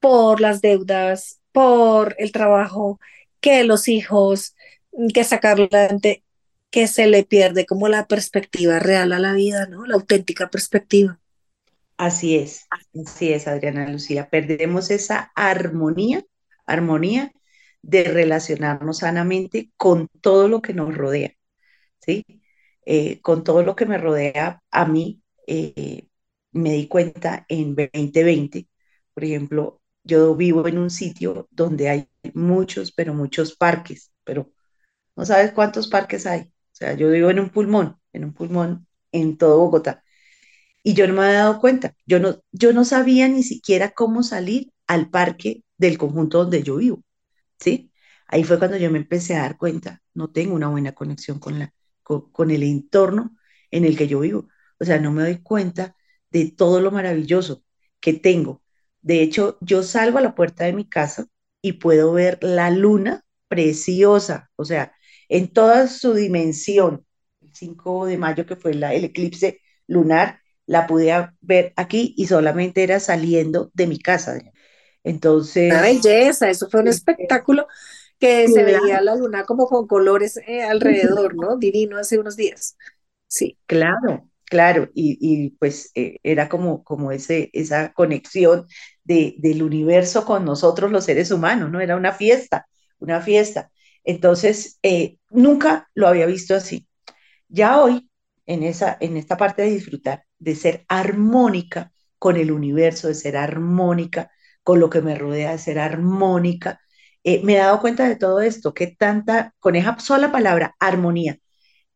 por 0.00 0.40
las 0.40 0.60
deudas, 0.62 1.40
por 1.52 2.16
el 2.18 2.32
trabajo, 2.32 2.98
que 3.40 3.62
los 3.62 3.86
hijos, 3.86 4.56
que 5.14 5.22
sacarlo 5.22 5.68
adelante, 5.70 6.24
que 6.72 6.88
se 6.88 7.06
le 7.06 7.22
pierde 7.22 7.66
como 7.66 7.86
la 7.86 8.08
perspectiva 8.08 8.80
real 8.80 9.12
a 9.12 9.20
la 9.20 9.32
vida, 9.32 9.66
¿no? 9.66 9.86
La 9.86 9.94
auténtica 9.94 10.50
perspectiva. 10.50 11.20
Así 11.98 12.36
es, 12.36 12.66
así 13.06 13.32
es, 13.32 13.46
Adriana 13.46 13.88
Lucía. 13.88 14.28
Perdemos 14.28 14.90
esa 14.90 15.30
armonía, 15.36 16.24
armonía 16.66 17.30
de 17.82 18.02
relacionarnos 18.02 18.98
sanamente 18.98 19.70
con 19.76 20.08
todo 20.20 20.48
lo 20.48 20.62
que 20.62 20.74
nos 20.74 20.92
rodea, 20.96 21.32
¿sí? 22.00 22.24
Eh, 22.86 23.20
con 23.22 23.44
todo 23.44 23.62
lo 23.64 23.76
que 23.76 23.86
me 23.86 23.98
rodea 23.98 24.62
a 24.70 24.86
mí, 24.86 25.22
eh, 25.48 26.08
me 26.52 26.72
di 26.72 26.88
cuenta 26.88 27.46
en 27.48 27.74
2020, 27.76 28.68
por 29.14 29.24
ejemplo, 29.24 29.82
yo 30.04 30.34
vivo 30.36 30.66
en 30.68 30.78
un 30.78 30.90
sitio 30.90 31.48
donde 31.50 31.88
hay 31.88 32.08
muchos, 32.34 32.92
pero 32.92 33.14
muchos 33.14 33.56
parques, 33.56 34.12
pero 34.24 34.52
no 35.16 35.26
sabes 35.26 35.52
cuántos 35.52 35.88
parques 35.88 36.26
hay. 36.26 36.42
O 36.42 36.76
sea, 36.76 36.94
yo 36.94 37.10
vivo 37.10 37.30
en 37.30 37.40
un 37.40 37.50
pulmón, 37.50 37.98
en 38.12 38.24
un 38.24 38.34
pulmón 38.34 38.86
en 39.12 39.38
todo 39.38 39.58
Bogotá 39.60 40.04
y 40.82 40.94
yo 40.94 41.06
no 41.08 41.14
me 41.14 41.24
había 41.26 41.38
dado 41.40 41.60
cuenta. 41.60 41.94
Yo 42.06 42.20
no, 42.20 42.42
yo 42.52 42.72
no 42.72 42.84
sabía 42.84 43.28
ni 43.28 43.42
siquiera 43.42 43.90
cómo 43.90 44.22
salir 44.22 44.72
al 44.86 45.10
parque 45.10 45.64
del 45.78 45.98
conjunto 45.98 46.38
donde 46.38 46.62
yo 46.62 46.76
vivo, 46.76 47.02
¿sí? 47.60 47.92
Ahí 48.28 48.44
fue 48.44 48.58
cuando 48.58 48.76
yo 48.78 48.90
me 48.90 48.98
empecé 48.98 49.36
a 49.36 49.42
dar 49.42 49.58
cuenta, 49.58 50.02
no 50.14 50.30
tengo 50.32 50.54
una 50.54 50.68
buena 50.68 50.92
conexión 50.94 51.40
con, 51.40 51.58
la, 51.58 51.74
con, 52.06 52.50
el 52.50 52.62
entorno 52.62 53.36
en 53.70 53.84
el 53.84 53.96
que 53.96 54.06
yo 54.06 54.20
vivo. 54.20 54.48
O 54.78 54.84
sea, 54.84 55.00
no 55.00 55.10
me 55.10 55.22
doy 55.22 55.38
cuenta 55.38 55.96
de 56.30 56.50
todo 56.50 56.80
lo 56.80 56.90
maravilloso 56.90 57.64
que 58.00 58.12
tengo. 58.12 58.62
De 59.02 59.22
hecho, 59.22 59.58
yo 59.60 59.82
salgo 59.82 60.18
a 60.18 60.22
la 60.22 60.34
puerta 60.34 60.64
de 60.64 60.72
mi 60.72 60.88
casa 60.88 61.26
y 61.60 61.74
puedo 61.74 62.12
ver 62.12 62.38
la 62.42 62.70
luna 62.70 63.24
preciosa, 63.48 64.50
o 64.56 64.64
sea, 64.64 64.92
en 65.28 65.48
toda 65.48 65.88
su 65.88 66.14
dimensión. 66.14 67.04
El 67.40 67.54
5 67.54 68.06
de 68.06 68.18
mayo, 68.18 68.46
que 68.46 68.56
fue 68.56 68.74
la, 68.74 68.94
el 68.94 69.04
eclipse 69.04 69.60
lunar, 69.86 70.40
la 70.66 70.86
pude 70.86 71.12
ver 71.40 71.72
aquí 71.76 72.14
y 72.16 72.26
solamente 72.26 72.82
era 72.82 73.00
saliendo 73.00 73.70
de 73.74 73.86
mi 73.86 73.98
casa. 73.98 74.38
Entonces... 75.02 75.72
Una 75.72 75.82
belleza, 75.82 76.50
eso 76.50 76.68
fue 76.68 76.80
un 76.80 76.88
espectáculo 76.88 77.66
que 78.18 78.48
se 78.48 78.62
veía 78.64 79.00
la 79.00 79.14
luna 79.14 79.44
como 79.44 79.66
con 79.66 79.86
colores 79.86 80.38
eh, 80.46 80.62
alrededor, 80.62 81.34
¿no? 81.36 81.56
Divino 81.56 81.98
hace 81.98 82.18
unos 82.18 82.36
días. 82.36 82.76
Sí. 83.26 83.58
Claro, 83.66 84.28
claro, 84.44 84.88
y, 84.94 85.50
pues 85.58 85.90
eh, 85.94 86.18
era 86.22 86.48
como, 86.48 86.82
como 86.84 87.12
ese, 87.12 87.50
esa 87.52 87.92
conexión 87.92 88.66
de, 89.04 89.34
del 89.38 89.62
universo 89.62 90.24
con 90.24 90.44
nosotros 90.44 90.90
los 90.90 91.04
seres 91.04 91.30
humanos, 91.30 91.70
¿no? 91.70 91.80
Era 91.80 91.96
una 91.96 92.12
fiesta, 92.12 92.66
una 92.98 93.20
fiesta. 93.20 93.70
Entonces, 94.04 94.78
eh, 94.82 95.18
nunca 95.30 95.90
lo 95.94 96.08
había 96.08 96.26
visto 96.26 96.54
así. 96.54 96.86
Ya 97.48 97.80
hoy, 97.80 98.08
en, 98.46 98.62
esa, 98.62 98.96
en 99.00 99.16
esta 99.16 99.36
parte 99.36 99.62
de 99.62 99.70
disfrutar, 99.70 100.24
de 100.38 100.54
ser 100.54 100.84
armónica 100.88 101.92
con 102.18 102.36
el 102.36 102.50
universo, 102.52 103.08
de 103.08 103.14
ser 103.14 103.36
armónica 103.36 104.30
con 104.62 104.80
lo 104.80 104.90
que 104.90 105.02
me 105.02 105.16
rodea, 105.16 105.52
de 105.52 105.58
ser 105.58 105.78
armónica, 105.78 106.80
eh, 107.26 107.42
me 107.44 107.54
he 107.54 107.58
dado 107.58 107.80
cuenta 107.80 108.08
de 108.08 108.16
todo 108.16 108.40
esto, 108.40 108.72
que 108.74 108.86
tanta, 108.88 109.54
con 109.58 109.76
esa 109.76 109.98
sola 109.98 110.30
palabra, 110.32 110.76
armonía, 110.80 111.38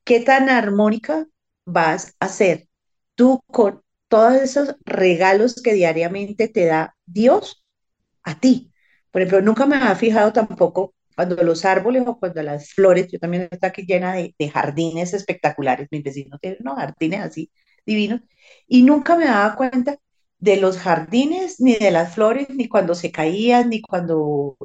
qué 0.05 0.21
tan 0.21 0.49
armónica 0.51 1.27
vas 1.65 2.17
a 2.21 2.29
ser 2.29 2.69
tú 3.15 3.41
con 3.47 3.83
todos 4.09 4.35
esos 4.35 4.77
regalos 4.85 5.63
que 5.63 5.75
diariamente 5.75 6.49
te 6.49 6.67
da 6.67 6.97
Dios 7.07 7.65
a 8.25 8.41
ti. 8.41 8.73
Por 9.13 9.23
ejemplo, 9.23 9.43
nunca 9.43 9.67
me 9.67 9.77
había 9.77 9.95
fijado 9.97 10.33
tampoco 10.33 10.95
cuando 11.15 11.37
los 11.45 11.65
árboles 11.65 12.05
o 12.07 12.19
cuando 12.19 12.43
las 12.43 12.73
flores, 12.73 13.09
yo 13.13 13.21
también 13.21 13.49
estoy 13.51 13.69
aquí 13.69 13.83
llena 13.87 14.15
de, 14.15 14.35
jardines 14.53 15.15
espectaculares, 15.15 15.89
mis 15.93 16.03
vecinos 16.03 16.41
tienen 16.41 16.59
unos 16.63 16.77
jardines 16.77 17.21
así 17.21 17.53
divinos, 17.87 18.21
y 18.67 18.83
nunca 18.83 19.17
me 19.17 19.27
daba 19.27 19.55
cuenta 19.57 19.99
de 20.39 20.57
los 20.57 20.79
jardines, 20.79 21.61
ni 21.61 21.77
de 21.77 21.91
las 21.93 22.15
flores, 22.15 22.49
ni 22.51 22.69
cuando 22.69 22.95
se 22.97 23.13
caían, 23.13 23.69
ni 23.71 23.81
cuando 23.83 24.57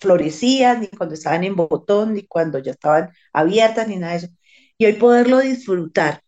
florecían, 0.00 0.80
ni 0.80 0.88
cuando 0.88 1.14
estaban 1.14 1.44
en 1.44 1.56
botón, 1.56 2.14
ni 2.14 2.26
cuando 2.26 2.58
ya 2.58 2.72
estaban 2.72 3.10
abiertas, 3.32 3.88
ni 3.88 3.96
nada 3.96 4.12
de 4.14 4.18
eso. 4.18 4.28
Y 4.78 4.86
hoy 4.86 4.94
poderlo 4.94 5.40
disfrutar 5.40 6.22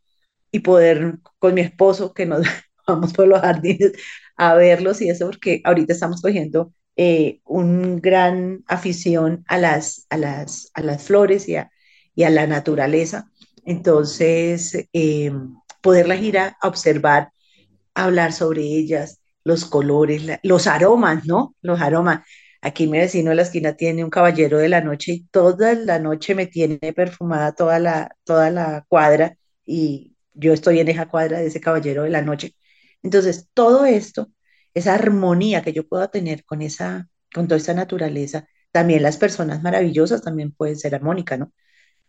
y 0.52 0.60
poder 0.60 1.18
con 1.38 1.54
mi 1.54 1.60
esposo, 1.62 2.14
que 2.14 2.26
nos 2.26 2.46
vamos 2.86 3.12
por 3.12 3.28
los 3.28 3.40
jardines 3.40 3.92
a 4.36 4.54
verlos 4.54 5.00
y 5.02 5.10
eso, 5.10 5.26
porque 5.26 5.60
ahorita 5.64 5.92
estamos 5.92 6.22
cogiendo 6.22 6.72
eh, 6.96 7.40
un 7.44 8.00
gran 8.00 8.64
afición 8.66 9.44
a 9.48 9.58
las, 9.58 10.06
a 10.10 10.16
las, 10.18 10.70
a 10.74 10.82
las 10.82 11.02
flores 11.04 11.48
y 11.48 11.56
a, 11.56 11.70
y 12.14 12.24
a 12.24 12.30
la 12.30 12.46
naturaleza. 12.46 13.30
Entonces, 13.64 14.88
eh, 14.92 15.32
poderlas 15.82 16.20
ir 16.22 16.38
a, 16.38 16.56
observar, 16.62 17.30
hablar 17.94 18.32
sobre 18.32 18.62
ellas, 18.62 19.20
los 19.44 19.64
colores, 19.64 20.22
los 20.42 20.66
aromas, 20.66 21.26
¿no? 21.26 21.54
Los 21.62 21.80
aromas. 21.80 22.26
Aquí 22.62 22.86
mi 22.86 22.98
vecino 22.98 23.30
de 23.30 23.36
la 23.36 23.42
esquina 23.42 23.74
tiene 23.76 24.04
un 24.04 24.10
caballero 24.10 24.58
de 24.58 24.68
la 24.68 24.80
noche 24.80 25.12
y 25.12 25.24
toda 25.28 25.74
la 25.74 25.98
noche 25.98 26.34
me 26.34 26.46
tiene 26.46 26.78
perfumada 26.94 27.52
toda 27.54 27.78
la, 27.78 28.16
toda 28.24 28.50
la 28.50 28.84
cuadra 28.88 29.36
y 29.64 30.16
yo 30.34 30.52
estoy 30.52 30.80
en 30.80 30.88
esa 30.88 31.08
cuadra 31.08 31.38
de 31.38 31.46
ese 31.46 31.60
caballero 31.60 32.02
de 32.04 32.10
la 32.10 32.22
noche. 32.22 32.54
Entonces, 33.02 33.48
todo 33.54 33.86
esto 33.86 34.30
esa 34.74 34.94
armonía 34.94 35.62
que 35.62 35.72
yo 35.72 35.88
pueda 35.88 36.08
tener 36.10 36.44
con 36.44 36.60
esa, 36.62 37.08
con 37.34 37.48
toda 37.48 37.58
esa 37.58 37.72
naturaleza. 37.74 38.46
También 38.72 39.02
las 39.02 39.16
personas 39.16 39.62
maravillosas 39.62 40.22
también 40.22 40.52
pueden 40.52 40.76
ser 40.76 40.94
armónicas, 40.94 41.38
¿no? 41.38 41.52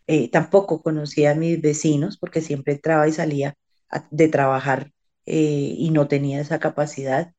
Eh, 0.07 0.31
tampoco 0.31 0.81
conocía 0.83 1.31
a 1.31 1.35
mis 1.35 1.61
vecinos 1.61 2.17
porque 2.17 2.41
siempre 2.41 2.73
entraba 2.73 3.07
y 3.07 3.13
salía 3.13 3.55
de 4.11 4.27
trabajar 4.29 4.91
eh, 5.25 5.75
y 5.77 5.91
no 5.91 6.07
tenía 6.07 6.41
esa 6.41 6.59
capacidad. 6.59 7.33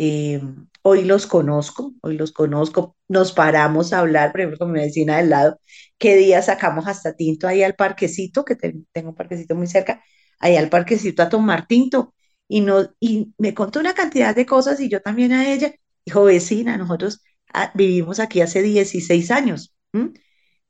Eh, 0.00 0.40
hoy 0.82 1.04
los 1.04 1.26
conozco, 1.26 1.92
hoy 2.02 2.16
los 2.16 2.30
conozco, 2.32 2.96
nos 3.08 3.32
paramos 3.32 3.92
a 3.92 3.98
hablar, 4.00 4.30
por 4.30 4.40
ejemplo, 4.40 4.58
con 4.58 4.72
mi 4.72 4.80
vecina 4.80 5.16
del 5.18 5.30
lado, 5.30 5.60
qué 5.98 6.16
día 6.16 6.40
sacamos 6.42 6.86
hasta 6.86 7.14
tinto 7.16 7.48
ahí 7.48 7.62
al 7.64 7.74
parquecito, 7.74 8.44
que 8.44 8.54
tengo 8.56 9.10
un 9.10 9.14
parquecito 9.16 9.54
muy 9.56 9.66
cerca, 9.66 10.02
ahí 10.38 10.56
al 10.56 10.68
parquecito 10.70 11.22
a 11.22 11.28
tomar 11.28 11.66
tinto 11.66 12.14
y, 12.46 12.60
no, 12.60 12.90
y 13.00 13.34
me 13.38 13.54
contó 13.54 13.80
una 13.80 13.94
cantidad 13.94 14.34
de 14.36 14.46
cosas 14.46 14.80
y 14.80 14.88
yo 14.88 15.00
también 15.02 15.32
a 15.32 15.52
ella, 15.52 15.72
dijo, 16.06 16.22
vecina, 16.24 16.76
nosotros 16.76 17.20
ah, 17.52 17.72
vivimos 17.74 18.20
aquí 18.20 18.40
hace 18.40 18.62
16 18.62 19.30
años 19.32 19.74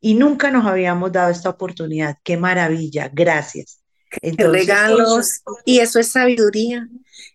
y 0.00 0.14
nunca 0.14 0.50
nos 0.50 0.66
habíamos 0.66 1.12
dado 1.12 1.30
esta 1.30 1.50
oportunidad. 1.50 2.16
Qué 2.24 2.36
maravilla, 2.36 3.10
gracias. 3.12 3.77
Entonces, 4.22 4.66
regalos, 4.66 5.42
y 5.64 5.80
eso 5.80 5.98
es 5.98 6.12
sabiduría, 6.12 6.88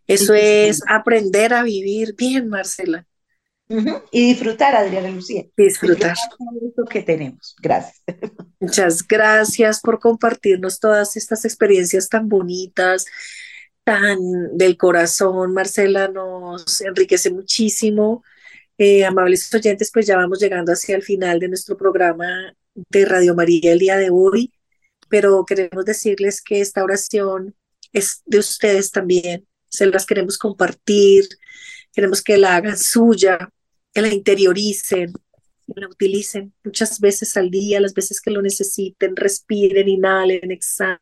eso 0.07 0.33
es 0.33 0.81
aprender 0.87 1.53
a 1.53 1.63
vivir 1.63 2.15
bien, 2.15 2.49
Marcela. 2.49 3.05
Y 4.11 4.27
disfrutar, 4.27 4.75
Adriana 4.75 5.09
Lucía. 5.09 5.45
Disfrutar. 5.57 6.15
Lo 6.75 6.85
que 6.85 7.01
tenemos. 7.01 7.55
Gracias. 7.61 8.01
Muchas 8.59 9.07
gracias 9.07 9.79
por 9.79 9.99
compartirnos 9.99 10.79
todas 10.79 11.15
estas 11.17 11.45
experiencias 11.45 12.09
tan 12.09 12.29
bonitas, 12.29 13.05
tan 13.83 14.17
del 14.57 14.77
corazón, 14.77 15.53
Marcela, 15.53 16.07
nos 16.07 16.81
enriquece 16.81 17.31
muchísimo. 17.31 18.23
Eh, 18.77 19.05
amables 19.05 19.53
oyentes, 19.53 19.91
pues 19.91 20.07
ya 20.07 20.17
vamos 20.17 20.39
llegando 20.39 20.71
hacia 20.71 20.95
el 20.95 21.03
final 21.03 21.39
de 21.39 21.47
nuestro 21.47 21.77
programa 21.77 22.53
de 22.73 23.05
Radio 23.05 23.35
María 23.35 23.71
el 23.71 23.79
día 23.79 23.97
de 23.97 24.09
hoy, 24.11 24.51
pero 25.13 25.45
queremos 25.45 25.85
decirles 25.85 26.41
que 26.41 26.59
esta 26.59 26.83
oración 26.83 27.55
es 27.91 28.23
de 28.25 28.39
ustedes 28.39 28.89
también, 28.89 29.47
se 29.69 29.85
las 29.85 30.07
queremos 30.07 30.39
compartir, 30.39 31.29
queremos 31.91 32.23
que 32.23 32.35
la 32.35 32.55
hagan 32.55 32.79
suya, 32.79 33.37
que 33.93 34.01
la 34.01 34.07
interioricen, 34.07 35.13
que 35.13 35.73
la 35.79 35.87
utilicen 35.87 36.51
muchas 36.63 36.99
veces 36.99 37.37
al 37.37 37.51
día, 37.51 37.79
las 37.79 37.93
veces 37.93 38.19
que 38.21 38.31
lo 38.31 38.41
necesiten, 38.41 39.15
respiren, 39.15 39.87
inhalen, 39.87 40.51
exhalen 40.51 40.97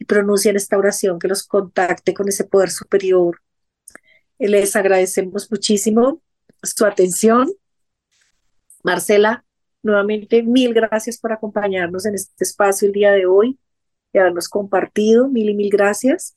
y 0.00 0.04
pronuncien 0.04 0.56
esta 0.56 0.76
oración 0.76 1.20
que 1.20 1.28
los 1.28 1.46
contacte 1.46 2.12
con 2.12 2.28
ese 2.28 2.42
poder 2.42 2.72
superior. 2.72 3.40
Les 4.36 4.74
agradecemos 4.74 5.48
muchísimo 5.48 6.22
su 6.60 6.84
atención. 6.84 7.52
Marcela, 8.82 9.45
nuevamente 9.86 10.42
mil 10.42 10.74
gracias 10.74 11.18
por 11.18 11.32
acompañarnos 11.32 12.04
en 12.04 12.14
este 12.14 12.44
espacio 12.44 12.86
el 12.86 12.92
día 12.92 13.12
de 13.12 13.26
hoy 13.26 13.58
y 14.12 14.18
habernos 14.18 14.48
compartido. 14.48 15.28
Mil 15.28 15.48
y 15.48 15.54
mil 15.54 15.70
gracias. 15.70 16.36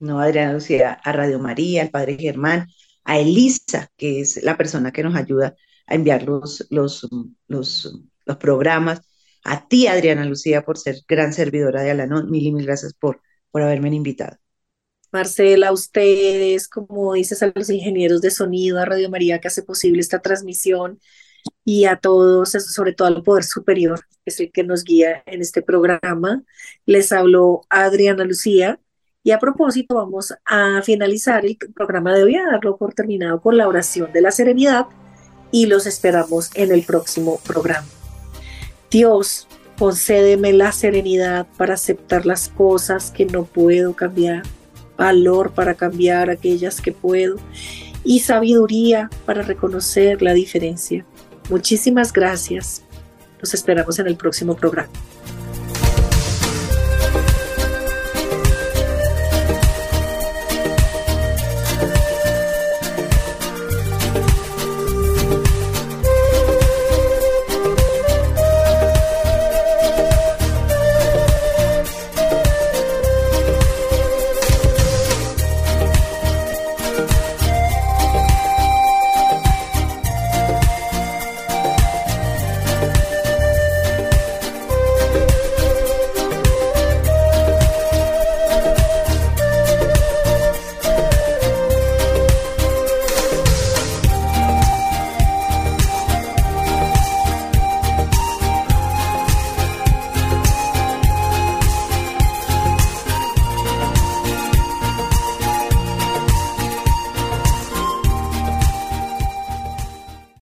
No, 0.00 0.18
Adriana 0.18 0.52
Lucía, 0.54 0.94
a 1.04 1.12
Radio 1.12 1.38
María, 1.38 1.82
al 1.82 1.90
Padre 1.90 2.16
Germán, 2.18 2.66
a 3.04 3.20
Elisa, 3.20 3.88
que 3.96 4.20
es 4.20 4.42
la 4.42 4.56
persona 4.56 4.92
que 4.92 5.04
nos 5.04 5.14
ayuda 5.14 5.54
a 5.86 5.94
enviar 5.94 6.24
los, 6.24 6.66
los, 6.70 7.08
los, 7.46 8.02
los 8.24 8.36
programas 8.38 9.02
a 9.44 9.66
ti, 9.68 9.86
Adriana 9.86 10.24
Lucía, 10.24 10.62
por 10.62 10.78
ser 10.78 10.96
gran 11.06 11.32
servidora 11.32 11.82
de 11.82 11.90
Alanón. 11.90 12.30
Mil 12.30 12.46
y 12.46 12.52
mil 12.52 12.66
gracias 12.66 12.94
por, 12.94 13.20
por 13.50 13.62
haberme 13.62 13.94
invitado. 13.94 14.38
Marcela, 15.12 15.68
a 15.68 15.72
ustedes, 15.72 16.68
como 16.68 17.12
dices, 17.12 17.42
a 17.42 17.52
los 17.54 17.68
ingenieros 17.68 18.22
de 18.22 18.30
sonido, 18.30 18.78
a 18.78 18.86
Radio 18.86 19.10
María 19.10 19.40
que 19.40 19.48
hace 19.48 19.62
posible 19.62 20.00
esta 20.00 20.20
transmisión 20.20 21.00
y 21.64 21.84
a 21.84 21.96
todos, 21.96 22.50
sobre 22.50 22.92
todo 22.92 23.08
al 23.08 23.22
Poder 23.22 23.44
Superior, 23.44 24.00
que 24.24 24.30
es 24.30 24.40
el 24.40 24.50
que 24.50 24.64
nos 24.64 24.84
guía 24.84 25.22
en 25.26 25.40
este 25.40 25.62
programa. 25.62 26.42
Les 26.86 27.12
habló 27.12 27.62
Adriana 27.68 28.24
Lucía 28.24 28.80
y 29.22 29.30
a 29.30 29.38
propósito 29.38 29.94
vamos 29.94 30.34
a 30.44 30.82
finalizar 30.82 31.46
el 31.46 31.56
programa 31.74 32.14
de 32.14 32.24
hoy, 32.24 32.36
a 32.36 32.46
darlo 32.46 32.76
por 32.76 32.94
terminado 32.94 33.40
con 33.40 33.56
la 33.56 33.68
oración 33.68 34.12
de 34.12 34.20
la 34.20 34.32
serenidad 34.32 34.86
y 35.52 35.66
los 35.66 35.86
esperamos 35.86 36.50
en 36.54 36.72
el 36.72 36.82
próximo 36.82 37.38
programa. 37.46 37.86
Dios, 38.90 39.46
concédeme 39.78 40.52
la 40.52 40.72
serenidad 40.72 41.46
para 41.56 41.74
aceptar 41.74 42.26
las 42.26 42.48
cosas 42.48 43.10
que 43.10 43.24
no 43.26 43.44
puedo 43.44 43.94
cambiar, 43.94 44.42
valor 44.96 45.52
para 45.52 45.74
cambiar 45.74 46.30
aquellas 46.30 46.80
que 46.80 46.92
puedo 46.92 47.36
y 48.04 48.20
sabiduría 48.20 49.08
para 49.24 49.42
reconocer 49.42 50.22
la 50.22 50.34
diferencia. 50.34 51.06
Muchísimas 51.52 52.14
gracias. 52.14 52.82
Nos 53.38 53.52
esperamos 53.52 53.98
en 53.98 54.06
el 54.06 54.16
próximo 54.16 54.56
programa. 54.56 54.88